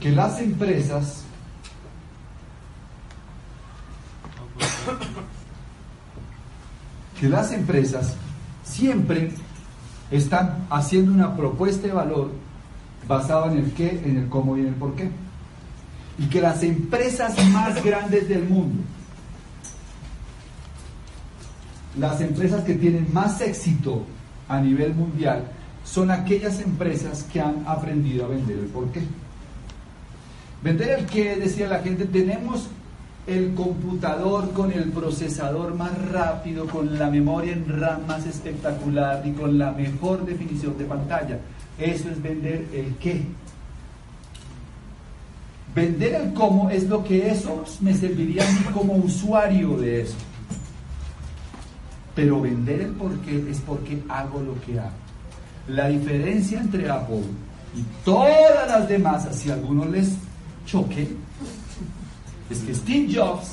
que 0.00 0.10
las 0.10 0.38
empresas 0.38 1.24
que 7.20 7.28
las 7.28 7.52
empresas 7.52 8.14
siempre 8.64 9.32
están 10.10 10.66
haciendo 10.70 11.12
una 11.12 11.36
propuesta 11.36 11.86
de 11.86 11.92
valor 11.92 12.30
basada 13.06 13.52
en 13.52 13.58
el 13.58 13.72
qué, 13.72 14.02
en 14.04 14.16
el 14.16 14.28
cómo 14.28 14.56
y 14.56 14.60
en 14.60 14.68
el 14.68 14.74
por 14.74 14.94
qué. 14.94 15.10
Y 16.18 16.26
que 16.26 16.40
las 16.40 16.62
empresas 16.62 17.34
más 17.52 17.82
grandes 17.84 18.28
del 18.28 18.48
mundo 18.48 18.82
las 21.98 22.20
empresas 22.20 22.62
que 22.64 22.74
tienen 22.74 23.12
más 23.12 23.40
éxito 23.40 24.04
a 24.48 24.60
nivel 24.60 24.94
mundial 24.94 25.44
son 25.84 26.10
aquellas 26.10 26.60
empresas 26.60 27.24
que 27.24 27.40
han 27.40 27.64
aprendido 27.66 28.26
a 28.26 28.28
vender 28.28 28.58
el 28.58 28.66
por 28.66 28.90
qué. 28.92 29.00
Vender 30.62 31.00
el 31.00 31.06
qué, 31.06 31.36
decía 31.36 31.68
la 31.68 31.80
gente, 31.80 32.04
tenemos 32.04 32.68
el 33.30 33.54
computador 33.54 34.50
con 34.52 34.72
el 34.72 34.90
procesador 34.90 35.74
más 35.74 35.96
rápido, 36.10 36.66
con 36.66 36.98
la 36.98 37.08
memoria 37.08 37.52
en 37.52 37.80
RAM 37.80 38.06
más 38.06 38.26
espectacular 38.26 39.22
y 39.24 39.30
con 39.32 39.56
la 39.56 39.70
mejor 39.70 40.26
definición 40.26 40.76
de 40.76 40.84
pantalla. 40.84 41.38
Eso 41.78 42.10
es 42.10 42.20
vender 42.20 42.66
el 42.72 42.96
qué. 42.96 43.22
Vender 45.74 46.14
el 46.14 46.34
cómo 46.34 46.70
es 46.70 46.88
lo 46.88 47.04
que 47.04 47.30
eso 47.30 47.64
me 47.80 47.94
serviría 47.94 48.44
como 48.74 48.94
usuario 48.94 49.76
de 49.76 50.02
eso. 50.02 50.16
Pero 52.16 52.40
vender 52.40 52.80
el 52.80 52.90
por 52.92 53.16
qué 53.20 53.48
es 53.48 53.60
porque 53.60 54.02
hago 54.08 54.40
lo 54.40 54.60
que 54.62 54.80
hago. 54.80 54.90
La 55.68 55.86
diferencia 55.86 56.58
entre 56.58 56.90
Apple 56.90 57.22
y 57.76 57.84
todas 58.04 58.68
las 58.68 58.88
demás, 58.88 59.28
si 59.30 59.50
a 59.50 59.54
algunos 59.54 59.88
les 59.88 60.14
choque, 60.66 61.08
es 62.50 62.58
que 62.60 62.74
Steve 62.74 63.08
Jobs 63.14 63.52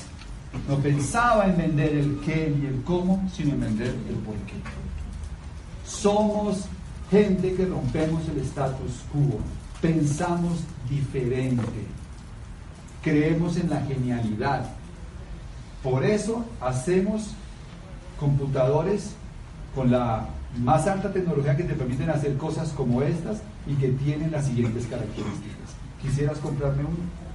no 0.67 0.77
pensaba 0.77 1.45
en 1.45 1.57
vender 1.57 1.95
el 1.95 2.19
qué 2.25 2.53
y 2.61 2.65
el 2.65 2.81
cómo, 2.83 3.29
sino 3.33 3.53
en 3.53 3.61
vender 3.61 3.95
el 4.09 4.15
por 4.15 4.35
qué. 4.47 4.55
Somos 5.85 6.65
gente 7.11 7.53
que 7.53 7.65
rompemos 7.65 8.27
el 8.29 8.39
status 8.39 9.03
quo, 9.11 9.39
pensamos 9.81 10.59
diferente, 10.89 11.85
creemos 13.03 13.55
en 13.57 13.69
la 13.69 13.81
genialidad. 13.81 14.71
Por 15.83 16.03
eso 16.03 16.43
hacemos 16.59 17.31
computadores 18.19 19.11
con 19.75 19.91
la 19.91 20.27
más 20.57 20.87
alta 20.87 21.13
tecnología 21.13 21.55
que 21.55 21.63
te 21.63 21.75
permiten 21.75 22.09
hacer 22.09 22.35
cosas 22.37 22.69
como 22.69 23.03
estas 23.03 23.41
y 23.67 23.75
que 23.75 23.89
tienen 23.89 24.31
las 24.31 24.47
siguientes 24.47 24.87
características. 24.87 25.75
¿Quisieras 26.01 26.39
comprarme 26.39 26.83
uno? 26.83 27.26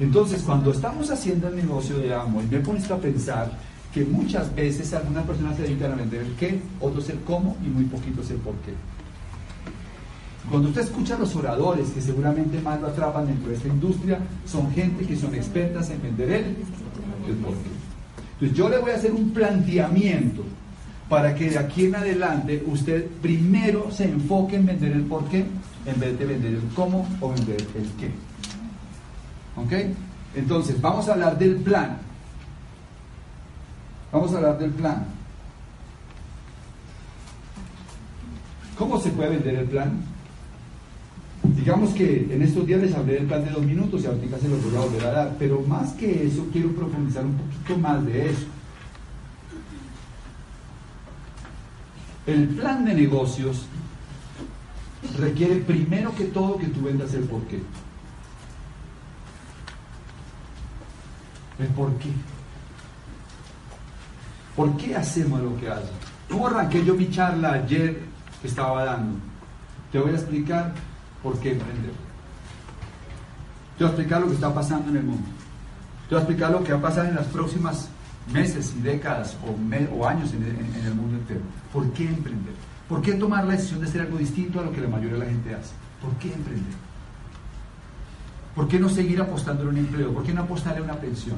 Entonces, 0.00 0.42
cuando 0.42 0.70
estamos 0.70 1.10
haciendo 1.10 1.48
el 1.48 1.56
negocio 1.56 1.98
de 1.98 2.14
amo, 2.14 2.40
y 2.40 2.46
me 2.46 2.60
pones 2.60 2.88
a 2.90 2.98
pensar 2.98 3.50
que 3.92 4.04
muchas 4.04 4.54
veces 4.54 4.92
algunas 4.94 5.26
personas 5.26 5.56
se 5.56 5.62
dedican 5.62 5.92
a 5.92 5.96
vender 5.96 6.22
el 6.22 6.34
qué, 6.34 6.60
otros 6.80 7.08
el 7.08 7.18
cómo 7.20 7.56
y 7.64 7.68
muy 7.68 7.84
poquitos 7.84 8.30
el 8.30 8.36
por 8.36 8.54
qué. 8.56 8.72
Cuando 10.48 10.68
usted 10.68 10.82
escucha 10.82 11.16
a 11.16 11.18
los 11.18 11.34
oradores 11.34 11.90
que 11.90 12.00
seguramente 12.00 12.60
más 12.60 12.80
lo 12.80 12.86
atrapan 12.86 13.26
dentro 13.26 13.48
de 13.48 13.56
esta 13.56 13.68
industria, 13.68 14.18
son 14.46 14.70
gente 14.72 15.04
que 15.04 15.16
son 15.16 15.34
expertas 15.34 15.90
en 15.90 16.00
vender 16.00 16.30
el, 16.30 16.44
el 16.44 17.34
por 17.42 17.52
qué. 17.54 17.70
Entonces 18.34 18.56
yo 18.56 18.68
le 18.68 18.78
voy 18.78 18.92
a 18.92 18.94
hacer 18.94 19.12
un 19.12 19.30
planteamiento 19.30 20.44
para 21.08 21.34
que 21.34 21.50
de 21.50 21.58
aquí 21.58 21.86
en 21.86 21.96
adelante 21.96 22.62
usted 22.66 23.06
primero 23.20 23.90
se 23.90 24.04
enfoque 24.04 24.56
en 24.56 24.66
vender 24.66 24.92
el 24.92 25.02
por 25.02 25.24
qué 25.28 25.44
en 25.86 26.00
vez 26.00 26.18
de 26.18 26.24
vender 26.24 26.54
el 26.54 26.62
cómo 26.74 27.06
o 27.20 27.30
vender 27.30 27.60
el 27.74 27.90
qué. 27.98 28.27
¿Ok? 29.64 29.72
Entonces, 30.34 30.80
vamos 30.80 31.08
a 31.08 31.14
hablar 31.14 31.38
del 31.38 31.56
plan. 31.56 31.98
Vamos 34.12 34.32
a 34.32 34.36
hablar 34.36 34.58
del 34.58 34.70
plan. 34.70 35.06
¿Cómo 38.78 39.00
se 39.00 39.10
puede 39.10 39.30
vender 39.30 39.56
el 39.56 39.66
plan? 39.66 40.00
Digamos 41.42 41.90
que 41.90 42.28
en 42.30 42.42
estos 42.42 42.66
días 42.66 42.80
les 42.80 42.94
hablé 42.94 43.14
del 43.14 43.26
plan 43.26 43.44
de 43.44 43.50
dos 43.50 43.64
minutos 43.64 44.02
y 44.02 44.06
ahorita 44.06 44.38
se 44.38 44.48
los 44.48 44.62
voy 44.62 44.76
a 44.76 44.80
volver 44.80 45.06
a 45.06 45.10
dar, 45.10 45.36
pero 45.38 45.60
más 45.62 45.92
que 45.92 46.26
eso 46.26 46.46
quiero 46.52 46.70
profundizar 46.72 47.24
un 47.24 47.34
poquito 47.34 47.78
más 47.78 48.04
de 48.06 48.30
eso. 48.30 48.46
El 52.26 52.48
plan 52.48 52.84
de 52.84 52.94
negocios 52.94 53.66
requiere 55.18 55.56
primero 55.56 56.14
que 56.14 56.24
todo 56.24 56.58
que 56.58 56.66
tú 56.66 56.82
vendas 56.82 57.14
el 57.14 57.24
por 57.24 57.42
El 61.58 61.66
por 61.68 61.92
qué. 61.98 62.10
¿Por 64.54 64.76
qué 64.76 64.96
hacemos 64.96 65.40
lo 65.40 65.56
que 65.56 65.68
hacemos? 65.68 65.92
¿Cómo 66.28 66.46
arranqué 66.46 66.84
yo 66.84 66.94
mi 66.94 67.10
charla 67.10 67.52
ayer 67.52 68.00
que 68.40 68.48
estaba 68.48 68.84
dando? 68.84 69.18
Te 69.90 69.98
voy 69.98 70.10
a 70.10 70.14
explicar 70.14 70.72
por 71.22 71.38
qué 71.40 71.52
emprender. 71.52 71.92
Te 73.76 73.84
voy 73.84 73.86
a 73.86 73.94
explicar 73.94 74.20
lo 74.20 74.26
que 74.28 74.34
está 74.34 74.52
pasando 74.52 74.90
en 74.90 74.96
el 74.96 75.04
mundo. 75.04 75.28
Te 76.08 76.14
voy 76.14 76.20
a 76.20 76.24
explicar 76.24 76.50
lo 76.50 76.64
que 76.64 76.72
va 76.72 76.78
a 76.78 76.82
pasar 76.82 77.06
en 77.06 77.14
las 77.14 77.26
próximas 77.26 77.88
meses 78.32 78.74
y 78.76 78.82
décadas 78.82 79.36
o, 79.42 80.06
años 80.06 80.32
en 80.32 80.42
el, 80.44 80.94
mundo 80.94 81.16
entero. 81.16 81.40
¿Por 81.72 81.90
qué 81.92 82.04
emprender? 82.04 82.54
¿Por 82.88 83.02
qué 83.02 83.14
tomar 83.14 83.44
la 83.44 83.52
decisión 83.52 83.80
de 83.80 83.86
hacer 83.86 84.02
algo 84.02 84.18
distinto 84.18 84.60
a 84.60 84.64
lo 84.64 84.72
que 84.72 84.80
la 84.80 84.88
mayoría 84.88 85.14
de 85.14 85.24
la 85.24 85.30
gente 85.30 85.54
hace? 85.54 85.72
¿Por 86.02 86.12
qué 86.14 86.32
emprender? 86.32 86.87
¿Por 88.58 88.66
qué 88.66 88.80
no 88.80 88.88
seguir 88.88 89.20
apostando 89.20 89.62
en 89.62 89.68
un 89.68 89.76
empleo? 89.76 90.12
¿Por 90.12 90.24
qué 90.24 90.34
no 90.34 90.42
apostarle 90.42 90.80
a 90.80 90.82
una 90.82 90.96
pensión? 90.96 91.36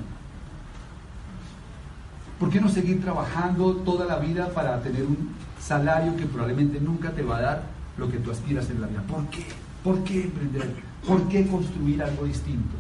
¿Por 2.39 2.49
qué 2.49 2.63
no 2.63 2.71
seguir 2.71 3.03
trabajando 3.03 3.77
toda 3.77 4.07
la 4.07 4.17
vida 4.17 4.49
para 4.55 4.83
tener 4.83 5.03
un 5.03 5.35
salario 5.61 6.17
que 6.17 6.25
probablemente 6.25 6.81
nunca 6.81 7.11
te 7.11 7.23
va 7.23 7.37
a 7.37 7.41
dar 7.43 7.63
lo 7.99 8.11
que 8.11 8.17
tú 8.17 8.31
aspiras 8.31 8.71
en 8.71 8.81
la 8.81 8.87
vida? 8.87 9.03
¿Por 9.03 9.27
qué? 9.27 9.45
¿Por 9.85 10.03
qué 10.03 10.23
emprender? 10.23 10.75
¿Por 11.07 11.29
qué 11.29 11.47
construir 11.47 12.03
algo 12.03 12.25
distinto? 12.25 12.75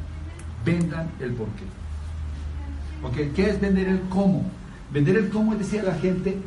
Vendan 0.64 1.10
el 1.20 1.34
por 1.34 1.48
qué. 3.12 3.32
¿Qué 3.32 3.50
es 3.50 3.60
vender 3.60 3.88
el 3.88 4.00
cómo? 4.08 4.50
Vender 4.90 5.18
el 5.18 5.28
cómo 5.28 5.52
es 5.52 5.58
decir 5.58 5.80
a 5.80 5.92
la 5.92 5.94
gente 5.96 6.38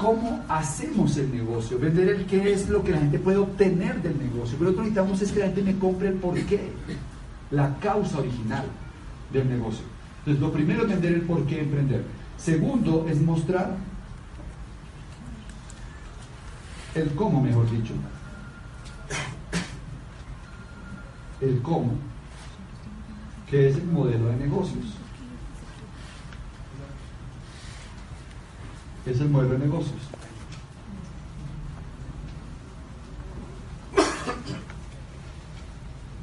cómo 0.00 0.42
hacemos 0.48 1.16
el 1.18 1.30
negocio, 1.30 1.78
vender 1.78 2.08
el 2.08 2.26
qué 2.26 2.52
es 2.52 2.68
lo 2.68 2.82
que 2.82 2.92
la 2.92 2.98
gente 2.98 3.18
puede 3.18 3.36
obtener 3.36 4.00
del 4.02 4.18
negocio. 4.18 4.56
Pero 4.58 4.70
lo 4.70 4.76
que 4.76 4.82
necesitamos 4.82 5.20
es 5.20 5.32
que 5.32 5.40
la 5.40 5.46
gente 5.46 5.62
me 5.62 5.78
compre 5.78 6.08
el 6.08 6.14
por 6.14 6.34
qué, 6.46 6.72
la 7.50 7.76
causa 7.78 8.18
original 8.18 8.64
del 9.32 9.48
negocio. 9.48 9.84
Entonces, 10.20 10.40
lo 10.40 10.52
primero 10.52 10.82
es 10.82 10.88
vender 10.88 11.12
el 11.12 11.22
por 11.22 11.44
qué 11.46 11.60
emprender. 11.60 12.04
Segundo 12.38 13.06
es 13.08 13.20
mostrar 13.20 13.76
el 16.94 17.10
cómo, 17.14 17.42
mejor 17.42 17.70
dicho. 17.70 17.92
El 21.40 21.60
cómo 21.62 21.92
que 23.50 23.68
es 23.68 23.76
el 23.76 23.86
modelo 23.86 24.26
de 24.28 24.36
negocios. 24.36 24.99
Es 29.06 29.20
el 29.20 29.30
modelo 29.30 29.54
de 29.54 29.58
negocios. 29.58 30.00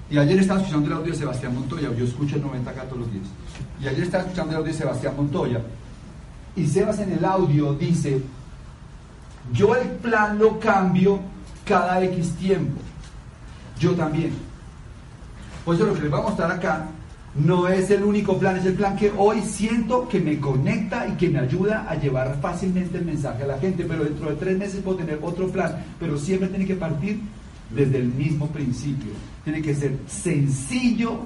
Y 0.09 0.17
ayer 0.17 0.39
estaba 0.39 0.59
escuchando 0.59 0.87
el 0.87 0.93
audio 0.93 1.11
de 1.11 1.17
Sebastián 1.17 1.53
Montoya, 1.53 1.93
yo 1.93 2.05
escucho 2.05 2.37
el 2.37 2.41
90 2.41 2.71
acá 2.71 2.83
todos 2.83 2.99
los 2.99 3.11
días. 3.11 3.25
Y 3.81 3.87
ayer 3.87 4.03
estaba 4.03 4.23
escuchando 4.23 4.51
el 4.51 4.57
audio 4.57 4.71
de 4.71 4.77
Sebastián 4.77 5.13
Montoya. 5.17 5.61
Y 6.55 6.65
Sebas 6.65 6.99
en 6.99 7.11
el 7.11 7.25
audio 7.25 7.73
dice, 7.73 8.21
yo 9.51 9.75
el 9.75 9.89
plan 9.89 10.39
lo 10.39 10.59
cambio 10.59 11.19
cada 11.65 12.01
X 12.03 12.31
tiempo. 12.35 12.79
Yo 13.79 13.93
también. 13.95 14.31
Por 15.65 15.75
eso 15.75 15.85
lo 15.85 15.93
que 15.93 16.01
les 16.01 16.09
voy 16.09 16.19
a 16.19 16.23
mostrar 16.23 16.51
acá 16.51 16.87
no 17.37 17.67
es 17.67 17.91
el 17.91 18.03
único 18.03 18.37
plan, 18.37 18.57
es 18.57 18.65
el 18.65 18.73
plan 18.73 18.95
que 18.95 19.11
hoy 19.15 19.41
siento 19.41 20.07
que 20.07 20.19
me 20.19 20.39
conecta 20.39 21.07
y 21.07 21.11
que 21.13 21.29
me 21.29 21.39
ayuda 21.39 21.85
a 21.87 21.95
llevar 21.95 22.39
fácilmente 22.41 22.97
el 22.97 23.05
mensaje 23.05 23.43
a 23.43 23.47
la 23.47 23.59
gente, 23.59 23.85
pero 23.87 24.03
dentro 24.03 24.29
de 24.29 24.35
tres 24.35 24.57
meses 24.57 24.81
puedo 24.81 24.97
tener 24.97 25.19
otro 25.21 25.47
plan, 25.49 25.85
pero 25.99 26.17
siempre 26.17 26.49
tiene 26.49 26.65
que 26.65 26.75
partir 26.75 27.19
desde 27.69 27.97
el 27.97 28.07
mismo 28.07 28.47
principio. 28.47 29.11
Tiene 29.43 29.61
que 29.61 29.75
ser 29.75 29.97
sencillo, 30.07 31.19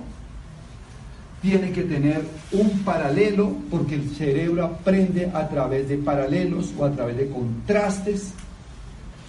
tiene 1.41 1.72
que 1.72 1.84
tener 1.84 2.22
un 2.51 2.70
paralelo, 2.80 3.55
porque 3.70 3.95
el 3.95 4.09
cerebro 4.09 4.66
aprende 4.66 5.32
a 5.34 5.47
través 5.47 5.88
de 5.88 5.97
paralelos 5.97 6.74
o 6.78 6.86
a 6.86 6.91
través 6.91 7.18
de 7.18 7.30
contrastes, 7.30 8.34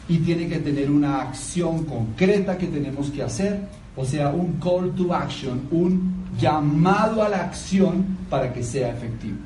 y 0.08 0.18
tiene 0.18 0.48
que 0.48 0.58
tener 0.58 0.90
una 0.90 1.22
acción 1.22 1.84
concreta 1.84 2.58
que 2.58 2.66
tenemos 2.66 3.08
que 3.10 3.22
hacer, 3.22 3.60
o 3.94 4.04
sea, 4.04 4.30
un 4.30 4.54
call 4.54 4.92
to 4.96 5.14
action, 5.14 5.62
un 5.70 6.21
llamado 6.38 7.22
a 7.22 7.28
la 7.28 7.38
acción 7.38 8.04
para 8.30 8.52
que 8.52 8.62
sea 8.62 8.90
efectivo. 8.90 9.36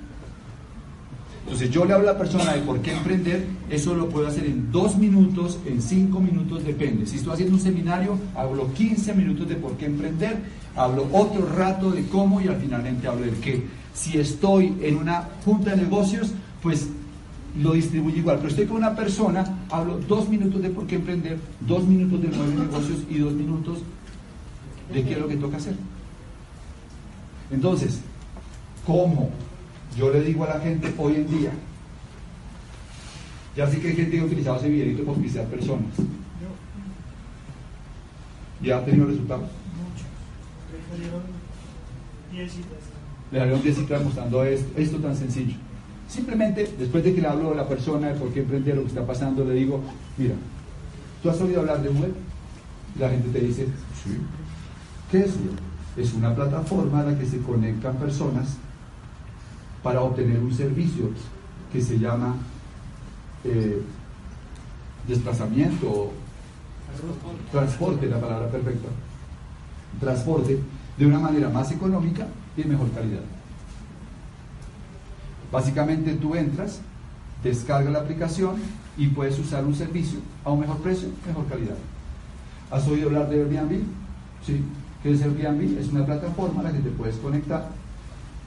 Entonces 1.45 1.71
yo 1.71 1.85
le 1.85 1.95
hablo 1.95 2.09
a 2.09 2.13
la 2.13 2.19
persona 2.19 2.55
de 2.55 2.63
por 2.63 2.81
qué 2.81 2.93
emprender, 2.93 3.47
eso 3.71 3.95
lo 3.95 4.09
puedo 4.09 4.27
hacer 4.27 4.47
en 4.47 4.73
dos 4.73 4.97
minutos, 4.97 5.61
en 5.65 5.81
cinco 5.81 6.19
minutos, 6.19 6.65
depende. 6.65 7.07
Si 7.07 7.19
estoy 7.19 7.35
haciendo 7.35 7.55
un 7.55 7.61
seminario, 7.61 8.19
hablo 8.35 8.73
15 8.75 9.15
minutos 9.15 9.49
de 9.49 9.55
por 9.55 9.77
qué 9.77 9.87
emprender, 9.87 10.39
hablo 10.75 11.07
otro 11.13 11.47
rato 11.47 11.93
de 11.93 12.05
cómo 12.09 12.41
y 12.41 12.49
al 12.49 12.57
finalmente 12.57 13.07
hablo 13.07 13.25
del 13.25 13.37
qué. 13.37 13.65
Si 13.95 14.19
estoy 14.19 14.77
en 14.83 14.97
una 14.97 15.29
junta 15.45 15.71
de 15.71 15.83
negocios, 15.83 16.33
pues 16.65 16.89
lo 17.63 17.75
distribuyo 17.75 18.19
igual. 18.19 18.39
Pero 18.39 18.49
estoy 18.49 18.67
con 18.67 18.79
una 18.79 18.97
persona, 18.97 19.67
hablo 19.71 20.01
dos 20.09 20.29
minutos 20.29 20.61
de 20.61 20.71
por 20.71 20.89
qué 20.89 20.97
emprender, 20.97 21.39
dos 21.61 21.85
minutos 21.85 22.23
de 22.23 22.29
nueve 22.37 22.55
negocios 22.55 22.99
y 23.09 23.19
dos 23.19 23.33
minutos 23.33 23.79
de 24.93 25.05
qué 25.05 25.13
es 25.13 25.19
lo 25.19 25.29
que 25.29 25.37
toca 25.37 25.59
hacer. 25.59 25.75
Entonces, 27.51 28.01
¿cómo? 28.87 29.31
Yo 29.97 30.11
le 30.11 30.21
digo 30.21 30.45
a 30.45 30.49
la 30.49 30.61
gente 30.61 30.93
hoy 30.99 31.15
en 31.17 31.29
día, 31.29 31.53
ya 33.57 33.67
sé 33.67 33.81
que 33.81 33.89
hay 33.89 33.97
gente 33.97 34.17
que 34.17 34.21
ha 34.21 34.25
utilizado 34.25 34.57
ese 34.59 34.69
videito 34.69 35.03
para 35.03 35.17
auspiciar 35.17 35.47
personas. 35.47 35.95
¿Ya 38.63 38.79
ha 38.79 38.85
tenido 38.85 39.07
resultados? 39.07 39.45
Mucho. 39.45 40.05
Le 40.73 40.97
salieron 40.97 41.23
10 42.33 42.53
citas. 42.53 42.79
Le 43.31 43.39
daré 43.39 43.55
un 43.55 43.63
10 43.63 43.77
citas 43.77 44.05
mostrando 44.05 44.45
esto, 44.45 44.81
esto 44.81 44.99
tan 44.99 45.17
sencillo. 45.17 45.55
Simplemente, 46.09 46.75
después 46.79 47.05
de 47.05 47.15
que 47.15 47.21
le 47.21 47.29
hablo 47.29 47.53
a 47.53 47.55
la 47.55 47.69
persona 47.69 48.09
de 48.09 48.19
por 48.19 48.33
qué 48.33 48.41
emprender 48.41 48.77
lo 48.77 48.83
que 48.83 48.89
está 48.89 49.07
pasando, 49.07 49.45
le 49.45 49.55
digo, 49.55 49.81
mira, 50.17 50.35
¿tú 51.23 51.31
has 51.31 51.41
oído 51.41 51.61
hablar 51.61 51.83
de 51.83 51.89
web? 51.89 52.15
La 52.99 53.11
gente 53.11 53.29
te 53.29 53.45
dice, 53.45 53.65
sí. 53.65 54.19
¿Qué 55.11 55.19
es 55.21 55.35
web? 55.37 55.66
Es 55.97 56.13
una 56.13 56.35
plataforma 56.35 57.01
a 57.01 57.05
la 57.05 57.19
que 57.19 57.25
se 57.25 57.41
conectan 57.41 57.97
personas 57.97 58.57
para 59.83 60.03
obtener 60.03 60.39
un 60.41 60.53
servicio 60.53 61.11
que 61.73 61.81
se 61.81 61.99
llama 61.99 62.37
eh, 63.45 63.83
desplazamiento, 65.07 66.13
transporte, 67.51 68.07
la 68.07 68.21
palabra 68.21 68.51
perfecta, 68.51 68.89
transporte 70.01 70.61
de 70.99 71.07
una 71.07 71.19
manera 71.19 71.49
más 71.49 71.71
económica 71.73 72.27
y 72.57 72.63
de 72.63 72.69
mejor 72.69 72.91
calidad. 72.91 73.23
Básicamente 75.53 76.15
tú 76.15 76.35
entras, 76.35 76.81
descargas 77.43 77.93
la 77.93 78.01
aplicación 78.01 78.57
y 78.99 79.09
puedes 79.09 79.39
usar 79.39 79.65
un 79.65 79.75
servicio 79.75 80.19
a 80.45 80.51
un 80.51 80.61
mejor 80.61 80.79
precio, 80.79 81.09
mejor 81.27 81.47
calidad. 81.47 81.77
¿Has 82.71 82.87
oído 82.89 83.09
hablar 83.09 83.29
de 83.29 83.37
Airbnb? 83.37 83.83
Sí. 84.45 84.63
¿Qué 85.07 85.13
es 85.13 85.23
Airbnb? 85.23 85.79
Es 85.79 85.93
una 85.93 86.05
plataforma 86.05 86.63
a 86.63 86.65
la 86.65 86.73
que 86.73 86.81
te 86.81 86.91
puedes 86.91 87.15
conectar 87.19 87.69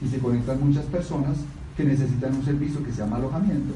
y 0.04 0.06
se 0.06 0.18
conectan 0.18 0.60
muchas 0.60 0.84
personas 0.84 1.38
que 1.74 1.84
necesitan 1.84 2.34
un 2.34 2.44
servicio 2.44 2.84
que 2.84 2.92
se 2.92 2.98
llama 2.98 3.16
alojamiento 3.16 3.72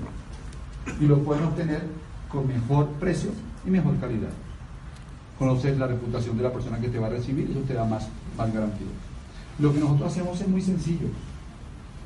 y 1.00 1.06
lo 1.06 1.18
pueden 1.20 1.44
obtener 1.44 1.80
con 2.28 2.46
mejor 2.46 2.88
precio 3.00 3.30
y 3.66 3.70
mejor 3.70 3.96
calidad. 3.96 4.28
Conoces 5.38 5.78
la 5.78 5.86
reputación 5.86 6.36
de 6.36 6.42
la 6.42 6.52
persona 6.52 6.78
que 6.78 6.88
te 6.88 6.98
va 6.98 7.06
a 7.06 7.10
recibir, 7.10 7.50
eso 7.50 7.60
te 7.60 7.72
da 7.72 7.86
más, 7.86 8.06
más 8.36 8.52
garantía. 8.52 8.88
Lo 9.60 9.72
que 9.72 9.80
nosotros 9.80 10.12
hacemos 10.12 10.38
es 10.42 10.48
muy 10.48 10.60
sencillo. 10.60 11.06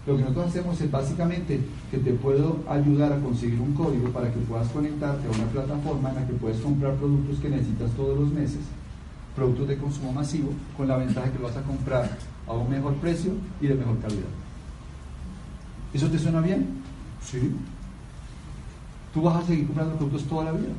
Lo 0.07 0.17
que 0.17 0.23
nosotros 0.23 0.47
hacemos 0.47 0.81
es 0.81 0.89
básicamente 0.93 1.61
que 1.91 1.99
te 1.99 2.13
puedo 2.13 2.59
ayudar 2.69 3.13
a 3.13 3.19
conseguir 3.19 3.61
un 3.61 3.75
código 3.75 4.11
para 4.11 4.33
que 4.33 4.39
puedas 4.43 4.69
conectarte 4.69 5.27
a 5.27 5.31
una 5.43 5.51
plataforma 5.51 6.11
en 6.11 6.15
la 6.15 6.27
que 6.29 6.35
puedes 6.35 6.61
comprar 6.61 6.95
productos 6.95 7.41
que 7.41 7.49
necesitas 7.49 7.91
todos 7.97 8.17
los 8.17 8.33
meses, 8.33 8.61
productos 9.39 9.69
de 9.69 9.79
consumo 9.79 10.13
masivo, 10.13 10.51
con 10.77 10.89
la 10.89 10.97
ventaja 10.97 11.27
de 11.27 11.33
que 11.33 11.39
lo 11.39 11.45
vas 11.45 11.57
a 11.57 11.63
comprar 11.63 12.19
a 12.47 12.53
un 12.53 12.69
mejor 12.69 12.95
precio 12.97 13.33
y 13.61 13.69
de 13.69 13.75
mejor 13.75 13.99
calidad. 14.01 14.29
¿Eso 15.95 16.09
te 16.09 16.19
suena 16.19 16.41
bien? 16.41 16.67
Sí. 17.23 17.55
Tú 19.15 19.23
vas 19.23 19.43
a 19.43 19.47
seguir 19.47 19.67
comprando 19.67 19.95
productos 19.97 20.25
toda 20.25 20.47
la 20.47 20.53
vida. 20.53 20.73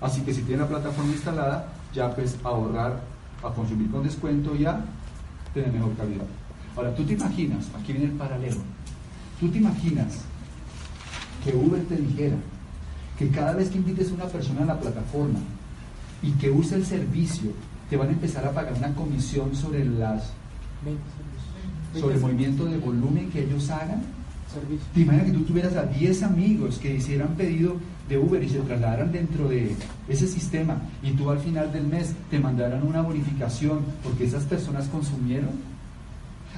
Así 0.00 0.22
que 0.22 0.32
si 0.32 0.42
tienes 0.42 0.62
la 0.62 0.68
plataforma 0.68 1.12
instalada, 1.12 1.72
ya 1.92 2.14
puedes 2.14 2.36
ahorrar 2.42 3.02
a 3.42 3.50
consumir 3.50 3.90
con 3.90 4.02
descuento 4.02 4.56
y 4.56 4.64
a 4.64 4.80
tener 5.52 5.72
mejor 5.72 5.94
calidad. 5.94 6.26
Ahora, 6.76 6.94
tú 6.94 7.04
te 7.04 7.12
imaginas, 7.12 7.66
aquí 7.78 7.92
viene 7.92 8.06
el 8.06 8.16
paralelo, 8.18 8.56
tú 9.38 9.48
te 9.48 9.58
imaginas 9.58 10.20
que 11.44 11.54
Uber 11.54 11.84
te 11.84 11.96
dijera 11.96 12.36
que 13.18 13.28
cada 13.28 13.52
vez 13.52 13.68
que 13.68 13.78
invites 13.78 14.10
a 14.10 14.14
una 14.14 14.24
persona 14.24 14.62
a 14.62 14.66
la 14.66 14.80
plataforma 14.80 15.38
y 16.22 16.32
que 16.32 16.50
use 16.50 16.74
el 16.74 16.86
servicio, 16.86 17.52
te 17.88 17.96
van 17.96 18.08
a 18.08 18.12
empezar 18.12 18.44
a 18.46 18.52
pagar 18.52 18.74
una 18.74 18.94
comisión 18.94 19.54
sobre 19.54 19.84
las 19.84 20.32
sobre 21.98 22.16
el 22.16 22.20
movimiento 22.20 22.64
de 22.64 22.78
volumen 22.78 23.30
que 23.30 23.44
ellos 23.44 23.70
hagan. 23.70 24.02
Te 24.94 25.00
imaginas 25.00 25.26
que 25.26 25.32
tú 25.32 25.44
tuvieras 25.44 25.74
a 25.76 25.84
10 25.84 26.22
amigos 26.22 26.78
que 26.78 26.94
hicieran 26.94 27.34
pedido 27.34 27.76
de 28.08 28.18
Uber 28.18 28.42
y 28.42 28.48
se 28.48 28.60
trasladaran 28.60 29.10
dentro 29.10 29.48
de 29.48 29.74
ese 30.08 30.28
sistema 30.28 30.76
y 31.02 31.12
tú 31.12 31.30
al 31.30 31.38
final 31.38 31.72
del 31.72 31.86
mes 31.86 32.14
te 32.30 32.38
mandaran 32.38 32.86
una 32.86 33.00
bonificación 33.00 33.80
porque 34.02 34.24
esas 34.24 34.44
personas 34.44 34.86
consumieron. 34.88 35.73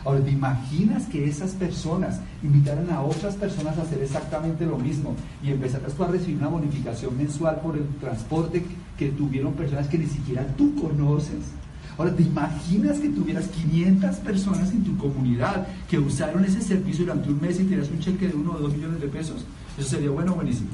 Ahora, 0.07 0.21
¿te 0.21 0.31
imaginas 0.31 1.07
que 1.07 1.29
esas 1.29 1.51
personas 1.51 2.21
invitaran 2.41 2.89
a 2.93 3.03
otras 3.03 3.35
personas 3.35 3.77
a 3.77 3.83
hacer 3.83 4.01
exactamente 4.01 4.65
lo 4.65 4.79
mismo 4.79 5.17
y 5.43 5.51
empezaras 5.51 5.95
tú 5.95 6.05
a 6.05 6.07
recibir 6.07 6.37
una 6.37 6.47
bonificación 6.47 7.17
mensual 7.17 7.61
por 7.61 7.77
el 7.77 7.89
transporte 7.99 8.65
que 8.97 9.09
tuvieron 9.09 9.55
personas 9.55 9.89
que 9.89 9.99
ni 9.99 10.07
siquiera 10.07 10.47
tú 10.57 10.77
conoces? 10.77 11.51
Ahora, 11.99 12.15
¿te 12.15 12.23
imaginas 12.23 12.99
que 13.01 13.09
tuvieras 13.09 13.49
500 13.49 14.17
personas 14.19 14.71
en 14.71 14.85
tu 14.85 14.97
comunidad 14.97 15.67
que 15.91 15.99
usaron 15.99 16.45
ese 16.45 16.63
servicio 16.63 17.05
durante 17.05 17.29
un 17.29 17.41
mes 17.41 17.59
y 17.59 17.65
te 17.65 17.77
das 17.77 17.91
un 17.91 17.99
cheque 17.99 18.29
de 18.29 18.37
uno 18.37 18.53
o 18.53 18.61
dos 18.61 18.77
millones 18.77 19.01
de 19.01 19.09
pesos? 19.09 19.45
Eso 19.77 19.89
sería 19.89 20.11
bueno 20.11 20.35
o 20.35 20.37
buenísimo. 20.37 20.69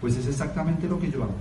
Pues 0.00 0.16
es 0.16 0.26
exactamente 0.26 0.88
lo 0.88 0.98
que 0.98 1.10
yo 1.10 1.24
hago. 1.24 1.34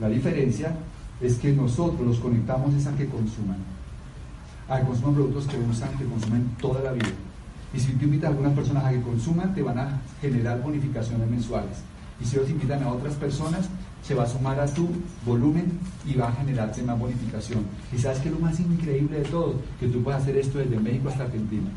La 0.00 0.08
diferencia 0.08 0.74
es 1.20 1.36
que 1.36 1.52
nosotros 1.52 2.06
los 2.06 2.18
conectamos 2.20 2.72
es 2.72 2.86
a 2.86 2.96
que 2.96 3.04
consuman. 3.04 3.58
A 4.68 4.80
que 4.80 4.86
consuman 4.86 5.14
productos 5.14 5.46
que 5.46 5.58
usan, 5.58 5.90
que 5.98 6.04
consumen 6.04 6.56
toda 6.60 6.82
la 6.82 6.92
vida. 6.92 7.10
Y 7.74 7.80
si 7.80 7.92
tú 7.92 8.04
invitas 8.04 8.28
a 8.28 8.32
algunas 8.32 8.52
personas 8.54 8.84
a 8.84 8.90
que 8.90 9.02
consuman, 9.02 9.54
te 9.54 9.62
van 9.62 9.78
a 9.78 10.00
generar 10.20 10.62
bonificaciones 10.62 11.28
mensuales. 11.28 11.78
Y 12.20 12.24
si 12.24 12.36
ellos 12.36 12.50
invitan 12.50 12.82
a 12.82 12.92
otras 12.92 13.14
personas, 13.14 13.68
se 14.02 14.14
va 14.14 14.24
a 14.24 14.28
sumar 14.28 14.60
a 14.60 14.66
tu 14.66 14.88
volumen 15.26 15.78
y 16.06 16.14
va 16.14 16.28
a 16.28 16.32
generarte 16.32 16.82
más 16.82 16.98
bonificación. 16.98 17.64
Y 17.92 17.98
sabes 17.98 18.18
que 18.18 18.30
lo 18.30 18.38
más 18.38 18.60
increíble 18.60 19.18
de 19.18 19.24
todo, 19.24 19.54
que 19.80 19.88
tú 19.88 20.02
puedes 20.02 20.22
hacer 20.22 20.36
esto 20.36 20.58
desde 20.58 20.78
México 20.78 21.08
hasta 21.08 21.24
Argentina. 21.24 21.68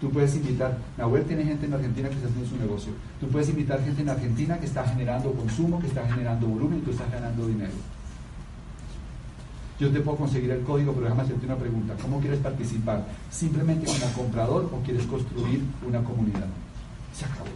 Tú 0.00 0.10
puedes 0.10 0.34
invitar, 0.36 0.78
Nahuel 0.96 1.24
tiene 1.24 1.44
gente 1.44 1.66
en 1.66 1.74
Argentina 1.74 2.08
que 2.08 2.14
está 2.16 2.28
haciendo 2.28 2.48
su 2.48 2.56
negocio. 2.56 2.92
Tú 3.20 3.28
puedes 3.28 3.48
invitar 3.48 3.82
gente 3.82 4.02
en 4.02 4.08
Argentina 4.08 4.58
que 4.58 4.66
está 4.66 4.84
generando 4.86 5.32
consumo, 5.32 5.80
que 5.80 5.86
está 5.86 6.06
generando 6.06 6.46
volumen 6.46 6.78
y 6.78 6.82
tú 6.82 6.90
estás 6.90 7.10
ganando 7.10 7.46
dinero. 7.46 7.72
Yo 9.78 9.90
te 9.90 10.00
puedo 10.00 10.18
conseguir 10.18 10.50
el 10.50 10.62
código, 10.62 10.92
pero 10.92 11.04
déjame 11.04 11.22
hacerte 11.22 11.46
una 11.46 11.56
pregunta. 11.56 11.94
¿Cómo 12.02 12.20
quieres 12.20 12.40
participar? 12.40 13.06
¿Simplemente 13.30 13.86
como 13.86 14.12
comprador 14.12 14.70
o 14.72 14.82
quieres 14.82 15.06
construir 15.06 15.62
una 15.86 16.02
comunidad? 16.02 16.46
Se 17.14 17.24
acabó. 17.24 17.46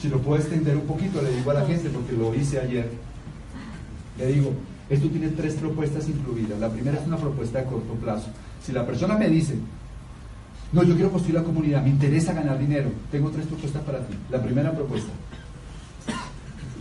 Si 0.00 0.08
lo 0.08 0.20
puedo 0.20 0.40
extender 0.40 0.76
un 0.76 0.86
poquito, 0.86 1.22
le 1.22 1.34
digo 1.34 1.50
a 1.50 1.54
la 1.54 1.66
gente, 1.66 1.88
porque 1.88 2.12
lo 2.12 2.34
hice 2.34 2.60
ayer, 2.60 2.90
le 4.18 4.26
digo, 4.26 4.52
esto 4.88 5.08
tiene 5.08 5.28
tres 5.28 5.54
propuestas 5.54 6.08
incluidas. 6.08 6.60
La 6.60 6.70
primera 6.70 7.00
es 7.00 7.06
una 7.06 7.16
propuesta 7.16 7.58
de 7.58 7.64
corto 7.64 7.94
plazo. 7.94 8.28
Si 8.62 8.72
la 8.72 8.86
persona 8.86 9.16
me 9.16 9.28
dice, 9.28 9.56
no, 10.72 10.82
yo 10.82 10.94
quiero 10.94 11.10
construir 11.10 11.36
la 11.36 11.44
comunidad, 11.44 11.82
me 11.82 11.88
interesa 11.88 12.32
ganar 12.32 12.58
dinero, 12.58 12.90
tengo 13.10 13.30
tres 13.30 13.46
propuestas 13.46 13.82
para 13.82 14.00
ti. 14.06 14.14
La 14.30 14.40
primera 14.40 14.70
propuesta, 14.70 15.10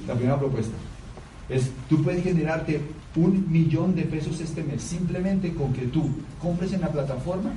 la 0.08 0.14
primera 0.14 0.40
propuesta 0.40 0.74
es, 1.50 1.72
tú 1.90 2.04
puedes 2.04 2.24
generarte 2.24 2.82
un 3.16 3.52
millón 3.52 3.96
de 3.96 4.04
pesos 4.04 4.40
este 4.40 4.64
mes 4.64 4.82
simplemente 4.82 5.54
con 5.54 5.74
que 5.74 5.88
tú 5.88 6.10
compres 6.42 6.74
en 6.74 6.82
la 6.82 6.90
plataforma 6.90 7.52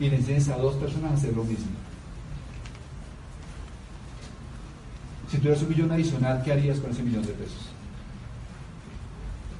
y 0.00 0.08
le 0.08 0.16
enseñes 0.16 0.48
a 0.48 0.56
dos 0.56 0.74
personas 0.76 1.12
a 1.12 1.14
hacer 1.14 1.34
lo 1.34 1.44
mismo. 1.44 1.66
Si 5.30 5.38
tuvieras 5.38 5.62
un 5.62 5.68
millón 5.68 5.92
adicional, 5.92 6.42
¿qué 6.42 6.52
harías 6.52 6.78
con 6.78 6.90
ese 6.90 7.02
millón 7.02 7.26
de 7.26 7.32
pesos? 7.32 7.68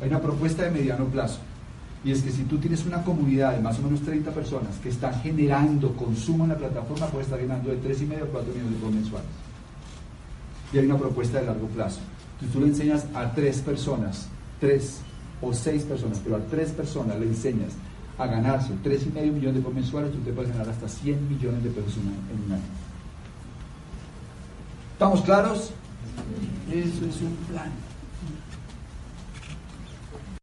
Hay 0.01 0.09
una 0.09 0.21
propuesta 0.21 0.63
de 0.63 0.71
mediano 0.71 1.05
plazo. 1.07 1.41
Y 2.05 2.13
es 2.13 2.23
que 2.23 2.31
si 2.31 2.45
tú 2.45 2.59
tienes 2.59 2.87
una 2.87 3.03
comunidad 3.03 3.57
de 3.57 3.61
más 3.61 3.79
o 3.81 3.83
menos 3.83 4.01
30 4.03 4.31
personas 4.31 4.77
que 4.77 4.89
están 4.89 5.21
generando 5.21 5.95
consumo 5.97 6.45
en 6.45 6.51
la 6.51 6.57
plataforma, 6.57 7.07
puedes 7.09 7.27
estar 7.27 7.41
ganando 7.41 7.71
de 7.71 7.83
3,5 7.83 8.23
a 8.23 8.27
4 8.27 8.55
millones 8.55 8.81
de 8.81 8.89
mensuales. 8.89 9.48
Y 10.73 10.79
hay 10.79 10.87
una 10.87 10.99
propuesta 10.99 11.41
de 11.41 11.47
largo 11.47 11.67
plazo. 11.69 12.01
Si 12.41 12.47
tú 12.47 12.61
le 12.61 12.67
enseñas 12.67 13.07
a 13.15 13.33
tres 13.33 13.61
personas, 13.61 14.29
tres 14.61 15.01
o 15.41 15.53
seis 15.53 15.83
personas, 15.83 16.21
pero 16.23 16.37
a 16.37 16.41
tres 16.41 16.71
personas 16.71 17.19
le 17.19 17.27
enseñas 17.27 17.73
a 18.19 18.27
ganarse 18.27 18.73
3,5 18.85 19.33
millones 19.33 19.55
de 19.55 19.61
pesos 19.61 19.75
mensuales, 19.75 20.13
tú 20.13 20.19
te 20.19 20.33
puedes 20.33 20.51
ganar 20.51 20.69
hasta 20.69 20.89
100 20.89 21.29
millones 21.29 21.63
de 21.63 21.71
pesos 21.71 21.95
en 21.97 22.45
un 22.45 22.53
año. 22.53 22.63
¿Estamos 24.93 25.23
claros? 25.23 25.71
Eso 26.69 27.05
es 27.07 27.21
un 27.23 27.37
plan. 27.49 27.71